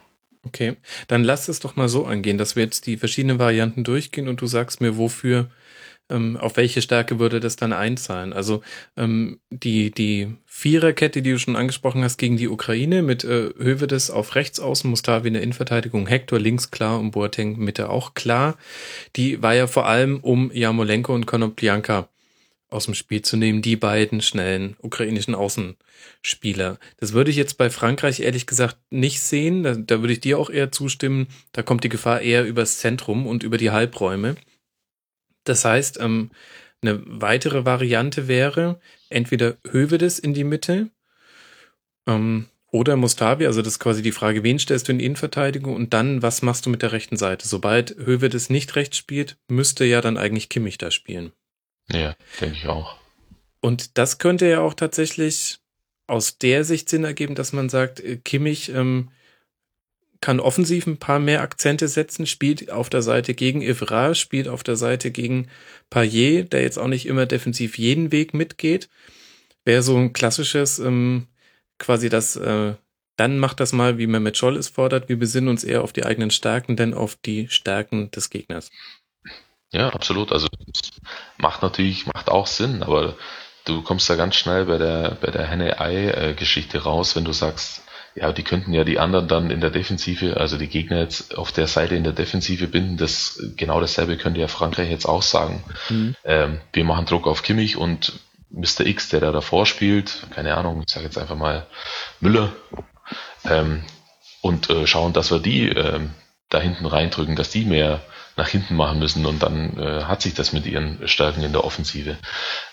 Okay, 0.45 0.77
dann 1.07 1.23
lass 1.23 1.49
es 1.49 1.61
doch 1.61 1.77
mal 1.77 1.89
so 1.89 2.07
angehen, 2.07 2.39
dass 2.39 2.57
wir 2.57 2.65
jetzt 2.65 2.87
die 2.87 2.97
verschiedenen 2.97 3.39
Varianten 3.39 3.85
durchgehen 3.85 4.29
und 4.29 4.41
du 4.41 4.47
sagst 4.47 4.81
mir, 4.81 4.97
wofür, 4.97 5.51
ähm, 6.09 6.37
auf 6.37 6.57
welche 6.57 6.83
Stärke 6.83 7.19
würde 7.21 7.39
das 7.39 7.57
dann 7.57 7.73
einzahlen. 7.73 8.33
Also 8.33 8.63
ähm, 8.97 9.39
die, 9.51 9.93
die 9.93 10.35
Viererkette, 10.47 11.23
die 11.23 11.31
du 11.31 11.39
schon 11.39 11.57
angesprochen 11.57 12.03
hast, 12.03 12.19
gegen 12.19 12.37
die 12.37 12.49
Ukraine 12.49 13.03
mit 13.03 13.23
äh, 13.23 13.51
Hövedes 13.57 14.11
auf 14.11 14.35
rechts 14.35 14.59
außen, 14.59 14.91
Mustavi 14.91 15.29
in 15.29 15.35
der 15.35 15.43
Innenverteidigung, 15.43 16.09
Hector 16.09 16.41
links 16.41 16.71
klar 16.71 16.99
und 16.99 17.13
Boateng 17.13 17.59
Mitte 17.59 17.89
auch 17.89 18.15
klar. 18.15 18.57
Die 19.15 19.43
war 19.43 19.55
ja 19.55 19.69
vor 19.69 19.87
allem 19.87 20.19
um 20.21 20.51
Jamolenko 20.53 21.15
und 21.15 21.27
Konoplyanka 21.27 22.09
aus 22.73 22.87
dem 22.87 22.95
Spiel 22.95 23.23
zu 23.23 23.37
nehmen, 23.37 23.63
die 23.63 23.77
beiden 23.77 24.21
schnellen 24.21 24.77
ukrainischen 24.81 25.35
Außenspieler. 25.35 26.79
Das 26.99 27.13
würde 27.13 27.31
ich 27.31 27.37
jetzt 27.37 27.59
bei 27.59 27.71
Frankreich 27.71 28.21
ehrlich 28.21 28.47
gesagt 28.47 28.79
nicht 28.91 29.21
sehen. 29.21 29.63
Da, 29.63 29.75
da 29.75 30.01
würde 30.01 30.13
ich 30.13 30.21
dir 30.21 30.39
auch 30.39 30.51
eher 30.51 30.73
zustimmen. 30.73 31.29
Da 31.53 31.63
kommt 31.63 31.85
die 31.85 31.89
Gefahr 31.89 32.21
eher 32.21 32.45
übers 32.45 32.79
Zentrum 32.79 33.27
und 33.27 33.43
über 33.43 33.59
die 33.59 33.71
Halbräume. 33.71 34.37
Das 35.45 35.65
heißt, 35.65 35.99
ähm, 36.01 36.31
eine 36.83 37.01
weitere 37.07 37.65
Variante 37.65 38.29
wäre 38.29 38.81
entweder 39.09 39.57
Hövedes 39.71 40.19
in 40.19 40.35
die 40.35 40.45
Mitte 40.45 40.91
ähm, 42.07 42.47
oder 42.73 42.97
Mustavi. 42.97 43.47
Also 43.47 43.63
das 43.63 43.75
ist 43.75 43.79
quasi 43.79 44.03
die 44.03 44.13
Frage, 44.13 44.43
wen 44.43 44.59
stellst 44.59 44.89
du 44.89 44.93
in 44.93 45.01
Innenverteidigung 45.01 45.75
und 45.77 45.93
dann, 45.93 46.23
was 46.23 46.43
machst 46.43 46.67
du 46.67 46.71
mit 46.71 46.83
der 46.83 46.93
rechten 46.93 47.17
Seite? 47.17 47.47
Sobald 47.47 47.97
Hövedes 47.97 48.51
nicht 48.51 48.75
rechts 48.75 48.97
spielt, 48.97 49.37
müsste 49.49 49.85
ja 49.85 50.01
dann 50.01 50.17
eigentlich 50.17 50.49
Kimmich 50.49 50.79
da 50.79 50.91
spielen. 50.91 51.33
Ja, 51.91 52.15
denke 52.41 52.57
ich 52.57 52.67
auch. 52.67 52.97
Und 53.61 53.97
das 53.99 54.19
könnte 54.19 54.49
ja 54.49 54.61
auch 54.61 54.75
tatsächlich 54.75 55.59
aus 56.07 56.39
der 56.39 56.65
Sicht 56.65 56.89
Sinn 56.89 57.05
ergeben, 57.05 57.35
dass 57.35 57.53
man 57.53 57.69
sagt, 57.69 58.01
äh, 58.01 58.17
Kimmich 58.17 58.71
ähm, 58.71 59.11
kann 60.21 60.41
offensiv 60.41 60.87
ein 60.87 60.99
paar 60.99 61.19
mehr 61.19 61.43
Akzente 61.43 61.89
setzen, 61.89 62.27
spielt 62.27 62.71
auf 62.71 62.89
der 62.89 63.03
Seite 63.03 63.35
gegen 63.35 63.61
Evra, 63.61 64.15
spielt 64.15 64.49
auf 64.49 64.63
der 64.63 64.77
Seite 64.77 65.11
gegen 65.11 65.49
Payet, 65.91 66.53
der 66.53 66.63
jetzt 66.63 66.79
auch 66.79 66.87
nicht 66.87 67.07
immer 67.07 67.27
defensiv 67.27 67.77
jeden 67.77 68.13
Weg 68.13 68.33
mitgeht. 68.33 68.89
Wäre 69.65 69.83
so 69.83 69.97
ein 69.97 70.13
klassisches, 70.13 70.79
ähm, 70.79 71.27
quasi 71.79 72.09
das, 72.09 72.37
äh, 72.37 72.75
dann 73.17 73.39
macht 73.39 73.61
das 73.61 73.73
mal, 73.73 73.99
wie 73.99 74.07
Mehmet 74.07 74.37
Scholl 74.37 74.57
es 74.57 74.69
fordert, 74.69 75.09
wir 75.09 75.19
besinnen 75.19 75.49
uns 75.49 75.65
eher 75.65 75.83
auf 75.83 75.93
die 75.93 76.05
eigenen 76.05 76.31
Stärken, 76.31 76.77
denn 76.77 76.95
auf 76.95 77.17
die 77.17 77.49
Stärken 77.49 78.11
des 78.13 78.31
Gegners. 78.31 78.71
Ja, 79.73 79.89
absolut. 79.89 80.33
Also 80.33 80.49
macht 81.39 81.63
natürlich, 81.63 82.07
macht 82.07 82.29
auch 82.29 82.47
Sinn, 82.47 82.83
aber 82.83 83.15
du 83.65 83.83
kommst 83.83 84.09
da 84.09 84.15
ganz 84.15 84.37
schnell 84.37 84.67
bei 84.67 84.79
der 84.79 85.17
bei 85.21 85.31
der 85.31 85.47
Henne-Ei-Geschichte 85.47 86.83
raus, 86.83 87.17
wenn 87.17 87.25
du 87.25 87.33
sagst, 87.33 87.83
ja, 88.15 88.33
die 88.33 88.43
könnten 88.43 88.75
ja 88.75 88.85
die 88.85 88.99
anderen 88.99 89.29
dann 89.29 89.51
in 89.51 89.61
der 89.61 89.71
Defensive, 89.71 90.37
also 90.37 90.59
die 90.59 90.69
Gegner 90.69 91.01
jetzt 91.01 91.37
auf 91.39 91.51
der 91.51 91.67
Seite 91.67 91.95
in 91.95 92.05
der 92.05 92.13
Defensive 92.13 92.67
binden. 92.67 92.99
Das 92.99 93.43
genau 93.57 93.81
dasselbe 93.81 94.19
könnte 94.19 94.41
ja 94.41 94.49
Frankreich 94.49 94.91
jetzt 94.91 95.07
auch 95.07 95.23
sagen. 95.23 95.65
Mhm. 95.89 96.15
Ähm, 96.25 96.61
wir 96.73 96.85
machen 96.85 97.07
Druck 97.07 97.27
auf 97.27 97.43
Kimmich 97.43 97.77
und 97.79 98.13
Mr. 98.51 98.85
X, 98.85 99.09
der 99.09 99.21
da 99.21 99.33
davor 99.33 99.65
spielt, 99.65 100.27
keine 100.35 100.55
Ahnung, 100.57 100.83
ich 100.87 100.93
sage 100.93 101.07
jetzt 101.07 101.17
einfach 101.17 101.37
mal 101.37 101.67
Müller, 102.21 102.53
ähm, 103.45 103.83
und 104.43 104.69
äh, 104.69 104.87
schauen, 104.87 105.15
dass 105.15 105.31
wir 105.31 105.39
die 105.39 105.69
ähm, 105.69 106.11
da 106.53 106.61
hinten 106.61 106.87
reindrücken, 106.87 107.37
dass 107.37 107.51
die 107.51 107.65
mehr 107.65 108.03
nach 108.37 108.49
hinten 108.49 108.77
machen 108.77 108.99
müssen 108.99 109.27
und 109.27 109.43
dann 109.43 109.79
äh, 109.79 110.05
hat 110.05 110.23
sich 110.23 110.35
das 110.35 110.53
mit 110.53 110.67
ihren 110.67 111.07
Stärken 111.07 111.43
in 111.43 111.53
der 111.53 111.65
Offensive. 111.65 112.17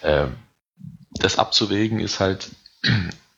Äh, 0.02 0.28
das 1.12 1.38
abzuwägen 1.38 2.00
ist 2.00 2.20
halt 2.20 2.50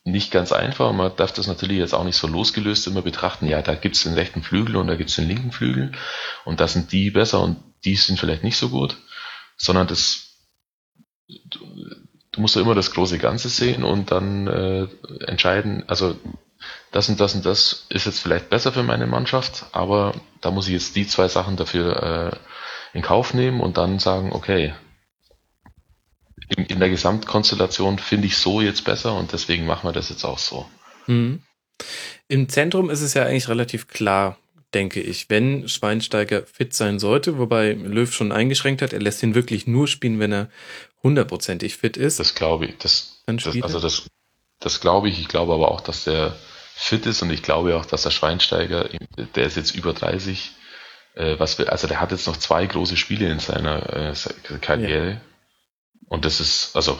nicht 0.04 0.30
ganz 0.30 0.52
einfach. 0.52 0.92
Man 0.92 1.14
darf 1.16 1.32
das 1.32 1.46
natürlich 1.46 1.78
jetzt 1.78 1.94
auch 1.94 2.04
nicht 2.04 2.16
so 2.16 2.26
losgelöst 2.26 2.86
immer 2.86 3.02
betrachten. 3.02 3.46
Ja, 3.46 3.62
da 3.62 3.74
gibt's 3.74 4.04
den 4.04 4.14
rechten 4.14 4.42
Flügel 4.42 4.76
und 4.76 4.86
da 4.86 4.96
gibt's 4.96 5.16
den 5.16 5.28
linken 5.28 5.52
Flügel 5.52 5.92
und 6.44 6.60
da 6.60 6.68
sind 6.68 6.92
die 6.92 7.10
besser 7.10 7.40
und 7.40 7.58
die 7.84 7.96
sind 7.96 8.18
vielleicht 8.18 8.44
nicht 8.44 8.56
so 8.56 8.68
gut, 8.68 8.96
sondern 9.56 9.86
das 9.86 10.32
du, 11.28 12.40
musst 12.40 12.56
ja 12.56 12.62
immer 12.62 12.74
das 12.74 12.92
große 12.92 13.18
Ganze 13.18 13.48
sehen 13.48 13.84
und 13.84 14.10
dann 14.10 14.46
äh, 14.46 14.88
entscheiden, 15.26 15.84
also 15.88 16.16
das 16.90 17.08
und 17.08 17.20
das 17.20 17.34
und 17.34 17.44
das 17.46 17.86
ist 17.88 18.06
jetzt 18.06 18.20
vielleicht 18.20 18.50
besser 18.50 18.72
für 18.72 18.82
meine 18.82 19.06
Mannschaft, 19.06 19.66
aber 19.72 20.14
da 20.40 20.50
muss 20.50 20.66
ich 20.66 20.74
jetzt 20.74 20.96
die 20.96 21.06
zwei 21.06 21.28
Sachen 21.28 21.56
dafür 21.56 22.40
äh, 22.92 22.96
in 22.96 23.02
Kauf 23.02 23.34
nehmen 23.34 23.60
und 23.60 23.76
dann 23.76 23.98
sagen, 23.98 24.32
okay, 24.32 24.74
in, 26.56 26.66
in 26.66 26.80
der 26.80 26.90
Gesamtkonstellation 26.90 27.98
finde 27.98 28.26
ich 28.26 28.36
so 28.36 28.60
jetzt 28.60 28.84
besser 28.84 29.14
und 29.14 29.32
deswegen 29.32 29.66
machen 29.66 29.88
wir 29.88 29.92
das 29.92 30.10
jetzt 30.10 30.24
auch 30.24 30.38
so. 30.38 30.66
Mhm. 31.06 31.42
Im 32.28 32.48
Zentrum 32.48 32.90
ist 32.90 33.00
es 33.00 33.14
ja 33.14 33.24
eigentlich 33.24 33.48
relativ 33.48 33.88
klar, 33.88 34.38
denke 34.74 35.00
ich, 35.00 35.28
wenn 35.28 35.68
Schweinsteiger 35.68 36.44
fit 36.46 36.74
sein 36.74 36.98
sollte, 36.98 37.38
wobei 37.38 37.72
Löw 37.72 38.12
schon 38.12 38.32
eingeschränkt 38.32 38.82
hat, 38.82 38.92
er 38.92 39.00
lässt 39.00 39.22
ihn 39.22 39.34
wirklich 39.34 39.66
nur 39.66 39.88
spielen, 39.88 40.18
wenn 40.18 40.32
er 40.32 40.50
hundertprozentig 41.02 41.76
fit 41.76 41.96
ist. 41.96 42.20
Das 42.20 42.34
glaube 42.34 42.66
ich. 42.66 42.78
Das, 42.78 43.22
das 43.26 43.46
also 43.62 43.80
das, 43.80 44.06
das 44.60 44.80
glaube 44.80 45.08
ich. 45.08 45.20
Ich 45.20 45.28
glaube 45.28 45.52
aber 45.52 45.70
auch, 45.70 45.80
dass 45.80 46.04
der 46.04 46.36
fit 46.74 47.06
ist 47.06 47.22
und 47.22 47.30
ich 47.30 47.42
glaube 47.42 47.76
auch, 47.76 47.86
dass 47.86 48.02
der 48.02 48.10
Schweinsteiger, 48.10 48.88
der 49.34 49.44
ist 49.44 49.56
jetzt 49.56 49.74
über 49.74 49.92
30, 49.92 50.52
äh, 51.14 51.38
was 51.38 51.58
wir, 51.58 51.70
also 51.70 51.86
der 51.86 52.00
hat 52.00 52.10
jetzt 52.10 52.26
noch 52.26 52.36
zwei 52.36 52.66
große 52.66 52.96
Spiele 52.96 53.30
in 53.30 53.38
seiner 53.38 54.12
äh, 54.12 54.14
Karriere 54.60 55.10
ja. 55.10 55.20
und 56.08 56.24
das 56.24 56.40
ist, 56.40 56.74
also 56.74 56.98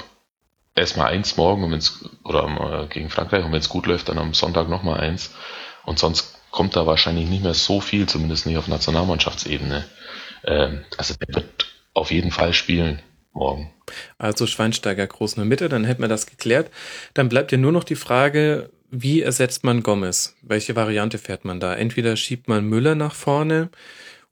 erstmal 0.75 1.09
eins 1.09 1.37
morgen 1.37 1.65
und 1.65 1.73
wenn's, 1.73 2.05
oder 2.25 2.85
äh, 2.85 2.87
gegen 2.93 3.11
Frankreich 3.11 3.45
und 3.45 3.53
wenn 3.53 3.61
es 3.61 3.69
gut 3.69 3.87
läuft, 3.87 4.09
dann 4.09 4.19
am 4.19 4.35
Sonntag 4.35 4.69
nochmal 4.69 5.01
eins 5.01 5.35
und 5.85 5.99
sonst 5.99 6.39
kommt 6.51 6.77
da 6.77 6.87
wahrscheinlich 6.87 7.29
nicht 7.29 7.43
mehr 7.43 7.55
so 7.55 7.81
viel, 7.81 8.07
zumindest 8.07 8.47
nicht 8.47 8.59
auf 8.59 8.69
Nationalmannschaftsebene. 8.69 9.85
Ähm, 10.45 10.85
also 10.97 11.15
der 11.15 11.35
wird 11.35 11.67
auf 11.95 12.11
jeden 12.11 12.31
Fall 12.31 12.53
spielen 12.53 13.03
morgen. 13.33 13.73
Also 14.19 14.47
Schweinsteiger 14.47 15.07
groß 15.07 15.35
in 15.35 15.41
der 15.41 15.47
Mitte, 15.47 15.69
dann 15.69 15.85
hätten 15.85 16.03
wir 16.03 16.09
das 16.09 16.27
geklärt. 16.27 16.71
Dann 17.15 17.29
bleibt 17.29 17.53
ja 17.53 17.59
nur 17.59 17.73
noch 17.73 17.85
die 17.85 17.97
Frage, 17.97 18.71
wie 18.95 19.23
ersetzt 19.23 19.65
man 19.65 19.83
Gomez? 19.83 20.37
Welche 20.43 20.77
Variante 20.77 21.17
fährt 21.17 21.47
man 21.47 21.61
da? 21.61 21.75
Entweder 21.75 22.15
schiebt 22.15 22.47
man 22.47 22.67
Müller 22.67 22.95
nach 22.95 23.15
vorne 23.15 23.71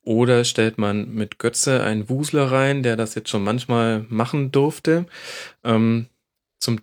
oder 0.02 0.44
stellt 0.44 0.76
man 0.76 1.14
mit 1.14 1.38
Götze 1.38 1.82
einen 1.82 2.10
Wusler 2.10 2.52
rein, 2.52 2.82
der 2.82 2.96
das 2.96 3.14
jetzt 3.14 3.30
schon 3.30 3.42
manchmal 3.42 4.04
machen 4.10 4.52
durfte. 4.52 5.06
Ähm, 5.64 6.06
zum 6.58 6.80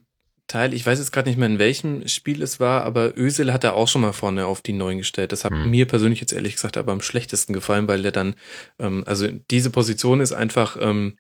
Teil, 0.48 0.74
ich 0.74 0.86
weiß 0.86 0.98
jetzt 0.98 1.12
gerade 1.12 1.30
nicht 1.30 1.38
mehr, 1.38 1.50
in 1.50 1.60
welchem 1.60 2.08
Spiel 2.08 2.42
es 2.42 2.60
war, 2.60 2.84
aber 2.84 3.16
Ösel 3.16 3.54
hat 3.54 3.64
er 3.64 3.76
auch 3.76 3.88
schon 3.88 4.02
mal 4.02 4.14
vorne 4.14 4.48
auf 4.48 4.62
die 4.62 4.74
neuen 4.74 4.98
gestellt. 4.98 5.32
Das 5.32 5.46
hat 5.46 5.52
hm. 5.52 5.70
mir 5.70 5.86
persönlich 5.86 6.20
jetzt 6.20 6.34
ehrlich 6.34 6.56
gesagt 6.56 6.78
aber 6.78 6.94
am 6.94 7.02
schlechtesten 7.02 7.54
gefallen, 7.54 7.88
weil 7.88 8.02
der 8.02 8.12
dann, 8.12 8.34
ähm, 8.80 9.04
also 9.06 9.28
diese 9.52 9.70
Position 9.70 10.20
ist 10.20 10.32
einfach 10.32 10.78
ähm, 10.80 11.18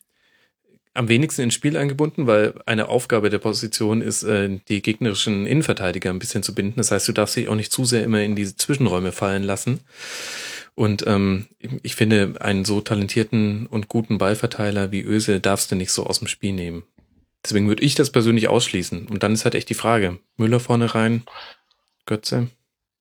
am 0.98 1.10
wenigsten 1.10 1.44
ins 1.44 1.54
Spiel 1.54 1.78
eingebunden, 1.78 2.26
weil 2.26 2.56
eine 2.66 2.90
Aufgabe 2.90 3.30
der 3.30 3.38
Position 3.38 4.02
ist, 4.02 4.24
äh, 4.24 4.60
die 4.68 4.82
gegnerischen 4.82 5.46
Innenverteidiger 5.46 6.10
ein 6.10 6.20
bisschen 6.20 6.44
zu 6.44 6.56
binden. 6.56 6.78
Das 6.78 6.92
heißt, 6.92 7.08
du 7.08 7.14
darfst 7.14 7.36
dich 7.36 7.48
auch 7.50 7.56
nicht 7.56 7.72
zu 7.72 7.86
sehr 7.86 8.04
immer 8.04 8.22
in 8.22 8.36
diese 8.36 8.56
Zwischenräume 8.56 9.12
fallen 9.12 9.44
lassen. 9.44 9.82
Und 10.74 11.06
ähm, 11.08 11.48
ich 11.84 11.96
finde, 11.96 12.36
einen 12.40 12.66
so 12.66 12.82
talentierten 12.82 13.68
und 13.68 13.88
guten 13.88 14.18
Ballverteiler 14.18 14.92
wie 14.92 15.02
Ösel 15.02 15.40
darfst 15.40 15.72
du 15.72 15.76
nicht 15.76 15.92
so 15.92 16.06
aus 16.06 16.20
dem 16.20 16.28
Spiel 16.28 16.54
nehmen. 16.54 16.84
Deswegen 17.44 17.68
würde 17.68 17.84
ich 17.84 17.96
das 17.96 18.12
persönlich 18.12 18.48
ausschließen. 18.48 19.08
Und 19.08 19.24
dann 19.24 19.34
ist 19.34 19.46
halt 19.46 19.56
echt 19.56 19.70
die 19.70 19.76
Frage, 19.76 20.20
Müller 20.36 20.60
vorne 20.60 20.94
rein, 20.96 21.24
Götze. 22.06 22.48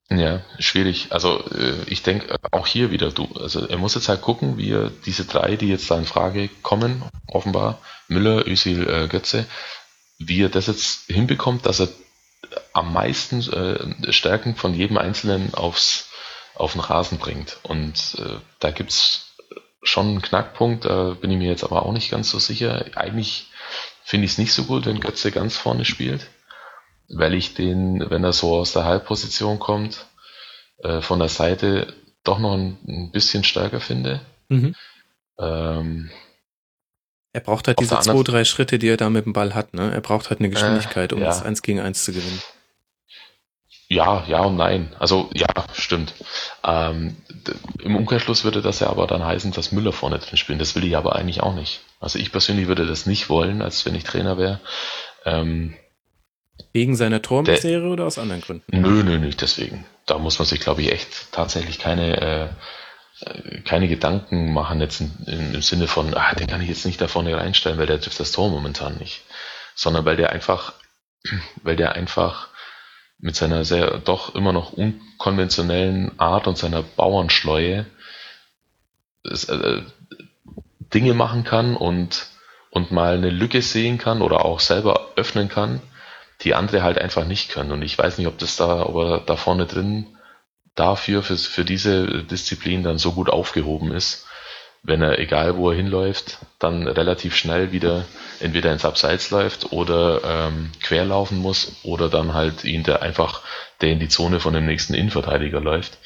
Ja, 0.09 0.41
schwierig. 0.59 1.07
Also 1.11 1.43
äh, 1.51 1.83
ich 1.87 2.01
denke 2.01 2.29
äh, 2.29 2.37
auch 2.51 2.65
hier 2.65 2.91
wieder, 2.91 3.11
du, 3.11 3.27
also 3.39 3.67
er 3.67 3.77
muss 3.77 3.95
jetzt 3.95 4.07
halt 4.07 4.21
gucken, 4.21 4.57
wie 4.57 4.71
er 4.71 4.89
diese 5.05 5.25
drei, 5.25 5.57
die 5.57 5.67
jetzt 5.67 5.91
da 5.91 5.97
in 5.97 6.05
Frage 6.05 6.49
kommen, 6.63 7.03
offenbar, 7.27 7.79
Müller, 8.07 8.47
Özil, 8.47 8.87
äh, 8.87 9.07
Götze, 9.09 9.45
wie 10.17 10.43
er 10.43 10.49
das 10.49 10.67
jetzt 10.67 11.07
hinbekommt, 11.07 11.65
dass 11.65 11.81
er 11.81 11.89
am 12.71 12.93
meisten 12.93 13.41
äh, 13.51 14.13
Stärken 14.13 14.55
von 14.55 14.73
jedem 14.73 14.97
Einzelnen 14.97 15.53
aufs 15.53 16.07
auf 16.55 16.71
den 16.71 16.81
Rasen 16.81 17.19
bringt. 17.19 17.59
Und 17.63 18.15
äh, 18.19 18.37
da 18.59 18.71
gibt's 18.71 19.35
schon 19.83 20.07
einen 20.07 20.21
Knackpunkt, 20.21 20.85
da 20.85 21.11
bin 21.13 21.31
ich 21.31 21.37
mir 21.37 21.49
jetzt 21.49 21.63
aber 21.63 21.85
auch 21.85 21.93
nicht 21.93 22.09
ganz 22.09 22.29
so 22.29 22.39
sicher. 22.39 22.85
Eigentlich 22.95 23.47
finde 24.03 24.25
ich 24.25 24.31
es 24.31 24.37
nicht 24.37 24.53
so 24.53 24.63
gut, 24.63 24.85
wenn 24.85 24.99
Götze 24.99 25.31
ganz 25.31 25.55
vorne 25.55 25.85
spielt, 25.85 26.27
weil 27.09 27.33
ich 27.33 27.53
den, 27.53 28.09
wenn 28.09 28.23
er 28.23 28.33
so 28.33 28.55
aus 28.55 28.73
der 28.73 28.85
Halbposition 28.85 29.59
kommt, 29.59 30.07
äh, 30.79 31.01
von 31.01 31.19
der 31.19 31.29
Seite 31.29 31.93
doch 32.23 32.39
noch 32.39 32.53
ein, 32.53 32.77
ein 32.87 33.11
bisschen 33.11 33.43
stärker 33.43 33.79
finde. 33.79 34.21
Mhm. 34.49 34.75
Ähm, 35.39 36.11
er 37.33 37.41
braucht 37.41 37.67
halt 37.67 37.79
diese 37.79 37.99
zwei, 37.99 38.23
drei 38.23 38.45
Schritte, 38.45 38.79
die 38.79 38.89
er 38.89 38.97
da 38.97 39.09
mit 39.09 39.25
dem 39.25 39.33
Ball 39.33 39.53
hat. 39.53 39.73
Ne? 39.73 39.91
Er 39.93 40.01
braucht 40.01 40.29
halt 40.29 40.39
eine 40.39 40.49
Geschwindigkeit, 40.49 41.13
um 41.13 41.19
äh, 41.19 41.23
ja. 41.23 41.27
das 41.27 41.43
eins 41.43 41.61
gegen 41.61 41.79
eins 41.79 42.03
zu 42.03 42.11
gewinnen. 42.11 42.41
Ja, 43.89 44.25
ja 44.27 44.41
und 44.41 44.57
nein. 44.57 44.93
Also 44.99 45.29
ja, 45.33 45.47
stimmt. 45.73 46.13
Ähm, 46.63 47.15
Im 47.81 47.95
Umkehrschluss 47.95 48.43
würde 48.43 48.61
das 48.61 48.79
ja 48.79 48.89
aber 48.89 49.07
dann 49.07 49.23
heißen, 49.23 49.51
dass 49.51 49.71
Müller 49.71 49.93
vorne 49.93 50.19
drin 50.19 50.37
spielt. 50.37 50.59
Das 50.59 50.75
will 50.75 50.83
ich 50.83 50.97
aber 50.97 51.15
eigentlich 51.15 51.41
auch 51.41 51.53
nicht. 51.53 51.81
Also 51.99 52.19
ich 52.19 52.31
persönlich 52.31 52.67
würde 52.67 52.85
das 52.85 53.05
nicht 53.05 53.29
wollen, 53.29 53.61
als 53.61 53.85
wenn 53.85 53.95
ich 53.95 54.03
Trainer 54.03 54.37
wäre. 54.37 54.59
Ähm, 55.23 55.75
Wegen 56.73 56.95
seiner 56.95 57.21
Tormisere 57.21 57.87
oder 57.87 58.05
aus 58.05 58.17
anderen 58.17 58.41
Gründen? 58.41 58.65
Nö, 58.71 59.03
nö, 59.03 59.17
nicht 59.17 59.41
deswegen. 59.41 59.85
Da 60.05 60.17
muss 60.17 60.39
man 60.39 60.47
sich, 60.47 60.59
glaube 60.59 60.81
ich, 60.81 60.91
echt 60.91 61.31
tatsächlich 61.31 61.79
keine, 61.79 62.53
äh, 63.25 63.61
keine 63.63 63.87
Gedanken 63.87 64.53
machen 64.53 64.79
jetzt 64.79 65.01
in, 65.01 65.11
in, 65.25 65.53
im 65.55 65.61
Sinne 65.61 65.87
von, 65.87 66.13
ah, 66.13 66.33
den 66.35 66.47
kann 66.47 66.61
ich 66.61 66.69
jetzt 66.69 66.85
nicht 66.85 67.01
da 67.01 67.07
vorne 67.07 67.35
reinstellen, 67.35 67.77
weil 67.77 67.87
der 67.87 67.99
trifft 67.99 68.19
das 68.19 68.31
Tor 68.31 68.49
momentan 68.49 68.97
nicht. 68.97 69.23
Sondern 69.75 70.05
weil 70.05 70.17
der 70.17 70.31
einfach, 70.31 70.73
weil 71.63 71.75
der 71.75 71.93
einfach 71.93 72.49
mit 73.19 73.35
seiner 73.35 73.65
sehr 73.65 73.97
doch 73.97 74.35
immer 74.35 74.53
noch 74.53 74.73
unkonventionellen 74.73 76.19
Art 76.19 76.47
und 76.47 76.57
seiner 76.57 76.83
Bauernschleue 76.83 77.87
äh, 79.25 79.81
Dinge 80.93 81.13
machen 81.13 81.43
kann 81.43 81.75
und, 81.75 82.27
und 82.69 82.91
mal 82.91 83.15
eine 83.15 83.29
Lücke 83.29 83.61
sehen 83.61 83.97
kann 83.97 84.21
oder 84.21 84.45
auch 84.45 84.59
selber 84.59 85.11
öffnen 85.15 85.49
kann, 85.49 85.81
die 86.41 86.53
andere 86.53 86.83
halt 86.83 86.97
einfach 86.97 87.25
nicht 87.25 87.49
können. 87.49 87.71
Und 87.71 87.81
ich 87.81 87.97
weiß 87.97 88.17
nicht, 88.17 88.27
ob 88.27 88.37
das 88.37 88.55
da, 88.55 88.85
ob 88.85 88.95
er 88.95 89.19
da 89.21 89.35
vorne 89.35 89.65
drin 89.65 90.17
dafür, 90.75 91.23
für, 91.23 91.37
für 91.37 91.65
diese 91.65 92.23
Disziplin 92.23 92.83
dann 92.83 92.97
so 92.97 93.13
gut 93.13 93.29
aufgehoben 93.29 93.91
ist, 93.91 94.25
wenn 94.83 95.01
er, 95.01 95.19
egal 95.19 95.57
wo 95.57 95.71
er 95.71 95.75
hinläuft, 95.75 96.37
dann 96.59 96.87
relativ 96.87 97.35
schnell 97.35 97.71
wieder 97.71 98.05
entweder 98.39 98.71
ins 98.71 98.85
Abseits 98.85 99.31
läuft 99.31 99.71
oder 99.71 100.21
ähm, 100.23 100.71
querlaufen 100.81 101.39
muss 101.39 101.75
oder 101.83 102.09
dann 102.09 102.33
halt 102.33 102.63
ihn 102.63 102.83
der 102.83 103.01
einfach, 103.01 103.41
der 103.81 103.89
in 103.89 103.99
die 103.99 104.07
Zone 104.07 104.39
von 104.39 104.53
dem 104.53 104.65
nächsten 104.65 104.93
Innenverteidiger 104.93 105.59
läuft. 105.59 105.97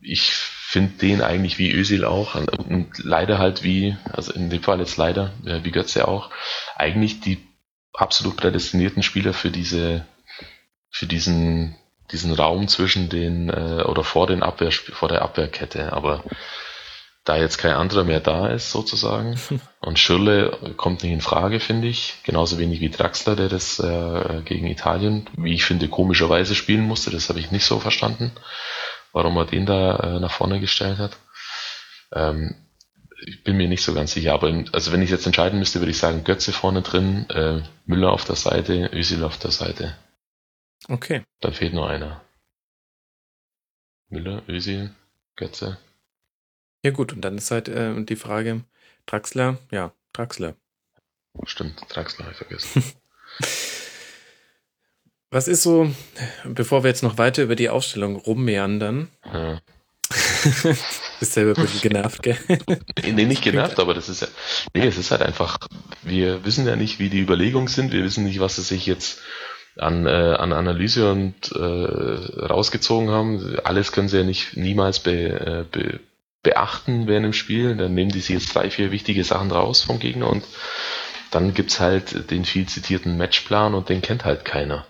Ich 0.00 0.22
finde 0.32 0.98
den 0.98 1.22
eigentlich 1.22 1.58
wie 1.58 1.72
Özil 1.72 2.04
auch 2.04 2.34
und 2.34 2.90
leider 2.98 3.38
halt 3.38 3.62
wie, 3.62 3.96
also 4.12 4.32
in 4.32 4.50
dem 4.50 4.62
Fall 4.62 4.80
jetzt 4.80 4.96
leider, 4.96 5.32
äh, 5.44 5.64
wie 5.64 5.70
Götze 5.70 6.06
auch, 6.06 6.30
eigentlich 6.76 7.20
die 7.20 7.47
absolut 7.92 8.36
prädestinierten 8.36 9.02
Spieler 9.02 9.34
für 9.34 9.50
diese, 9.50 10.06
für 10.90 11.06
diesen, 11.06 11.76
diesen 12.10 12.32
Raum 12.32 12.68
zwischen 12.68 13.08
den 13.08 13.48
äh, 13.48 13.82
oder 13.84 14.04
vor 14.04 14.26
den 14.26 14.42
Abwehr, 14.42 14.72
vor 14.72 15.08
der 15.08 15.22
Abwehrkette. 15.22 15.92
Aber 15.92 16.24
da 17.24 17.36
jetzt 17.36 17.58
kein 17.58 17.74
anderer 17.74 18.04
mehr 18.04 18.20
da 18.20 18.48
ist, 18.48 18.70
sozusagen. 18.70 19.38
Und 19.80 19.98
Schürle 19.98 20.74
kommt 20.76 21.02
nicht 21.02 21.12
in 21.12 21.20
Frage, 21.20 21.60
finde 21.60 21.88
ich. 21.88 22.14
Genauso 22.24 22.58
wenig 22.58 22.80
wie 22.80 22.88
Draxler, 22.88 23.36
der 23.36 23.48
das 23.48 23.78
äh, 23.78 24.42
gegen 24.44 24.66
Italien, 24.66 25.28
wie 25.36 25.54
ich 25.54 25.64
finde, 25.64 25.88
komischerweise 25.88 26.54
spielen 26.54 26.84
musste. 26.84 27.10
Das 27.10 27.28
habe 27.28 27.40
ich 27.40 27.50
nicht 27.50 27.64
so 27.64 27.80
verstanden, 27.80 28.32
warum 29.12 29.36
er 29.36 29.44
den 29.44 29.66
da 29.66 29.96
äh, 29.96 30.20
nach 30.20 30.32
vorne 30.32 30.58
gestellt 30.60 30.98
hat. 30.98 31.16
Ähm, 32.14 32.54
ich 33.20 33.42
bin 33.42 33.56
mir 33.56 33.68
nicht 33.68 33.82
so 33.82 33.94
ganz 33.94 34.12
sicher, 34.12 34.32
aber 34.32 34.64
also 34.72 34.92
wenn 34.92 35.02
ich 35.02 35.10
jetzt 35.10 35.26
entscheiden 35.26 35.58
müsste, 35.58 35.80
würde 35.80 35.90
ich 35.90 35.98
sagen, 35.98 36.24
Götze 36.24 36.52
vorne 36.52 36.82
drin, 36.82 37.28
äh, 37.30 37.62
Müller 37.86 38.12
auf 38.12 38.24
der 38.24 38.36
Seite, 38.36 38.90
Özil 38.92 39.24
auf 39.24 39.38
der 39.38 39.50
Seite. 39.50 39.96
Okay. 40.88 41.22
Dann 41.40 41.52
fehlt 41.52 41.74
nur 41.74 41.88
einer. 41.88 42.22
Müller, 44.08 44.42
Özil, 44.48 44.94
Götze. 45.36 45.78
Ja 46.82 46.92
gut, 46.92 47.12
und 47.12 47.22
dann 47.22 47.36
ist 47.36 47.50
halt 47.50 47.68
äh, 47.68 48.02
die 48.04 48.16
Frage, 48.16 48.64
Draxler, 49.06 49.58
ja, 49.70 49.92
Draxler. 50.12 50.54
Stimmt, 51.44 51.82
Draxler 51.88 52.26
habe 52.26 52.32
ich 52.32 52.38
vergessen. 52.38 52.84
Was 55.30 55.46
ist 55.46 55.62
so, 55.62 55.92
bevor 56.44 56.84
wir 56.84 56.88
jetzt 56.88 57.02
noch 57.02 57.18
weiter 57.18 57.42
über 57.42 57.54
die 57.54 57.68
Aufstellung 57.68 58.16
rummeandern? 58.16 59.08
Ja. 59.26 59.60
Bist 61.20 61.32
selber 61.32 61.58
ein 61.58 61.62
bisschen 61.62 61.80
genervt, 61.80 62.22
gell? 62.22 62.38
nee, 63.02 63.24
nicht 63.24 63.42
genervt, 63.42 63.78
aber 63.80 63.94
das 63.94 64.08
ist 64.08 64.22
ja, 64.22 64.28
nee, 64.74 64.86
es 64.86 64.98
ist 64.98 65.10
halt 65.10 65.22
einfach, 65.22 65.58
wir 66.02 66.44
wissen 66.44 66.66
ja 66.66 66.76
nicht, 66.76 66.98
wie 66.98 67.08
die 67.08 67.20
Überlegungen 67.20 67.68
sind, 67.68 67.92
wir 67.92 68.04
wissen 68.04 68.24
nicht, 68.24 68.40
was 68.40 68.56
sie 68.56 68.62
sich 68.62 68.86
jetzt 68.86 69.20
an, 69.78 70.06
äh, 70.06 70.10
an 70.10 70.52
Analyse 70.52 71.10
und 71.10 71.52
äh, 71.52 72.44
rausgezogen 72.44 73.10
haben. 73.10 73.58
Alles 73.64 73.92
können 73.92 74.08
sie 74.08 74.18
ja 74.18 74.24
nicht 74.24 74.56
niemals 74.56 75.00
be, 75.00 75.12
äh, 75.12 75.64
be, 75.70 76.00
beachten 76.42 77.06
während 77.06 77.26
dem 77.26 77.32
Spiel. 77.32 77.76
Dann 77.76 77.94
nehmen 77.94 78.10
die 78.10 78.20
sich 78.20 78.34
jetzt 78.34 78.54
drei, 78.54 78.70
vier 78.70 78.90
wichtige 78.90 79.24
Sachen 79.24 79.50
raus 79.50 79.82
vom 79.82 79.98
Gegner 79.98 80.28
und 80.28 80.44
dann 81.30 81.54
gibt's 81.54 81.78
halt 81.78 82.30
den 82.30 82.44
viel 82.44 82.66
zitierten 82.66 83.16
Matchplan 83.16 83.74
und 83.74 83.88
den 83.88 84.02
kennt 84.02 84.24
halt 84.24 84.44
keiner. 84.44 84.86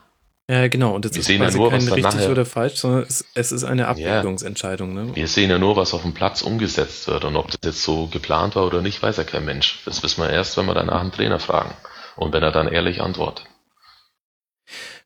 Ja, 0.50 0.66
genau. 0.68 0.94
Und 0.94 1.04
das 1.04 1.12
wir 1.12 1.20
ist 1.20 1.26
sehen 1.26 1.42
quasi 1.42 1.58
ja 1.58 1.62
nur, 1.62 1.70
kein 1.70 1.80
richtig 1.80 2.02
nachher, 2.02 2.30
oder 2.30 2.46
falsch, 2.46 2.76
sondern 2.76 3.02
es, 3.02 3.24
es 3.34 3.52
ist 3.52 3.64
eine 3.64 3.86
Abwägungsentscheidung. 3.86 4.94
Ne? 4.94 5.14
Wir 5.14 5.28
sehen 5.28 5.50
ja 5.50 5.58
nur, 5.58 5.76
was 5.76 5.92
auf 5.92 6.02
dem 6.02 6.14
Platz 6.14 6.40
umgesetzt 6.40 7.06
wird. 7.06 7.24
Und 7.24 7.36
ob 7.36 7.50
das 7.50 7.58
jetzt 7.62 7.82
so 7.82 8.06
geplant 8.06 8.56
war 8.56 8.66
oder 8.66 8.80
nicht, 8.80 9.02
weiß 9.02 9.18
ja 9.18 9.24
kein 9.24 9.44
Mensch. 9.44 9.80
Das 9.84 10.02
wissen 10.02 10.22
wir 10.22 10.30
erst, 10.30 10.56
wenn 10.56 10.64
wir 10.64 10.74
danach 10.74 11.02
einen 11.02 11.12
Trainer 11.12 11.38
fragen. 11.38 11.74
Und 12.16 12.32
wenn 12.32 12.42
er 12.42 12.50
dann 12.50 12.66
ehrlich 12.66 13.02
antwortet. 13.02 13.46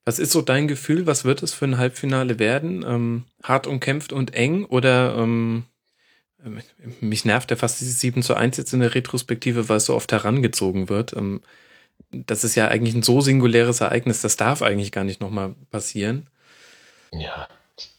Was 0.04 0.20
ist 0.20 0.30
so 0.30 0.42
dein 0.42 0.68
Gefühl? 0.68 1.06
Was 1.06 1.24
wird 1.24 1.42
es 1.42 1.52
für 1.52 1.64
ein 1.64 1.78
Halbfinale 1.78 2.38
werden? 2.38 2.84
Ähm, 2.86 3.24
hart 3.42 3.66
umkämpft 3.66 4.12
und 4.12 4.34
eng 4.34 4.64
oder 4.64 5.16
ähm, 5.16 5.64
mich 7.00 7.24
nervt 7.24 7.50
ja 7.50 7.56
fast 7.56 7.80
dieses 7.80 8.00
7 8.00 8.22
zu 8.22 8.34
1 8.34 8.56
jetzt 8.56 8.72
in 8.72 8.80
der 8.80 8.94
Retrospektive, 8.94 9.68
weil 9.68 9.76
es 9.76 9.86
so 9.86 9.94
oft 9.94 10.10
herangezogen 10.12 10.88
wird. 10.88 11.16
Ähm, 11.16 11.40
das 12.12 12.44
ist 12.44 12.54
ja 12.54 12.68
eigentlich 12.68 12.94
ein 12.94 13.02
so 13.02 13.20
singuläres 13.20 13.80
Ereignis, 13.80 14.20
das 14.20 14.36
darf 14.36 14.62
eigentlich 14.62 14.92
gar 14.92 15.04
nicht 15.04 15.20
nochmal 15.20 15.54
passieren. 15.70 16.28
Ja. 17.12 17.48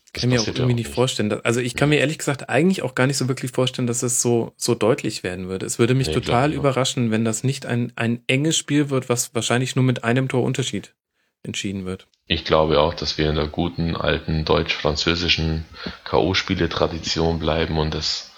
Ich 0.05 0.21
kann 0.21 0.29
mir 0.29 0.41
auch 0.41 0.47
irgendwie 0.47 0.75
nicht 0.75 0.89
vorstellen. 0.89 1.29
Dass, 1.29 1.43
also 1.43 1.59
ich 1.59 1.75
kann 1.75 1.89
mir 1.89 1.97
ehrlich 1.97 2.19
gesagt 2.19 2.47
eigentlich 2.47 2.83
auch 2.83 2.93
gar 2.93 3.07
nicht 3.07 3.17
so 3.17 3.27
wirklich 3.27 3.51
vorstellen, 3.51 3.87
dass 3.87 4.03
es 4.03 4.21
so, 4.21 4.53
so 4.57 4.75
deutlich 4.75 5.23
werden 5.23 5.49
würde. 5.49 5.65
Es 5.65 5.79
würde 5.79 5.95
mich 5.95 6.07
nee, 6.07 6.13
total 6.13 6.53
überraschen, 6.53 7.09
wenn 7.09 7.25
das 7.25 7.43
nicht 7.43 7.65
ein, 7.65 7.91
ein 7.95 8.21
enges 8.27 8.55
Spiel 8.55 8.91
wird, 8.91 9.09
was 9.09 9.33
wahrscheinlich 9.33 9.75
nur 9.75 9.83
mit 9.83 10.03
einem 10.03 10.27
Torunterschied 10.27 10.93
entschieden 11.41 11.85
wird. 11.85 12.07
Ich 12.27 12.45
glaube 12.45 12.79
auch, 12.79 12.93
dass 12.93 13.17
wir 13.17 13.29
in 13.29 13.35
der 13.35 13.47
guten 13.47 13.95
alten 13.95 14.45
deutsch-französischen 14.45 15.65
K.O.-Spiele-Tradition 16.03 17.39
bleiben 17.39 17.79
und 17.79 17.95
das 17.95 18.31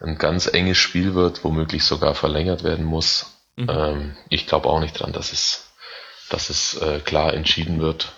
ein 0.00 0.16
ganz 0.16 0.46
enges 0.46 0.78
Spiel 0.78 1.14
wird, 1.14 1.44
womöglich 1.44 1.84
sogar 1.84 2.14
verlängert 2.14 2.64
werden 2.64 2.84
muss. 2.84 3.31
Mhm. 3.62 3.70
Ähm, 3.70 4.16
ich 4.28 4.46
glaube 4.46 4.68
auch 4.68 4.80
nicht 4.80 4.98
dran, 4.98 5.12
dass 5.12 5.32
es, 5.32 5.72
dass 6.30 6.50
es 6.50 6.74
äh, 6.80 7.00
klar 7.00 7.34
entschieden 7.34 7.80
wird. 7.80 8.12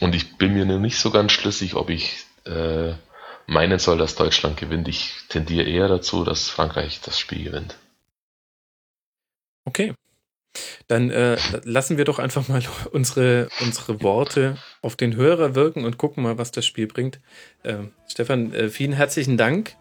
Und 0.00 0.14
ich 0.14 0.36
bin 0.36 0.54
mir 0.54 0.64
nicht 0.64 0.98
so 0.98 1.10
ganz 1.10 1.32
schlüssig, 1.32 1.74
ob 1.74 1.90
ich 1.90 2.24
äh, 2.44 2.94
meinen 3.46 3.78
soll, 3.78 3.98
dass 3.98 4.14
Deutschland 4.14 4.56
gewinnt. 4.56 4.88
Ich 4.88 5.14
tendiere 5.28 5.68
eher 5.68 5.88
dazu, 5.88 6.24
dass 6.24 6.48
Frankreich 6.48 7.00
das 7.00 7.18
Spiel 7.18 7.44
gewinnt. 7.44 7.76
Okay. 9.64 9.94
Dann 10.86 11.10
äh, 11.10 11.36
lassen 11.64 11.98
wir 11.98 12.04
doch 12.04 12.18
einfach 12.18 12.48
mal 12.48 12.62
unsere, 12.92 13.48
unsere 13.60 14.02
Worte 14.02 14.56
auf 14.82 14.96
den 14.96 15.16
Hörer 15.16 15.54
wirken 15.54 15.84
und 15.84 15.98
gucken 15.98 16.22
mal, 16.22 16.38
was 16.38 16.50
das 16.50 16.66
Spiel 16.66 16.86
bringt. 16.86 17.20
Äh, 17.62 17.74
Stefan, 18.06 18.52
äh, 18.52 18.68
vielen 18.68 18.92
herzlichen 18.92 19.36
Dank. 19.36 19.74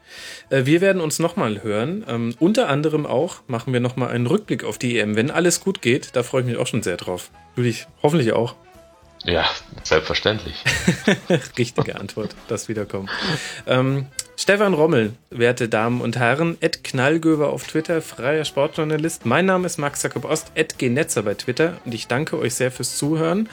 Äh, 0.49 0.65
wir 0.65 0.81
werden 0.81 1.01
uns 1.01 1.19
nochmal 1.19 1.63
hören. 1.63 2.05
Ähm, 2.07 2.35
unter 2.39 2.69
anderem 2.69 3.05
auch 3.05 3.41
machen 3.47 3.73
wir 3.73 3.79
nochmal 3.79 4.09
einen 4.09 4.27
Rückblick 4.27 4.63
auf 4.63 4.77
die 4.77 4.99
EM. 4.99 5.15
Wenn 5.15 5.31
alles 5.31 5.61
gut 5.61 5.81
geht, 5.81 6.15
da 6.15 6.23
freue 6.23 6.41
ich 6.41 6.47
mich 6.47 6.57
auch 6.57 6.67
schon 6.67 6.83
sehr 6.83 6.97
drauf. 6.97 7.31
Du 7.55 7.63
dich 7.63 7.87
hoffentlich 8.03 8.33
auch. 8.33 8.55
Ja, 9.23 9.49
selbstverständlich. 9.83 10.63
Richtige 11.57 11.99
Antwort, 11.99 12.35
das 12.47 12.69
wiederkommt. 12.69 13.09
Ähm, 13.65 14.05
Stefan 14.39 14.75
Rommel, 14.75 15.13
werte 15.31 15.67
Damen 15.67 15.99
und 15.99 16.15
Herren, 16.15 16.57
Ed 16.59 16.83
Knallgöber 16.83 17.49
auf 17.49 17.65
Twitter, 17.65 18.03
freier 18.03 18.45
Sportjournalist. 18.45 19.25
Mein 19.25 19.47
Name 19.47 19.65
ist 19.65 19.79
Max 19.79 20.03
Jakob 20.03 20.25
Ost, 20.25 20.51
Ed 20.53 20.77
Genetzer 20.77 21.23
bei 21.23 21.33
Twitter 21.33 21.77
und 21.85 21.95
ich 21.95 22.05
danke 22.05 22.37
euch 22.37 22.53
sehr 22.53 22.69
fürs 22.69 22.97
Zuhören 22.97 23.49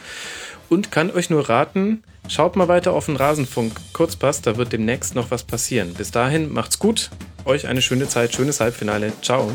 und 0.69 0.93
kann 0.93 1.11
euch 1.11 1.31
nur 1.31 1.49
raten, 1.49 2.05
schaut 2.29 2.57
mal 2.57 2.69
weiter 2.69 2.93
auf 2.93 3.07
den 3.07 3.17
Rasenfunk 3.17 3.73
Kurzpass, 3.95 4.43
da 4.43 4.59
wird 4.59 4.75
demnächst 4.75 5.15
noch 5.15 5.31
was 5.31 5.45
passieren. 5.45 5.95
Bis 5.95 6.11
dahin, 6.11 6.53
macht's 6.53 6.79
gut, 6.79 7.09
euch 7.47 7.67
eine 7.67 7.81
schöne 7.81 8.07
Zeit, 8.07 8.35
schönes 8.35 8.61
Halbfinale. 8.61 9.11
Ciao. 9.23 9.51